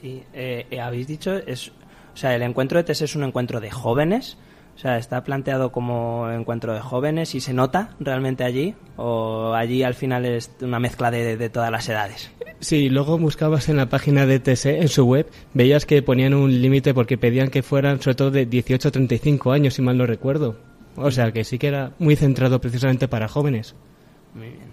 Sí, 0.00 0.22
eh, 0.32 0.66
eh, 0.70 0.80
habéis 0.80 1.06
dicho, 1.06 1.36
es, 1.36 1.68
o 1.68 2.16
sea, 2.16 2.34
el 2.34 2.42
encuentro 2.42 2.78
de 2.78 2.84
TES 2.84 3.02
es 3.02 3.16
un 3.16 3.24
encuentro 3.24 3.60
de 3.60 3.70
jóvenes, 3.70 4.36
o 4.76 4.78
sea, 4.78 4.96
está 4.96 5.24
planteado 5.24 5.72
como 5.72 6.30
encuentro 6.30 6.72
de 6.72 6.80
jóvenes 6.80 7.34
y 7.34 7.40
se 7.40 7.52
nota 7.52 7.96
realmente 7.98 8.44
allí, 8.44 8.76
o 8.96 9.52
allí 9.54 9.82
al 9.82 9.94
final 9.94 10.24
es 10.24 10.52
una 10.60 10.78
mezcla 10.78 11.10
de, 11.10 11.36
de 11.36 11.50
todas 11.50 11.72
las 11.72 11.88
edades. 11.88 12.30
Sí, 12.60 12.88
luego 12.88 13.18
buscabas 13.18 13.68
en 13.68 13.76
la 13.76 13.88
página 13.88 14.24
de 14.26 14.38
TSE, 14.38 14.80
en 14.80 14.88
su 14.88 15.04
web, 15.04 15.28
veías 15.54 15.84
que 15.84 16.02
ponían 16.02 16.34
un 16.34 16.60
límite 16.60 16.94
porque 16.94 17.18
pedían 17.18 17.50
que 17.50 17.62
fueran 17.62 18.00
sobre 18.00 18.14
todo 18.14 18.30
de 18.30 18.46
18 18.46 18.88
a 18.88 18.90
35 18.92 19.52
años, 19.52 19.74
si 19.74 19.82
mal 19.82 19.98
no 19.98 20.06
recuerdo. 20.06 20.56
O 20.96 21.10
sea, 21.10 21.32
que 21.32 21.44
sí 21.44 21.58
que 21.58 21.68
era 21.68 21.92
muy 21.98 22.16
centrado 22.16 22.60
precisamente 22.60 23.06
para 23.06 23.28
jóvenes. 23.28 23.74
Muy 24.34 24.48
bien. 24.48 24.67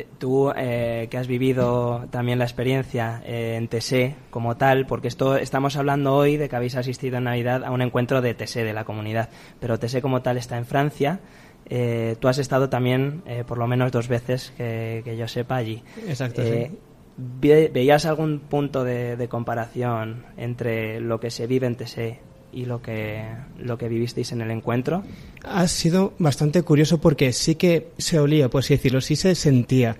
Eh, 0.00 0.06
Tú 0.18 0.52
eh, 0.56 1.08
que 1.10 1.18
has 1.18 1.26
vivido 1.26 2.06
también 2.10 2.38
la 2.38 2.44
experiencia 2.44 3.22
eh, 3.24 3.56
en 3.56 3.68
TSE 3.68 4.14
como 4.30 4.56
tal, 4.56 4.86
porque 4.86 5.08
esto 5.08 5.36
estamos 5.36 5.76
hablando 5.76 6.14
hoy 6.14 6.36
de 6.36 6.48
que 6.48 6.56
habéis 6.56 6.76
asistido 6.76 7.18
en 7.18 7.24
Navidad 7.24 7.64
a 7.64 7.70
un 7.70 7.82
encuentro 7.82 8.20
de 8.20 8.34
TSE 8.34 8.64
de 8.64 8.72
la 8.72 8.84
comunidad, 8.84 9.28
pero 9.60 9.78
TSE 9.78 10.02
como 10.02 10.22
tal 10.22 10.36
está 10.36 10.56
en 10.58 10.66
Francia 10.66 11.20
eh, 11.68 12.14
tú 12.20 12.28
has 12.28 12.38
estado 12.38 12.68
también 12.68 13.22
por 13.48 13.58
lo 13.58 13.66
menos 13.66 13.90
dos 13.90 14.06
veces 14.06 14.52
que, 14.56 15.02
que 15.04 15.16
yo 15.16 15.26
sepa 15.26 15.56
allí. 15.56 15.82
Exacto, 16.06 16.42
sí. 16.42 16.70
ve- 17.16 17.70
¿Veías 17.74 18.06
algún 18.06 18.38
punto 18.40 18.84
de, 18.84 19.16
de 19.16 19.28
comparación 19.28 20.24
entre 20.36 21.00
lo 21.00 21.18
que 21.18 21.30
se 21.30 21.46
vive 21.48 21.66
en 21.66 21.74
TSE 21.76 22.20
y 22.52 22.64
lo 22.64 22.82
que, 22.82 23.24
lo 23.58 23.78
que 23.78 23.88
vivisteis 23.88 24.32
en 24.32 24.40
el 24.40 24.50
encuentro? 24.50 25.02
Ha 25.44 25.68
sido 25.68 26.14
bastante 26.18 26.62
curioso 26.62 26.98
porque 26.98 27.32
sí 27.32 27.54
que 27.54 27.88
se 27.98 28.18
olía, 28.18 28.48
por 28.48 28.60
así 28.60 28.74
decirlo, 28.74 29.00
sí 29.00 29.16
se 29.16 29.34
sentía. 29.34 29.96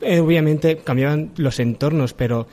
Eh, 0.00 0.20
obviamente 0.20 0.78
cambiaban 0.78 1.32
los 1.36 1.58
entornos, 1.58 2.12
pero 2.12 2.46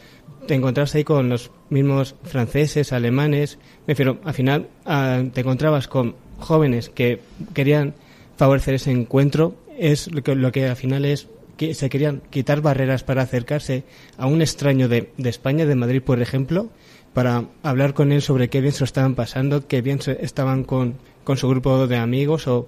te 0.47 0.55
encontrabas 0.55 0.95
ahí 0.95 1.03
con 1.03 1.29
los 1.29 1.51
mismos 1.69 2.15
franceses, 2.23 2.93
alemanes. 2.93 3.57
Me 3.87 3.93
refiero, 3.93 4.19
al 4.23 4.33
final 4.33 4.67
ah, 4.85 5.21
te 5.33 5.41
encontrabas 5.41 5.87
con 5.87 6.15
jóvenes 6.39 6.89
que 6.89 7.19
querían 7.53 7.93
favorecer 8.37 8.75
ese 8.75 8.91
encuentro. 8.91 9.55
Es 9.77 10.11
lo 10.11 10.23
que, 10.23 10.35
lo 10.35 10.51
que 10.51 10.67
al 10.67 10.75
final 10.75 11.05
es 11.05 11.27
que 11.57 11.73
se 11.73 11.89
querían 11.89 12.21
quitar 12.29 12.61
barreras 12.61 13.03
para 13.03 13.21
acercarse 13.21 13.83
a 14.17 14.25
un 14.25 14.41
extraño 14.41 14.87
de, 14.87 15.11
de 15.17 15.29
España, 15.29 15.65
de 15.65 15.75
Madrid, 15.75 16.01
por 16.01 16.21
ejemplo, 16.21 16.69
para 17.13 17.45
hablar 17.61 17.93
con 17.93 18.11
él 18.11 18.21
sobre 18.21 18.49
qué 18.49 18.61
bien 18.61 18.73
se 18.73 18.79
lo 18.81 18.85
estaban 18.85 19.15
pasando, 19.15 19.67
qué 19.67 19.81
bien 19.81 20.01
se- 20.01 20.23
estaban 20.23 20.63
con, 20.63 20.95
con 21.23 21.37
su 21.37 21.47
grupo 21.47 21.87
de 21.87 21.97
amigos 21.97 22.47
o 22.47 22.67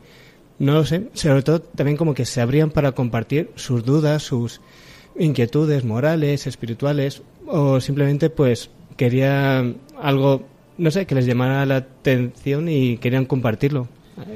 no 0.60 0.74
lo 0.74 0.86
sé, 0.86 1.10
sobre 1.14 1.42
todo 1.44 1.60
también 1.62 1.98
como 1.98 2.14
que 2.14 2.26
se 2.26 2.42
abrían 2.42 2.70
para 2.72 2.94
compartir 2.94 3.50
sus 3.56 3.84
dudas, 3.84 4.24
sus 4.24 4.62
inquietudes 5.18 5.84
morales, 5.84 6.48
espirituales 6.48 7.22
o 7.48 7.80
simplemente 7.80 8.30
pues 8.30 8.70
querían 8.98 9.78
algo, 10.02 10.44
no 10.78 10.92
sé, 10.92 11.06
que 11.06 11.16
les 11.16 11.26
llamara 11.26 11.66
la 11.66 11.78
atención 11.78 12.70
y 12.70 12.98
querían 12.98 13.26
compartirlo. 13.26 13.88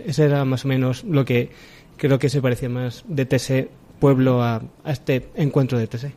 Ese 0.05 0.25
era 0.25 0.43
más 0.45 0.65
o 0.65 0.67
menos 0.67 1.03
lo 1.05 1.23
que 1.23 1.49
creo 1.97 2.19
que 2.19 2.29
se 2.29 2.41
parecía 2.41 2.67
más 2.69 3.03
de 3.07 3.25
TSE 3.25 3.69
pueblo 3.99 4.41
a, 4.43 4.61
a 4.83 4.91
este 4.91 5.27
encuentro 5.35 5.77
de 5.77 5.87
TSE. 5.87 6.11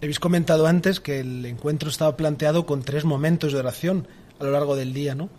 Habéis 0.00 0.20
comentado 0.20 0.66
antes 0.66 1.00
que 1.00 1.20
el 1.20 1.44
encuentro 1.46 1.88
estaba 1.88 2.16
planteado 2.16 2.66
con 2.66 2.82
tres 2.82 3.04
momentos 3.04 3.52
de 3.52 3.58
oración 3.58 4.06
a 4.38 4.44
lo 4.44 4.50
largo 4.50 4.76
del 4.76 4.92
día, 4.92 5.14
¿no? 5.14 5.30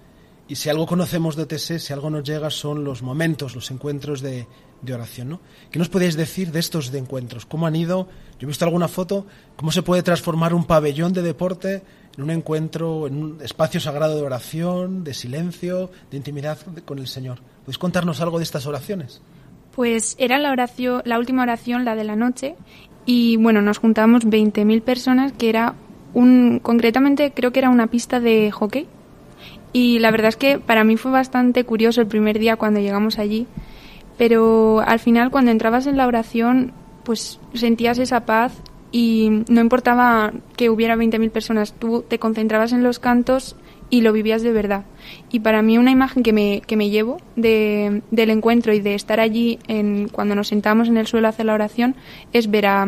Y 0.47 0.55
si 0.55 0.69
algo 0.69 0.85
conocemos 0.85 1.35
de 1.35 1.45
TSE, 1.45 1.79
si 1.79 1.93
algo 1.93 2.09
nos 2.09 2.23
llega, 2.23 2.49
son 2.49 2.83
los 2.83 3.01
momentos, 3.01 3.55
los 3.55 3.71
encuentros 3.71 4.21
de, 4.21 4.45
oración, 4.93 5.29
¿no? 5.29 5.39
¿Qué 5.71 5.79
nos 5.79 5.87
podéis 5.87 6.15
decir 6.17 6.51
de 6.51 6.59
estos 6.59 6.91
de 6.91 6.99
encuentros? 6.99 7.45
¿Cómo 7.45 7.65
han 7.65 7.75
ido? 7.75 8.09
Yo 8.39 8.45
he 8.45 8.45
visto 8.47 8.65
alguna 8.65 8.89
foto, 8.89 9.25
¿cómo 9.55 9.71
se 9.71 9.81
puede 9.81 10.03
transformar 10.03 10.53
un 10.53 10.65
pabellón 10.65 11.13
de 11.13 11.21
deporte 11.21 11.81
en 12.17 12.23
un 12.23 12.29
encuentro, 12.29 13.07
en 13.07 13.15
un 13.15 13.41
espacio 13.41 13.79
sagrado 13.79 14.17
de 14.17 14.23
oración, 14.23 15.05
de 15.05 15.13
silencio, 15.13 15.89
de 16.11 16.17
intimidad 16.17 16.57
con 16.83 16.99
el 16.99 17.07
Señor? 17.07 17.39
¿Podéis 17.61 17.77
contarnos 17.77 18.19
algo 18.19 18.39
de 18.39 18.43
estas 18.43 18.65
oraciones? 18.65 19.21
Pues 19.73 20.15
era 20.19 20.37
la 20.37 21.17
última 21.17 21.43
oración, 21.43 21.85
la 21.85 21.95
de 21.95 22.03
la 22.03 22.17
noche, 22.17 22.55
y 23.05 23.37
bueno, 23.37 23.61
nos 23.61 23.79
juntamos 23.79 24.25
20.000 24.25 24.81
personas, 24.81 25.31
que 25.33 25.49
era 25.49 25.75
un, 26.13 26.59
concretamente 26.61 27.31
creo 27.33 27.51
que 27.51 27.59
era 27.59 27.69
una 27.69 27.87
pista 27.87 28.19
de 28.19 28.51
hockey. 28.51 28.87
Y 29.73 29.99
la 29.99 30.11
verdad 30.11 30.29
es 30.29 30.37
que 30.37 30.59
para 30.59 30.83
mí 30.83 30.97
fue 30.97 31.11
bastante 31.11 31.63
curioso 31.63 32.01
el 32.01 32.07
primer 32.07 32.37
día 32.39 32.55
cuando 32.55 32.79
llegamos 32.79 33.17
allí, 33.17 33.47
pero 34.17 34.81
al 34.85 34.99
final 34.99 35.31
cuando 35.31 35.51
entrabas 35.51 35.87
en 35.87 35.97
la 35.97 36.07
oración, 36.07 36.71
pues 37.03 37.39
sentías 37.53 37.97
esa 37.97 38.25
paz 38.25 38.53
y 38.91 39.43
no 39.49 39.61
importaba 39.61 40.31
que 40.55 40.69
hubiera 40.69 40.95
20.000 40.95 41.31
personas, 41.31 41.73
tú 41.73 42.05
te 42.07 42.19
concentrabas 42.19 42.71
en 42.71 42.83
los 42.83 42.99
cantos 42.99 43.55
y 43.93 44.01
lo 44.01 44.11
vivías 44.11 44.41
de 44.41 44.51
verdad. 44.51 44.85
Y 45.31 45.41
para 45.41 45.61
mí 45.61 45.77
una 45.77 45.91
imagen 45.91 46.23
que 46.23 46.33
me, 46.33 46.61
que 46.65 46.75
me 46.75 46.89
llevo 46.89 47.17
de, 47.35 48.01
del 48.09 48.31
encuentro 48.31 48.73
y 48.73 48.79
de 48.79 48.95
estar 48.95 49.19
allí 49.19 49.59
en, 49.67 50.07
cuando 50.09 50.33
nos 50.33 50.47
sentamos 50.47 50.87
en 50.87 50.97
el 50.97 51.05
suelo 51.05 51.27
a 51.27 51.29
hacer 51.29 51.45
la 51.45 51.53
oración 51.53 51.95
es 52.33 52.49
ver 52.49 52.65
a, 52.65 52.87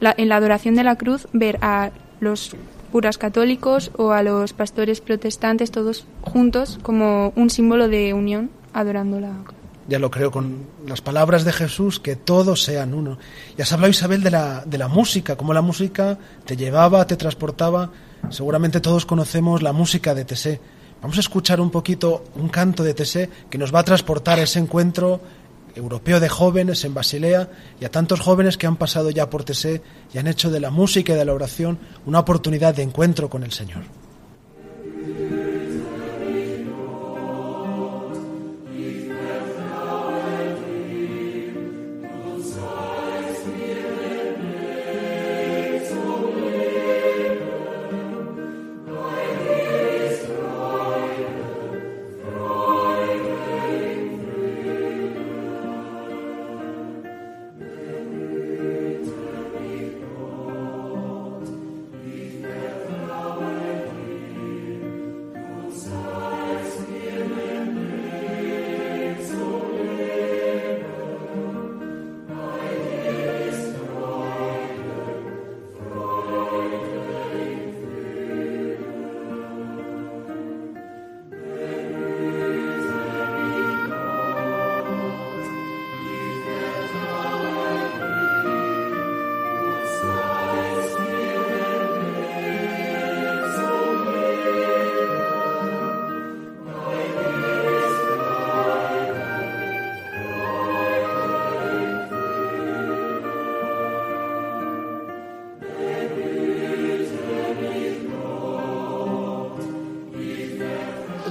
la- 0.00 0.14
en 0.16 0.28
la 0.30 0.36
adoración 0.36 0.74
de 0.74 0.84
la 0.84 0.96
cruz, 0.96 1.28
ver 1.34 1.58
a 1.60 1.90
los 2.20 2.56
curas 2.92 3.18
católicos 3.18 3.90
o 3.98 4.12
a 4.12 4.22
los 4.22 4.54
pastores 4.54 5.02
protestantes 5.02 5.70
todos 5.70 6.06
juntos 6.22 6.78
como 6.82 7.32
un 7.36 7.50
símbolo 7.50 7.88
de 7.88 8.14
unión 8.14 8.48
adorando 8.72 9.20
la 9.20 9.32
cruz. 9.44 9.58
Ya 9.88 9.98
lo 9.98 10.10
creo 10.10 10.30
con 10.30 10.64
las 10.86 11.02
palabras 11.02 11.44
de 11.44 11.52
Jesús, 11.52 11.98
que 12.00 12.16
todos 12.16 12.62
sean 12.62 12.94
uno. 12.94 13.18
Y 13.58 13.62
has 13.62 13.72
hablado, 13.72 13.90
Isabel, 13.90 14.22
de 14.22 14.30
la, 14.30 14.62
de 14.64 14.78
la 14.78 14.88
música, 14.88 15.36
cómo 15.36 15.52
la 15.52 15.60
música 15.60 16.16
te 16.46 16.56
llevaba, 16.56 17.06
te 17.06 17.16
transportaba. 17.16 17.90
Seguramente 18.30 18.80
todos 18.80 19.06
conocemos 19.06 19.62
la 19.62 19.72
música 19.72 20.14
de 20.14 20.24
Tesé. 20.24 20.60
Vamos 21.00 21.16
a 21.16 21.20
escuchar 21.20 21.60
un 21.60 21.70
poquito 21.70 22.24
un 22.36 22.48
canto 22.48 22.82
de 22.82 22.94
Tesé 22.94 23.28
que 23.50 23.58
nos 23.58 23.74
va 23.74 23.80
a 23.80 23.84
transportar 23.84 24.38
a 24.38 24.42
ese 24.42 24.58
encuentro 24.58 25.20
europeo 25.74 26.20
de 26.20 26.28
jóvenes 26.28 26.84
en 26.84 26.94
Basilea 26.94 27.50
y 27.80 27.84
a 27.84 27.90
tantos 27.90 28.20
jóvenes 28.20 28.56
que 28.56 28.66
han 28.66 28.76
pasado 28.76 29.10
ya 29.10 29.28
por 29.28 29.44
Tesé 29.44 29.82
y 30.12 30.18
han 30.18 30.26
hecho 30.26 30.50
de 30.50 30.60
la 30.60 30.70
música 30.70 31.12
y 31.12 31.16
de 31.16 31.24
la 31.24 31.34
oración 31.34 31.78
una 32.06 32.20
oportunidad 32.20 32.74
de 32.74 32.82
encuentro 32.82 33.28
con 33.28 33.42
el 33.42 33.52
Señor. 33.52 34.01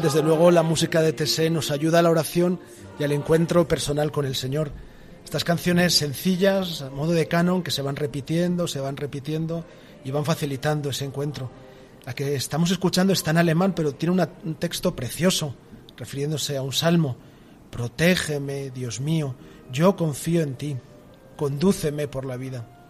Desde 0.02 0.24
luego 0.24 0.50
la 0.50 0.64
música 0.64 1.00
de 1.04 1.14
Tessé 1.14 1.52
nos 1.52 1.70
ayuda 1.70 2.00
a 2.00 2.02
la 2.02 2.10
oración 2.10 2.60
y 2.98 3.04
al 3.04 3.12
encuentro 3.12 3.68
personal 3.68 4.12
con 4.12 4.26
el 4.26 4.36
Señor. 4.36 4.72
Estas 5.24 5.44
canciones 5.44 5.94
sencillas, 5.94 6.82
a 6.82 6.90
modo 6.90 7.12
de 7.12 7.28
canon, 7.28 7.62
que 7.62 7.70
se 7.70 7.84
van 7.84 7.96
repitiendo, 7.96 8.68
se 8.68 8.80
van 8.80 8.98
repitiendo 8.98 9.64
y 10.04 10.10
van 10.10 10.26
facilitando 10.26 10.90
ese 10.90 11.06
encuentro. 11.06 11.52
La 12.04 12.16
que 12.16 12.34
estamos 12.34 12.72
escuchando 12.72 13.14
está 13.14 13.30
en 13.30 13.38
alemán, 13.38 13.74
pero 13.76 13.94
tiene 13.94 14.28
un 14.44 14.56
texto 14.56 14.96
precioso, 14.96 15.54
refiriéndose 15.98 16.58
a 16.58 16.64
un 16.64 16.74
salmo. 16.74 17.16
Protégeme, 17.70 18.72
Dios 18.72 19.00
mío, 19.02 19.36
yo 19.72 19.96
confío 19.96 20.42
en 20.42 20.56
ti, 20.56 20.78
condúceme 21.38 22.08
por 22.08 22.26
la 22.26 22.38
vida. 22.38 22.81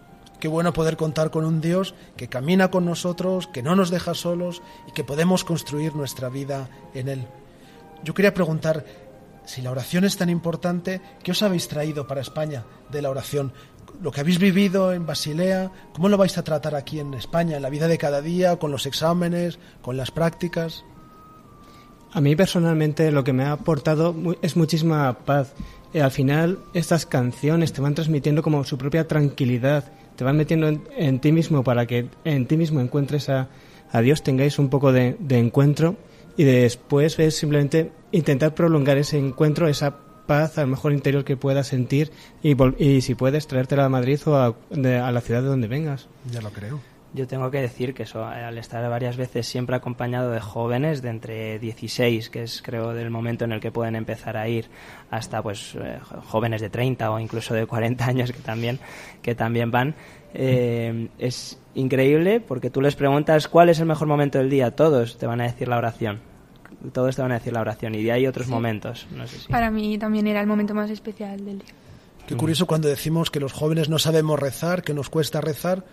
Qué 0.42 0.48
bueno 0.48 0.74
poder 0.74 0.98
contar 0.98 1.30
con 1.30 1.46
un 1.46 1.62
Dios 1.62 1.94
que 2.18 2.28
camina 2.28 2.72
con 2.72 2.84
nosotros, 2.84 3.46
que 3.46 3.62
no 3.62 3.76
nos 3.76 3.92
deja 3.92 4.16
solos 4.16 4.64
y 4.88 4.92
que 4.92 5.04
podemos 5.04 5.44
construir 5.44 5.96
nuestra 5.96 6.30
vida 6.30 6.68
en 6.96 7.10
Él. 7.10 7.28
Yo 8.04 8.16
quería 8.16 8.34
preguntar, 8.34 8.84
si 9.46 9.62
la 9.62 9.70
oración 9.70 10.04
es 10.04 10.18
tan 10.18 10.32
importante, 10.32 11.00
¿qué 11.22 11.30
os 11.30 11.44
habéis 11.44 11.68
traído 11.68 12.08
para 12.08 12.22
España 12.22 12.66
de 12.90 13.04
la 13.04 13.12
oración? 13.12 13.54
Lo 14.02 14.12
que 14.12 14.22
habéis 14.22 14.40
vivido 14.40 14.94
en 14.94 15.06
Basilea, 15.06 15.72
¿cómo 15.94 16.10
lo 16.10 16.18
vais 16.18 16.36
a 16.40 16.44
tratar 16.44 16.74
aquí 16.74 17.00
en 17.00 17.14
España, 17.14 17.58
en 17.58 17.62
la 17.62 17.70
vida 17.70 17.88
de 17.88 18.00
cada 18.00 18.20
día, 18.20 18.58
con 18.58 18.72
los 18.72 18.88
exámenes, 18.88 19.60
con 19.84 19.96
las 19.96 20.10
prácticas? 20.10 20.84
A 22.14 22.20
mí 22.20 22.36
personalmente 22.36 23.12
lo 23.12 23.24
que 23.24 23.32
me 23.32 23.44
ha 23.44 23.52
aportado 23.52 24.16
es 24.42 24.58
muchísima 24.58 25.20
paz. 25.20 25.54
Eh, 25.94 26.02
al 26.02 26.10
final 26.10 26.58
estas 26.74 27.06
canciones 27.06 27.74
te 27.74 27.82
van 27.82 27.94
transmitiendo 27.94 28.42
como 28.42 28.64
su 28.64 28.80
propia 28.80 29.08
tranquilidad, 29.08 29.92
te 30.16 30.24
van 30.24 30.38
metiendo 30.38 30.68
en, 30.68 30.82
en 30.98 31.20
ti 31.20 31.32
mismo 31.32 31.64
para 31.64 31.86
que 31.86 32.08
en 32.26 32.46
ti 32.48 32.58
mismo 32.58 32.80
encuentres 32.82 33.30
a, 33.30 33.50
a 33.92 34.02
Dios, 34.02 34.24
tengáis 34.24 34.60
un 34.60 34.70
poco 34.70 34.92
de, 34.92 35.16
encuentro 35.30 35.96
y 36.38 36.44
después 36.44 37.18
es 37.20 37.36
simplemente 37.36 37.92
intentar 38.12 38.54
prolongar 38.56 38.98
ese 38.98 39.18
encuentro, 39.18 39.68
esa 39.68 39.98
paz 40.28 40.58
a 40.58 40.62
lo 40.62 40.68
mejor 40.68 40.94
interior 40.94 41.24
que 41.26 41.36
puedas 41.38 41.68
sentir 41.68 42.12
y, 42.42 42.56
y 42.84 43.02
si 43.02 43.16
puedes 43.16 43.48
traértela 43.48 43.86
a 43.86 43.90
Madrid 43.90 44.20
o 44.26 44.36
a, 44.36 44.56
de- 44.70 44.98
a 44.98 45.12
la 45.12 45.22
ciudad 45.22 45.42
de 45.42 45.48
donde 45.48 45.68
vengas. 45.68 46.08
Ya 46.32 46.42
lo 46.42 46.52
creo. 46.52 46.80
Yo 47.14 47.28
tengo 47.28 47.52
que 47.52 47.60
decir 47.60 47.94
que 47.94 48.04
eso, 48.04 48.24
al 48.24 48.58
estar 48.58 48.90
varias 48.90 49.18
veces 49.18 49.46
siempre 49.46 49.76
acompañado 49.76 50.32
de 50.32 50.40
jóvenes 50.40 51.02
de 51.02 51.10
entre 51.10 51.60
16, 51.60 52.30
que 52.30 52.44
es 52.44 52.62
creo 52.62 52.94
del 52.94 53.10
momento 53.10 53.44
en 53.44 53.52
el 53.52 53.60
que 53.60 53.70
pueden 53.70 53.98
empezar 53.98 54.38
a 54.38 54.48
ir, 54.48 54.68
hasta 55.10 55.42
pues 55.44 55.76
eh, 55.76 56.00
jóvenes 56.28 56.62
de 56.62 56.70
30 56.70 57.12
o 57.12 57.20
incluso 57.20 57.54
de 57.54 57.66
40 57.66 58.06
años 58.06 58.32
que 58.32 58.40
también, 58.40 58.80
que 59.22 59.36
también 59.36 59.72
van, 59.72 59.94
eh, 60.34 61.10
es 61.20 61.60
increíble 61.76 62.40
porque 62.40 62.70
tú 62.70 62.80
les 62.80 62.96
preguntas 62.96 63.50
cuál 63.50 63.68
es 63.68 63.80
el 63.82 63.88
mejor 63.88 64.08
momento 64.08 64.38
del 64.38 64.50
día, 64.50 64.72
todos 64.72 65.18
te 65.18 65.28
van 65.28 65.42
a 65.42 65.44
decir 65.46 65.68
la 65.68 65.78
oración. 65.78 66.22
Todos 66.94 67.18
te 67.18 67.22
van 67.22 67.32
a 67.32 67.36
decir 67.40 67.52
la 67.52 67.60
oración 67.62 67.94
y 67.94 68.04
de 68.04 68.14
ahí 68.14 68.26
otros 68.26 68.46
Sí. 68.48 68.52
momentos. 68.54 69.06
No 69.12 69.28
sé 69.28 69.38
si. 69.38 69.48
Para 69.50 69.70
mí 69.70 69.98
también 69.98 70.28
era 70.28 70.40
el 70.40 70.48
momento 70.48 70.74
más 70.74 70.90
especial 70.90 71.44
del 71.44 71.60
día. 71.60 71.68
Qué 72.26 72.36
curioso 72.38 72.66
cuando 72.66 72.88
decimos 72.88 73.30
que 73.30 73.42
los 73.42 73.52
jóvenes 73.52 73.90
no 73.90 74.00
sabemos 74.00 74.40
rezar, 74.40 74.82
que 74.82 74.94
nos 74.94 75.10
cuesta 75.10 75.42
rezar. 75.42 75.84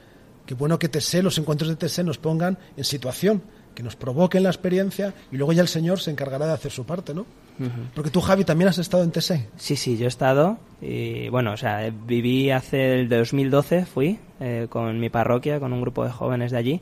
Qué 0.49 0.55
bueno 0.55 0.79
que 0.79 0.89
TSE, 0.89 1.23
los 1.23 1.37
encuentros 1.37 1.69
de 1.69 1.77
TSE 1.77 2.03
nos 2.03 2.17
pongan 2.17 2.57
en 2.75 2.85
situación, 2.85 3.43
que 3.75 3.83
nos 3.83 3.97
provoquen 3.97 4.45
la 4.45 4.49
experiencia 4.49 5.13
y 5.31 5.37
luego 5.37 5.53
ya 5.53 5.61
el 5.61 5.69
Señor 5.69 6.01
se 6.01 6.11
encargará 6.11 6.47
de 6.47 6.55
hacer 6.55 6.73
su 6.73 6.87
parte, 6.87 7.13
¿no? 7.13 7.27
Ujú. 7.61 7.71
Porque 7.95 8.09
tú, 8.09 8.23
Javi, 8.23 8.45
también 8.45 8.69
has 8.69 8.79
estado 8.79 9.05
en 9.05 9.11
TSE. 9.11 9.47
Sí, 9.59 9.77
sí, 9.77 9.99
yo 9.99 10.07
he 10.07 10.09
estado 10.09 10.57
y 10.81 11.29
bueno, 11.29 11.53
o 11.53 11.59
sea, 11.59 11.93
viví 12.07 12.51
hace 12.51 12.99
el 12.99 13.11
2012, 13.11 13.85
fui 13.85 14.21
eh, 14.41 14.69
con 14.71 14.99
mi 14.99 15.11
parroquia, 15.11 15.61
con 15.61 15.75
un 15.75 15.83
grupo 15.83 16.03
de 16.03 16.13
jóvenes 16.13 16.51
de 16.51 16.57
allí 16.57 16.81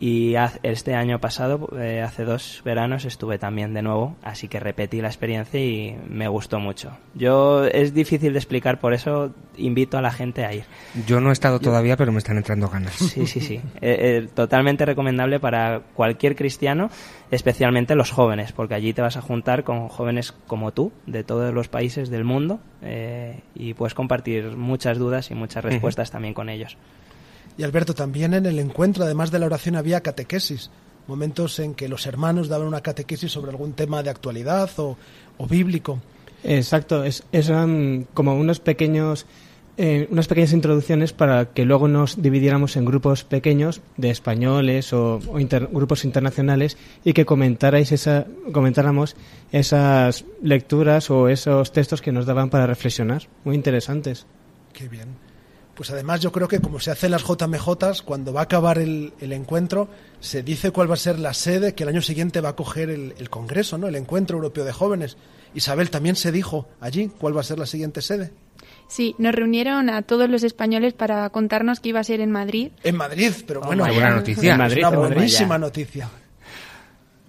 y 0.00 0.34
este 0.62 0.94
año 0.94 1.18
pasado, 1.18 1.70
eh, 1.76 2.02
hace 2.02 2.24
dos 2.24 2.62
veranos, 2.64 3.04
estuve 3.04 3.38
también 3.38 3.74
de 3.74 3.82
nuevo, 3.82 4.16
así 4.22 4.46
que 4.46 4.60
repetí 4.60 5.00
la 5.00 5.08
experiencia 5.08 5.58
y 5.58 5.98
me 6.08 6.28
gustó 6.28 6.60
mucho. 6.60 6.92
Yo 7.14 7.64
es 7.64 7.94
difícil 7.94 8.32
de 8.32 8.38
explicar, 8.38 8.78
por 8.78 8.94
eso 8.94 9.34
invito 9.56 9.98
a 9.98 10.02
la 10.02 10.12
gente 10.12 10.44
a 10.44 10.54
ir. 10.54 10.64
Yo 11.06 11.20
no 11.20 11.30
he 11.30 11.32
estado 11.32 11.58
todavía, 11.58 11.96
pero 11.96 12.12
me 12.12 12.18
están 12.18 12.36
entrando 12.36 12.68
ganas. 12.68 12.94
Sí, 12.94 13.26
sí, 13.26 13.40
sí. 13.40 13.60
Eh, 13.80 14.22
eh, 14.24 14.28
totalmente 14.34 14.84
recomendable 14.84 15.40
para 15.40 15.80
cualquier 15.94 16.34
cristiano, 16.36 16.90
especialmente 17.30 17.94
los 17.94 18.10
jóvenes, 18.10 18.52
porque 18.52 18.74
allí 18.74 18.92
te 18.92 19.02
vas 19.02 19.16
a 19.16 19.20
juntar 19.20 19.62
con 19.62 19.88
jóvenes 19.88 20.32
como 20.46 20.72
tú, 20.72 20.92
de 21.06 21.22
todos 21.24 21.54
los 21.54 21.68
países 21.68 22.10
del 22.10 22.24
mundo, 22.24 22.60
eh, 22.82 23.40
y 23.54 23.74
puedes 23.74 23.94
compartir 23.94 24.56
muchas 24.56 24.98
dudas 24.98 25.30
y 25.30 25.34
muchas 25.34 25.64
respuestas 25.64 26.10
también 26.10 26.34
con 26.34 26.48
ellos. 26.48 26.76
Y 27.58 27.64
Alberto, 27.64 27.92
también 27.92 28.32
en 28.32 28.46
el 28.46 28.58
encuentro, 28.60 29.04
además 29.04 29.30
de 29.30 29.40
la 29.40 29.46
oración, 29.46 29.76
había 29.76 30.00
catequesis. 30.00 30.70
Momentos 31.08 31.58
en 31.58 31.74
que 31.74 31.88
los 31.88 32.06
hermanos 32.06 32.48
daban 32.48 32.68
una 32.68 32.82
catequesis 32.82 33.32
sobre 33.32 33.50
algún 33.50 33.72
tema 33.72 34.02
de 34.02 34.10
actualidad 34.10 34.70
o, 34.78 34.96
o 35.38 35.46
bíblico. 35.46 36.00
Exacto, 36.44 37.02
es, 37.02 37.24
eran 37.32 38.06
como 38.14 38.36
unos 38.36 38.60
pequeños, 38.60 39.26
eh, 39.76 40.06
unas 40.10 40.28
pequeñas 40.28 40.52
introducciones 40.52 41.12
para 41.12 41.46
que 41.46 41.64
luego 41.64 41.88
nos 41.88 42.22
dividiéramos 42.22 42.76
en 42.76 42.84
grupos 42.84 43.24
pequeños 43.24 43.80
de 43.96 44.10
españoles 44.10 44.92
o, 44.92 45.18
o 45.28 45.40
inter- 45.40 45.68
grupos 45.72 46.04
internacionales 46.04 46.76
y 47.04 47.12
que 47.12 47.24
comentarais 47.24 47.90
esa, 47.90 48.26
comentáramos 48.52 49.16
esas 49.50 50.26
lecturas 50.42 51.10
o 51.10 51.28
esos 51.28 51.72
textos 51.72 52.02
que 52.02 52.12
nos 52.12 52.26
daban 52.26 52.50
para 52.50 52.66
reflexionar, 52.66 53.28
muy 53.44 53.56
interesantes. 53.56 54.26
Qué 54.74 54.88
bien. 54.88 55.08
Pues 55.78 55.92
además 55.92 56.20
yo 56.20 56.32
creo 56.32 56.48
que 56.48 56.58
como 56.58 56.80
se 56.80 56.90
hace 56.90 57.06
en 57.06 57.12
las 57.12 57.22
JMJs, 57.22 58.02
cuando 58.02 58.32
va 58.32 58.40
a 58.40 58.42
acabar 58.42 58.78
el, 58.78 59.12
el 59.20 59.32
encuentro, 59.32 59.88
se 60.18 60.42
dice 60.42 60.72
cuál 60.72 60.90
va 60.90 60.94
a 60.94 60.96
ser 60.96 61.20
la 61.20 61.32
sede 61.32 61.76
que 61.76 61.84
el 61.84 61.88
año 61.88 62.02
siguiente 62.02 62.40
va 62.40 62.48
a 62.48 62.56
coger 62.56 62.90
el, 62.90 63.14
el 63.16 63.30
Congreso, 63.30 63.78
¿no? 63.78 63.86
El 63.86 63.94
Encuentro 63.94 64.38
Europeo 64.38 64.64
de 64.64 64.72
Jóvenes. 64.72 65.16
Isabel, 65.54 65.88
también 65.88 66.16
se 66.16 66.32
dijo 66.32 66.66
allí 66.80 67.12
cuál 67.16 67.36
va 67.36 67.42
a 67.42 67.44
ser 67.44 67.60
la 67.60 67.66
siguiente 67.66 68.02
sede. 68.02 68.32
Sí, 68.88 69.14
nos 69.18 69.32
reunieron 69.32 69.88
a 69.88 70.02
todos 70.02 70.28
los 70.28 70.42
españoles 70.42 70.94
para 70.94 71.30
contarnos 71.30 71.78
que 71.78 71.90
iba 71.90 72.00
a 72.00 72.04
ser 72.04 72.20
en 72.20 72.32
Madrid 72.32 72.72
En 72.82 72.96
Madrid, 72.96 73.30
pero 73.46 73.60
Oh, 73.62 73.66
bueno, 73.66 73.84
qué 73.84 73.92
buena 73.92 74.16
noticia. 74.16 74.52
Es 74.54 74.58
Madrid, 74.58 74.84
una 74.84 74.98
buenísima 74.98 75.58
noticia. 75.58 76.10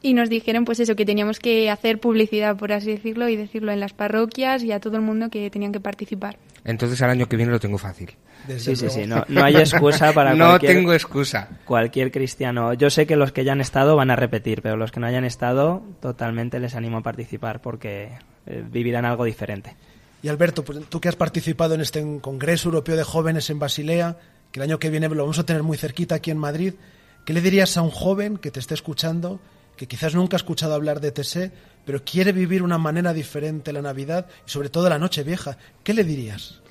Y 0.01 0.13
nos 0.13 0.29
dijeron 0.29 0.65
pues 0.65 0.79
eso, 0.79 0.95
que 0.95 1.05
teníamos 1.05 1.39
que 1.39 1.69
hacer 1.69 1.99
publicidad, 1.99 2.55
por 2.57 2.71
así 2.71 2.91
decirlo, 2.91 3.27
y 3.29 3.35
decirlo 3.35 3.71
en 3.71 3.79
las 3.79 3.93
parroquias 3.93 4.63
y 4.63 4.71
a 4.71 4.79
todo 4.79 4.95
el 4.97 5.01
mundo 5.03 5.29
que 5.29 5.49
tenían 5.49 5.71
que 5.71 5.79
participar. 5.79 6.37
Entonces 6.63 7.01
al 7.01 7.09
año 7.11 7.27
que 7.27 7.35
viene 7.37 7.51
lo 7.51 7.59
tengo 7.59 7.77
fácil. 7.77 8.11
Sí, 8.57 8.75
sí, 8.75 8.89
sí, 8.89 9.05
no, 9.05 9.25
no 9.27 9.43
hay 9.43 9.55
excusa 9.57 10.11
para 10.13 10.33
No 10.33 10.49
cualquier- 10.51 10.73
tengo 10.73 10.93
excusa. 10.93 11.49
Cualquier 11.65 12.11
cristiano. 12.11 12.73
Yo 12.73 12.89
sé 12.89 13.05
que 13.05 13.15
los 13.15 13.31
que 13.31 13.43
ya 13.43 13.51
han 13.51 13.61
estado 13.61 13.95
van 13.95 14.11
a 14.11 14.15
repetir, 14.15 14.61
pero 14.61 14.77
los 14.77 14.91
que 14.91 14.99
no 14.99 15.07
hayan 15.07 15.25
estado, 15.25 15.83
totalmente 16.01 16.59
les 16.59 16.75
animo 16.75 16.97
a 16.97 17.01
participar 17.03 17.61
porque 17.61 18.09
eh, 18.47 18.63
vivirán 18.71 19.05
algo 19.05 19.25
diferente. 19.25 19.75
Y 20.23 20.27
Alberto, 20.29 20.63
pues 20.63 20.79
tú 20.89 20.99
que 20.99 21.07
has 21.09 21.15
participado 21.15 21.75
en 21.75 21.81
este 21.81 22.03
Congreso 22.21 22.69
Europeo 22.69 22.95
de 22.97 23.03
Jóvenes 23.03 23.49
en 23.49 23.59
Basilea, 23.59 24.17
que 24.51 24.59
el 24.59 24.63
año 24.63 24.79
que 24.79 24.89
viene 24.89 25.07
lo 25.09 25.23
vamos 25.23 25.39
a 25.39 25.45
tener 25.45 25.63
muy 25.63 25.77
cerquita 25.77 26.15
aquí 26.15 26.31
en 26.31 26.37
Madrid, 26.37 26.73
¿qué 27.25 27.33
le 27.33 27.41
dirías 27.41 27.77
a 27.77 27.81
un 27.81 27.89
joven 27.91 28.37
que 28.37 28.51
te 28.51 28.59
esté 28.59 28.73
escuchando, 28.73 29.39
que 29.79 29.87
quizás 29.87 30.13
nunca 30.13 30.35
ha 30.35 30.43
escuchado 30.43 30.73
hablar 30.73 30.99
de 30.99 31.13
TSE, 31.13 31.53
pero 31.85 32.03
quiere 32.03 32.33
vivir 32.33 32.63
una 32.63 32.77
manera 32.77 33.13
diferente 33.13 33.71
la 33.71 33.81
Navidad 33.81 34.27
y 34.45 34.49
sobre 34.51 34.67
todo 34.67 34.89
la 34.89 34.99
Nochevieja? 34.99 35.57
¿Qué 35.85 35.93
le 35.93 36.03
dirías? 36.03 36.61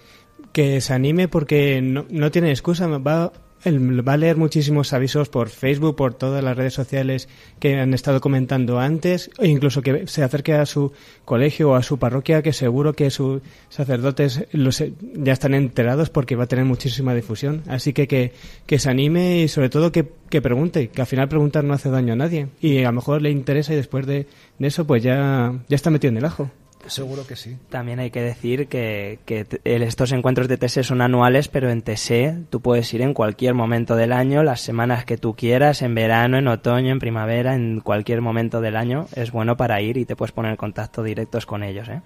que 0.53 0.81
se 0.81 0.93
anime 0.93 1.29
porque 1.29 1.81
no, 1.83 2.07
no 2.11 2.31
tiene 2.31 2.51
excusa. 2.51 2.87
Va, 2.87 3.33
va 3.67 4.13
a 4.13 4.17
leer 4.17 4.37
muchísimos 4.37 4.93
avisos 4.93 5.29
por 5.29 5.49
Facebook, 5.49 5.97
por 5.97 6.15
todas 6.15 6.43
las 6.43 6.57
redes 6.57 6.75
sociales 6.75 7.29
que 7.59 7.79
han 7.79 7.95
estado 7.95 8.21
comentando 8.21 8.79
antes, 8.79 9.31
e 9.39 9.49
incluso 9.49 9.83
que 9.83 10.07
se 10.07 10.23
acerque 10.23 10.55
a 10.55 10.67
su 10.67 10.93
colegio 11.25 11.71
o 11.71 11.75
a 11.75 11.83
su 11.83 11.99
parroquia, 11.99 12.43
que 12.43 12.53
seguro 12.53 12.93
que 12.93 13.11
sus 13.11 13.43
sacerdotes 13.69 14.47
los, 14.53 14.83
ya 15.15 15.33
están 15.33 15.55
enterados 15.55 16.11
porque 16.11 16.37
va 16.37 16.45
a 16.45 16.49
tener 16.49 16.65
muchísima 16.65 17.15
difusión. 17.15 17.63
Así 17.69 17.93
que 17.93 18.07
que, 18.07 18.79
se 18.79 18.91
anime 18.91 19.43
y 19.43 19.49
sobre 19.49 19.71
todo 19.71 19.93
que, 19.93 20.05
pregunte, 20.41 20.89
que 20.89 21.01
al 21.01 21.07
final 21.07 21.29
preguntar 21.29 21.65
no 21.65 21.75
hace 21.75 21.91
daño 21.91 22.13
a 22.13 22.17
nadie. 22.17 22.49
Y 22.61 22.79
a 22.79 22.89
lo 22.89 22.93
mejor 22.93 23.23
le 23.23 23.31
interesa 23.31 23.73
y 23.73 23.77
después 23.77 24.07
de, 24.07 24.27
de 24.59 24.67
eso 24.67 24.87
pues 24.87 25.03
ya, 25.03 25.55
ya 25.69 25.75
está 25.75 25.91
metido 25.91 26.11
en 26.11 26.19
el 26.19 26.25
ajo. 26.25 26.51
Seguro 26.89 27.27
que 27.27 27.37
sí. 27.37 27.57
También 27.69 28.01
hay 28.01 28.11
que 28.11 28.21
decir 28.23 28.67
que, 28.69 29.19
estos 29.65 30.13
encuentros 30.13 30.49
de 30.49 30.57
TSE 30.57 30.83
son 30.83 31.01
anuales, 31.01 31.49
pero 31.49 31.71
en 31.71 31.83
TSE 31.83 32.45
tú 32.51 32.61
puedes 32.61 32.93
ir 32.95 33.03
en 33.03 33.15
cualquier 33.15 33.55
momento 33.55 33.95
del 33.97 34.13
año, 34.13 34.43
las 34.43 34.61
semanas 34.61 35.05
que 35.05 35.17
tú 35.19 35.35
quieras, 35.35 35.83
en 35.83 35.95
verano, 35.95 36.39
en 36.39 36.49
otoño, 36.49 36.91
en 36.93 36.99
primavera, 36.99 37.55
en 37.55 37.81
cualquier 37.81 38.21
momento 38.21 38.61
del 38.61 38.77
año. 38.77 39.07
Es 39.15 39.31
bueno 39.33 39.57
para 39.57 39.81
ir 39.81 39.97
y 39.97 40.05
te 40.05 40.17
puedes 40.17 40.33
poner 40.33 40.51
en 40.53 40.57
contacto 40.57 41.03
directos 41.03 41.47
con 41.47 41.63
ellos. 41.63 41.89
¿eh? 41.89 42.01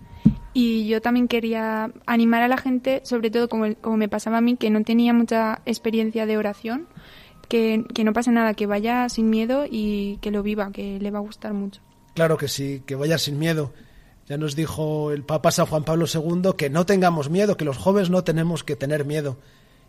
Y 0.53 0.87
yo 0.87 1.01
también 1.01 1.29
quería 1.29 1.91
animar 2.07 2.43
a 2.43 2.49
la 2.49 2.57
gente, 2.59 3.01
sobre 3.05 3.31
todo 3.31 3.49
como, 3.49 3.65
el- 3.67 3.77
como 3.77 3.97
me 3.97 4.09
pasaba 4.09 4.39
a 4.39 4.41
mí, 4.43 4.57
que 4.57 4.69
no 4.71 4.83
tenía 4.83 5.13
mucha 5.13 5.63
experiencia 5.65 6.27
de 6.27 6.37
oración, 6.37 6.87
que, 7.49 7.85
que 7.95 8.05
no 8.05 8.13
pase 8.13 8.31
nada, 8.33 8.55
que 8.55 8.67
vaya 8.67 9.09
sin 9.09 9.31
miedo 9.31 9.65
y 9.71 10.19
que 10.23 10.31
lo 10.31 10.43
viva, 10.43 10.71
que 10.73 10.99
le 11.01 11.11
va 11.11 11.19
a 11.19 11.23
gustar 11.23 11.53
mucho. 11.55 11.81
Claro 12.15 12.37
que 12.37 12.49
sí, 12.49 12.83
que 12.87 12.95
vaya 12.95 13.17
sin 13.19 13.39
miedo. 13.39 13.73
Ya 14.29 14.37
nos 14.39 14.55
dijo 14.55 15.11
el 15.11 15.25
Papa 15.25 15.51
San 15.51 15.67
Juan 15.67 15.85
Pablo 15.85 16.07
II 16.13 16.53
que 16.57 16.71
no 16.71 16.87
tengamos 16.87 17.29
miedo, 17.29 17.57
que 17.57 17.65
los 17.65 17.77
jóvenes 17.77 18.11
no 18.11 18.25
tenemos 18.25 18.65
que 18.65 18.77
tener 18.77 19.05
miedo. 19.05 19.37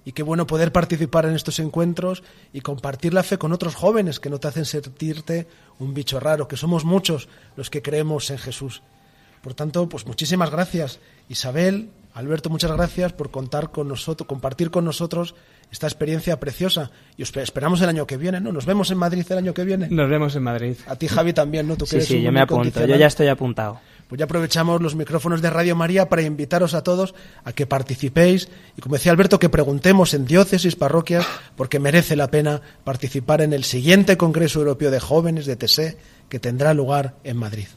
Y 0.05 0.11
qué 0.11 0.23
bueno 0.23 0.47
poder 0.47 0.71
participar 0.71 1.25
en 1.25 1.35
estos 1.35 1.59
encuentros 1.59 2.23
y 2.51 2.61
compartir 2.61 3.13
la 3.13 3.23
fe 3.23 3.37
con 3.37 3.53
otros 3.53 3.75
jóvenes 3.75 4.19
que 4.19 4.29
no 4.29 4.39
te 4.39 4.49
hacen 4.49 4.65
sentirte 4.65 5.47
un 5.79 5.93
bicho 5.93 6.19
raro, 6.19 6.47
que 6.47 6.57
somos 6.57 6.83
muchos 6.83 7.29
los 7.55 7.69
que 7.69 7.81
creemos 7.81 8.29
en 8.29 8.37
Jesús. 8.37 8.81
Por 9.41 9.53
tanto, 9.53 9.87
pues 9.87 10.05
muchísimas 10.05 10.51
gracias. 10.51 10.99
Isabel, 11.29 11.89
Alberto, 12.13 12.49
muchas 12.49 12.71
gracias 12.71 13.13
por 13.13 13.31
contar 13.31 13.71
con 13.71 13.87
nosotros, 13.87 14.27
compartir 14.27 14.71
con 14.71 14.85
nosotros 14.85 15.35
esta 15.71 15.87
experiencia 15.87 16.39
preciosa. 16.39 16.91
Y 17.17 17.23
os 17.23 17.35
esperamos 17.35 17.81
el 17.81 17.89
año 17.89 18.05
que 18.05 18.17
viene, 18.17 18.39
¿no? 18.39 18.51
Nos 18.51 18.65
vemos 18.65 18.91
en 18.91 18.97
Madrid 18.97 19.25
el 19.29 19.37
año 19.37 19.53
que 19.53 19.63
viene. 19.63 19.87
Nos 19.89 20.09
vemos 20.09 20.35
en 20.35 20.43
Madrid. 20.43 20.75
A 20.87 20.95
ti, 20.95 21.07
Javi, 21.07 21.33
también, 21.33 21.67
¿no? 21.67 21.75
Tú 21.75 21.85
Sí, 21.85 22.01
sí, 22.01 22.21
yo 22.21 22.31
me 22.31 22.41
apunto. 22.41 22.85
Yo 22.85 22.95
ya 22.95 23.07
estoy 23.07 23.27
apuntado. 23.27 23.79
Pues 24.07 24.19
ya 24.19 24.25
aprovechamos 24.25 24.81
los 24.81 24.95
micrófonos 24.95 25.41
de 25.41 25.49
Radio 25.49 25.75
María 25.75 26.09
para 26.09 26.21
invitaros 26.21 26.73
a 26.73 26.83
todos 26.83 27.15
a 27.43 27.53
que 27.53 27.65
participéis 27.65 28.49
y, 28.77 28.81
como 28.81 28.95
decía 28.95 29.11
Alberto, 29.11 29.39
que 29.39 29.49
preguntemos 29.49 30.13
en 30.13 30.25
diócesis, 30.25 30.75
parroquias, 30.75 31.25
porque 31.55 31.79
merece 31.79 32.15
la 32.15 32.29
pena 32.29 32.61
participar 32.83 33.41
en 33.41 33.53
el 33.53 33.63
siguiente 33.63 34.17
Congreso 34.17 34.59
Europeo 34.59 34.91
de 34.91 34.99
Jóvenes 34.99 35.45
de 35.45 35.55
TSE 35.55 35.97
que 36.29 36.39
tendrá 36.39 36.73
lugar 36.73 37.15
en 37.23 37.37
Madrid. 37.37 37.67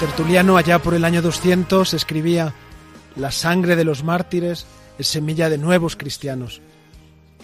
Tertuliano, 0.00 0.58
allá 0.58 0.80
por 0.80 0.92
el 0.92 1.04
año 1.04 1.22
200, 1.22 1.94
escribía: 1.94 2.52
La 3.16 3.30
sangre 3.30 3.76
de 3.76 3.84
los 3.84 4.02
mártires 4.02 4.66
es 4.98 5.06
semilla 5.06 5.48
de 5.48 5.58
nuevos 5.58 5.96
cristianos. 5.96 6.60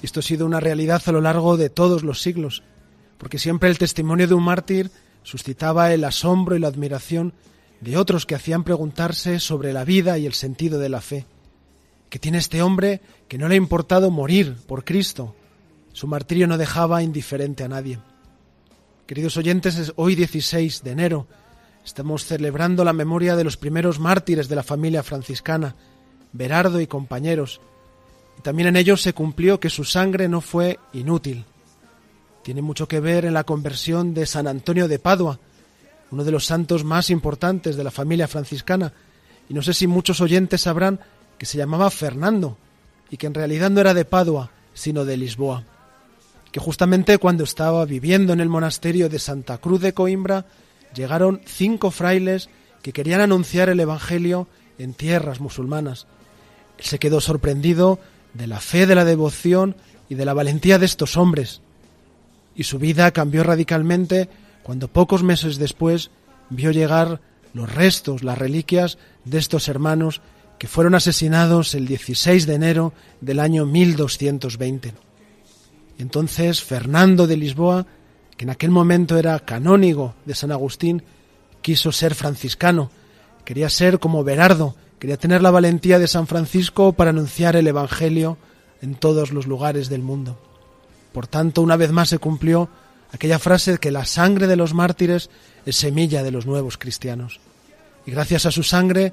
Esto 0.03 0.21
ha 0.21 0.23
sido 0.23 0.47
una 0.47 0.61
realidad 0.61 1.03
a 1.07 1.13
lo 1.13 1.21
largo 1.21 1.57
de 1.57 1.71
todos 1.71 2.03
los 2.03 2.21
siglos, 2.21 2.63
porque 3.19 3.39
siempre 3.39 3.69
el 3.69 3.79
testimonio 3.79 4.27
de 4.27 4.35
un 4.35 4.43
mártir 4.43 4.91
suscitaba 5.23 5.93
el 5.93 6.05
asombro 6.05 6.57
y 6.57 6.59
la 6.59 6.69
admiración 6.69 7.35
de 7.81 7.97
otros 7.97 8.27
que 8.27 8.35
hacían 8.35 8.65
preguntarse 8.65 9.39
sobre 9.39 9.73
la 9.73 9.85
vida 9.85 10.19
y 10.19 10.27
el 10.27 10.35
sentido 10.35 10.79
de 10.79 10.89
la 10.89 11.01
fe. 11.01 11.27
que 12.09 12.19
tiene 12.19 12.39
este 12.39 12.61
hombre 12.61 13.01
que 13.29 13.39
no 13.39 13.47
le 13.47 13.55
ha 13.55 13.57
importado 13.57 14.11
morir 14.11 14.57
por 14.67 14.85
Cristo. 14.85 15.37
Su 15.93 16.09
martirio 16.09 16.49
no 16.49 16.59
dejaba 16.59 17.05
indiferente 17.05 17.63
a 17.63 17.69
nadie. 17.69 18.01
Queridos 19.07 19.37
oyentes, 19.37 19.77
es 19.77 19.93
hoy 19.95 20.17
16 20.17 20.83
de 20.83 20.91
enero. 20.91 21.29
Estamos 21.85 22.25
celebrando 22.25 22.85
la 22.85 22.93
memoria 22.93 23.37
de 23.37 23.45
los 23.45 23.57
primeros 23.57 23.99
mártires 23.99 24.49
de 24.49 24.57
la 24.57 24.63
familia 24.63 25.03
franciscana, 25.03 25.75
Berardo 26.33 26.81
y 26.81 26.87
compañeros. 26.87 27.61
Y 28.39 28.43
también 28.43 28.69
en 28.69 28.77
ellos 28.77 29.03
se 29.03 29.13
cumplió 29.13 29.59
que 29.59 29.71
su 29.71 29.85
sangre 29.85 30.29
no 30.29 30.41
fue 30.41 30.79
inútil. 30.93 31.45
Tiene 32.43 32.63
mucho 32.63 32.87
que 32.87 33.01
ver 33.01 33.25
en 33.25 33.35
la 33.35 33.45
conversión 33.45 34.15
de 34.15 34.27
San 34.27 34.47
Antonio 34.47 34.89
de 34.89 34.99
Padua, 34.99 35.41
uno 36.11 36.25
de 36.25 36.31
los 36.31 36.47
santos 36.47 36.85
más 36.85 37.11
importantes 37.11 37.77
de 37.77 37.85
la 37.85 37.91
familia 37.91 38.29
franciscana. 38.29 38.93
Y 39.49 39.55
no 39.55 39.63
sé 39.63 39.75
si 39.75 39.87
muchos 39.87 40.21
oyentes 40.21 40.63
sabrán 40.63 41.01
que 41.39 41.47
se 41.47 41.59
llamaba 41.59 41.91
Fernando 41.91 42.57
y 43.11 43.17
que 43.17 43.27
en 43.27 43.35
realidad 43.35 43.71
no 43.71 43.81
era 43.81 43.95
de 43.95 44.05
Padua, 44.05 44.51
sino 44.75 45.05
de 45.05 45.17
Lisboa. 45.17 45.65
Que 46.53 46.61
justamente 46.61 47.19
cuando 47.19 47.45
estaba 47.45 47.85
viviendo 47.85 48.33
en 48.33 48.41
el 48.41 48.49
monasterio 48.49 49.09
de 49.09 49.19
Santa 49.19 49.59
Cruz 49.59 49.81
de 49.81 49.93
Coimbra, 49.93 50.47
llegaron 50.95 51.41
cinco 51.47 51.91
frailes 51.91 52.49
que 52.83 52.93
querían 52.93 53.21
anunciar 53.21 53.69
el 53.69 53.81
Evangelio 53.81 54.49
en 54.79 54.95
tierras 54.95 55.41
musulmanas. 55.41 56.07
Él 56.79 56.85
se 56.85 56.99
quedó 56.99 57.21
sorprendido 57.21 57.99
de 58.35 58.47
la 58.47 58.61
fe, 58.61 58.87
de 58.87 58.95
la 58.95 59.05
devoción 59.05 59.77
y 60.09 60.15
de 60.15 60.25
la 60.25 60.35
valentía 60.35 60.79
de 60.79 60.87
estos 60.87 61.17
hombres. 61.17 61.61
Y 62.55 62.65
su 62.65 62.79
vida 62.79 63.11
cambió 63.11 63.43
radicalmente 63.43 64.29
cuando 64.63 64.89
pocos 64.89 65.23
meses 65.23 65.59
después 65.59 66.11
vio 66.49 66.71
llegar 66.71 67.21
los 67.55 67.73
restos, 67.73 68.23
las 68.23 68.39
reliquias 68.39 68.99
de 69.25 69.39
estos 69.39 69.69
hermanos 69.69 70.21
que 70.59 70.69
fueron 70.69 70.95
asesinados 70.95 71.75
el 71.75 71.87
16 71.87 72.47
de 72.47 72.55
enero 72.55 72.93
del 73.21 73.41
año 73.41 73.67
1220. 73.67 74.93
Entonces 75.99 76.63
Fernando 76.63 77.27
de 77.27 77.37
Lisboa, 77.37 77.87
que 78.41 78.45
en 78.45 78.51
aquel 78.51 78.71
momento 78.71 79.19
era 79.19 79.39
canónigo 79.39 80.15
de 80.25 80.35
San 80.35 80.51
Agustín, 80.51 81.03
quiso 81.61 81.93
ser 81.93 82.15
franciscano, 82.15 82.91
quería 83.45 83.69
ser 83.69 83.99
como 83.99 84.25
Berardo, 84.25 84.77
quería 84.99 85.19
tener 85.19 85.43
la 85.43 85.51
valentía 85.51 85.99
de 85.99 86.07
San 86.07 86.27
Francisco 86.27 86.95
para 86.95 87.11
anunciar 87.11 87.55
el 87.55 87.67
Evangelio 87.67 88.39
en 88.81 88.95
todos 88.95 89.33
los 89.33 89.47
lugares 89.47 89.91
del 89.91 90.01
mundo. 90.01 90.39
Por 91.13 91.27
tanto, 91.27 91.61
una 91.61 91.77
vez 91.77 91.93
más 91.93 92.09
se 92.09 92.17
cumplió 92.17 92.71
aquella 93.13 93.39
frase 93.39 93.77
que 93.77 93.91
la 93.91 94.07
sangre 94.07 94.47
de 94.47 94.57
los 94.57 94.73
mártires 94.73 95.29
es 95.67 95.77
semilla 95.77 96.23
de 96.23 96.31
los 96.31 96.47
nuevos 96.47 96.79
cristianos. 96.79 97.41
Y 98.07 98.11
gracias 98.11 98.47
a 98.47 98.51
su 98.51 98.63
sangre 98.63 99.13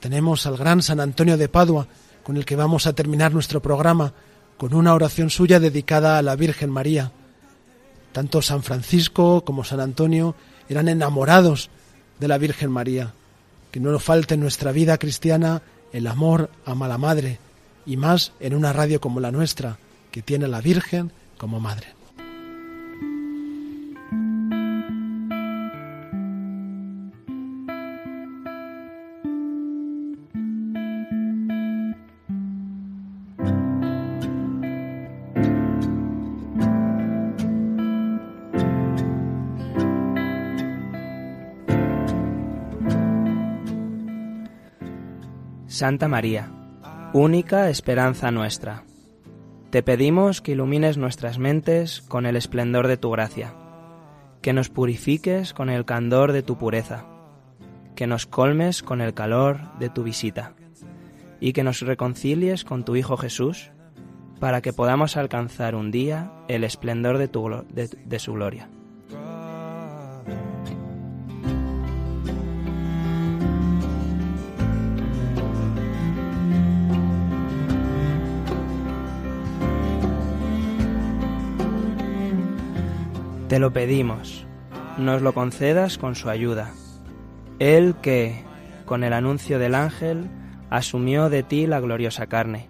tenemos 0.00 0.46
al 0.46 0.56
gran 0.56 0.82
San 0.82 0.98
Antonio 0.98 1.36
de 1.36 1.48
Padua, 1.48 1.86
con 2.24 2.36
el 2.36 2.44
que 2.44 2.56
vamos 2.56 2.88
a 2.88 2.92
terminar 2.92 3.32
nuestro 3.32 3.62
programa, 3.62 4.14
con 4.56 4.74
una 4.74 4.94
oración 4.94 5.30
suya 5.30 5.60
dedicada 5.60 6.18
a 6.18 6.22
la 6.22 6.34
Virgen 6.34 6.70
María. 6.70 7.12
Tanto 8.12 8.42
San 8.42 8.62
Francisco 8.62 9.44
como 9.44 9.64
San 9.64 9.80
Antonio 9.80 10.34
eran 10.68 10.88
enamorados 10.88 11.70
de 12.18 12.28
la 12.28 12.38
Virgen 12.38 12.70
María. 12.70 13.14
Que 13.70 13.80
no 13.80 13.90
nos 13.90 14.02
falte 14.02 14.34
en 14.34 14.40
nuestra 14.40 14.72
vida 14.72 14.98
cristiana 14.98 15.62
el 15.92 16.06
amor 16.06 16.50
a 16.64 16.74
la 16.74 16.98
Madre, 16.98 17.38
y 17.86 17.96
más 17.96 18.32
en 18.40 18.54
una 18.54 18.72
radio 18.72 19.00
como 19.00 19.20
la 19.20 19.30
nuestra, 19.30 19.78
que 20.10 20.22
tiene 20.22 20.44
a 20.44 20.48
la 20.48 20.60
Virgen 20.60 21.10
como 21.36 21.60
Madre. 21.60 21.97
Santa 45.78 46.08
María, 46.08 46.50
única 47.12 47.70
esperanza 47.70 48.32
nuestra. 48.32 48.82
Te 49.70 49.84
pedimos 49.84 50.40
que 50.40 50.50
ilumines 50.50 50.98
nuestras 50.98 51.38
mentes 51.38 52.02
con 52.02 52.26
el 52.26 52.34
esplendor 52.34 52.88
de 52.88 52.96
tu 52.96 53.12
gracia, 53.12 53.54
que 54.42 54.52
nos 54.52 54.70
purifiques 54.70 55.54
con 55.54 55.70
el 55.70 55.84
candor 55.84 56.32
de 56.32 56.42
tu 56.42 56.58
pureza, 56.58 57.04
que 57.94 58.08
nos 58.08 58.26
colmes 58.26 58.82
con 58.82 59.00
el 59.00 59.14
calor 59.14 59.78
de 59.78 59.88
tu 59.88 60.02
visita, 60.02 60.54
y 61.38 61.52
que 61.52 61.62
nos 61.62 61.82
reconcilies 61.82 62.64
con 62.64 62.84
tu 62.84 62.96
Hijo 62.96 63.16
Jesús, 63.16 63.70
para 64.40 64.62
que 64.62 64.72
podamos 64.72 65.16
alcanzar 65.16 65.76
un 65.76 65.92
día 65.92 66.32
el 66.48 66.64
esplendor 66.64 67.18
de, 67.18 67.28
tu, 67.28 67.48
su 68.18 68.32
gloria. 68.32 68.68
Te 83.48 83.58
lo 83.58 83.72
pedimos, 83.72 84.46
nos 84.98 85.22
lo 85.22 85.32
concedas 85.32 85.96
con 85.96 86.14
su 86.14 86.28
ayuda. 86.28 86.70
Él 87.58 87.94
que, 88.02 88.44
con 88.84 89.04
el 89.04 89.14
anuncio 89.14 89.58
del 89.58 89.74
ángel, 89.74 90.28
asumió 90.68 91.30
de 91.30 91.42
ti 91.42 91.66
la 91.66 91.80
gloriosa 91.80 92.26
carne, 92.26 92.68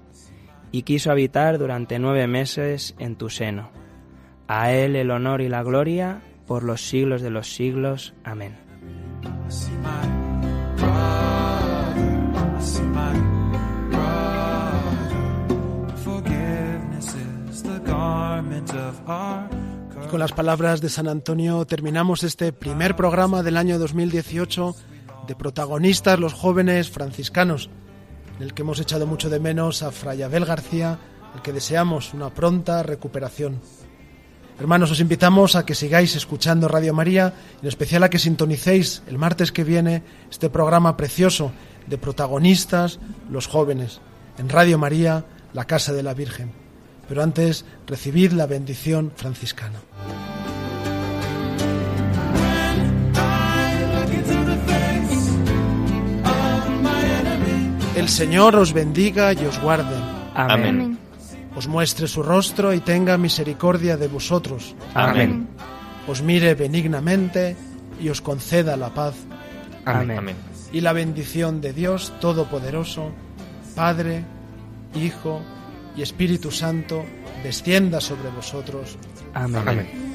y 0.71 0.83
quiso 0.83 1.11
habitar 1.11 1.59
durante 1.59 1.99
nueve 1.99 2.29
meses 2.29 2.95
en 3.01 3.17
tu 3.17 3.29
seno. 3.29 3.71
A 4.47 4.71
Él 4.71 4.95
el 4.95 5.11
honor 5.11 5.41
y 5.41 5.49
la 5.49 5.65
gloria 5.65 6.21
por 6.47 6.63
los 6.63 6.81
siglos 6.83 7.23
de 7.23 7.31
los 7.31 7.53
siglos. 7.53 8.15
Amén. 8.23 8.57
Of 18.71 19.09
our 19.09 19.48
con 20.09 20.21
las 20.21 20.33
palabras 20.33 20.81
de 20.81 20.89
San 20.89 21.07
Antonio 21.07 21.67
terminamos 21.67 22.23
este 22.23 22.53
primer 22.53 22.97
programa 22.97 23.43
del 23.43 23.57
año 23.57 23.79
2018 23.79 24.75
de 25.27 25.35
protagonistas 25.35 26.19
los 26.19 26.33
jóvenes 26.33 26.89
franciscanos, 26.89 27.69
en 28.39 28.45
el 28.45 28.55
que 28.55 28.63
hemos 28.63 28.81
echado 28.81 29.07
mucho 29.07 29.29
de 29.29 29.39
menos 29.39 29.83
a 29.83 29.91
Fray 29.91 30.23
Abel 30.23 30.47
García, 30.47 30.99
al 31.35 31.43
que 31.43 31.53
deseamos 31.53 32.15
una 32.15 32.31
pronta 32.31 32.83
recuperación. 32.83 33.61
Hermanos, 34.59 34.91
os 34.91 35.01
invitamos 35.01 35.57
a 35.57 35.67
que 35.67 35.75
sigáis 35.75 36.17
escuchando 36.17 36.69
Radio 36.69 36.95
María, 36.95 37.35
en 37.61 37.69
especial 37.69 38.03
a 38.03 38.11
que 38.11 38.19
sintonicéis 38.19 39.03
el 39.09 39.19
martes 39.19 39.53
que 39.53 39.65
viene 39.65 40.03
este 40.31 40.49
programa 40.49 40.97
precioso 40.97 41.53
de 41.87 41.99
protagonistas, 41.99 42.99
los 43.31 43.47
jóvenes, 43.47 44.01
en 44.39 44.49
Radio 44.49 44.79
María, 44.79 45.27
la 45.53 45.67
Casa 45.67 45.93
de 45.93 46.03
la 46.03 46.15
Virgen. 46.15 46.68
Pero 47.09 47.23
antes, 47.23 47.65
recibid 47.87 48.33
la 48.33 48.47
bendición 48.47 49.13
franciscana. 49.17 49.81
El 57.97 58.09
Señor 58.09 58.55
os 58.55 58.73
bendiga 58.73 59.33
y 59.33 59.45
os 59.45 59.61
guarde. 59.61 59.97
Amén. 60.35 60.99
Os 61.57 61.67
muestre 61.67 62.07
su 62.07 62.23
rostro 62.23 62.73
y 62.73 62.79
tenga 62.79 63.19
misericordia 63.19 63.97
de 63.97 64.07
vosotros. 64.07 64.77
Amén. 64.95 65.49
Os 66.07 66.23
mire 66.23 66.55
benignamente 66.55 67.57
y 68.01 68.09
os 68.11 68.21
conceda 68.21 68.77
la 68.77 68.95
paz. 68.95 69.17
Amén. 69.85 70.37
Y 70.71 70.81
la 70.81 70.93
bendición 70.93 71.61
de 71.61 71.73
Dios 71.73 72.13
Todopoderoso, 72.21 73.11
Padre, 73.75 74.23
Hijo 74.95 75.43
y 75.99 76.03
Espíritu 76.03 76.53
Santo, 76.53 77.05
descienda 77.43 78.01
sobre 78.01 78.31
vosotros. 78.31 78.97
Amén. 79.35 79.65
Hey, 79.67 80.08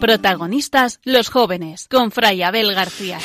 Protagonistas 0.00 0.98
los 1.04 1.28
jóvenes 1.28 1.86
con 1.88 2.10
Fray 2.10 2.42
Abel 2.42 2.74
García. 2.74 3.20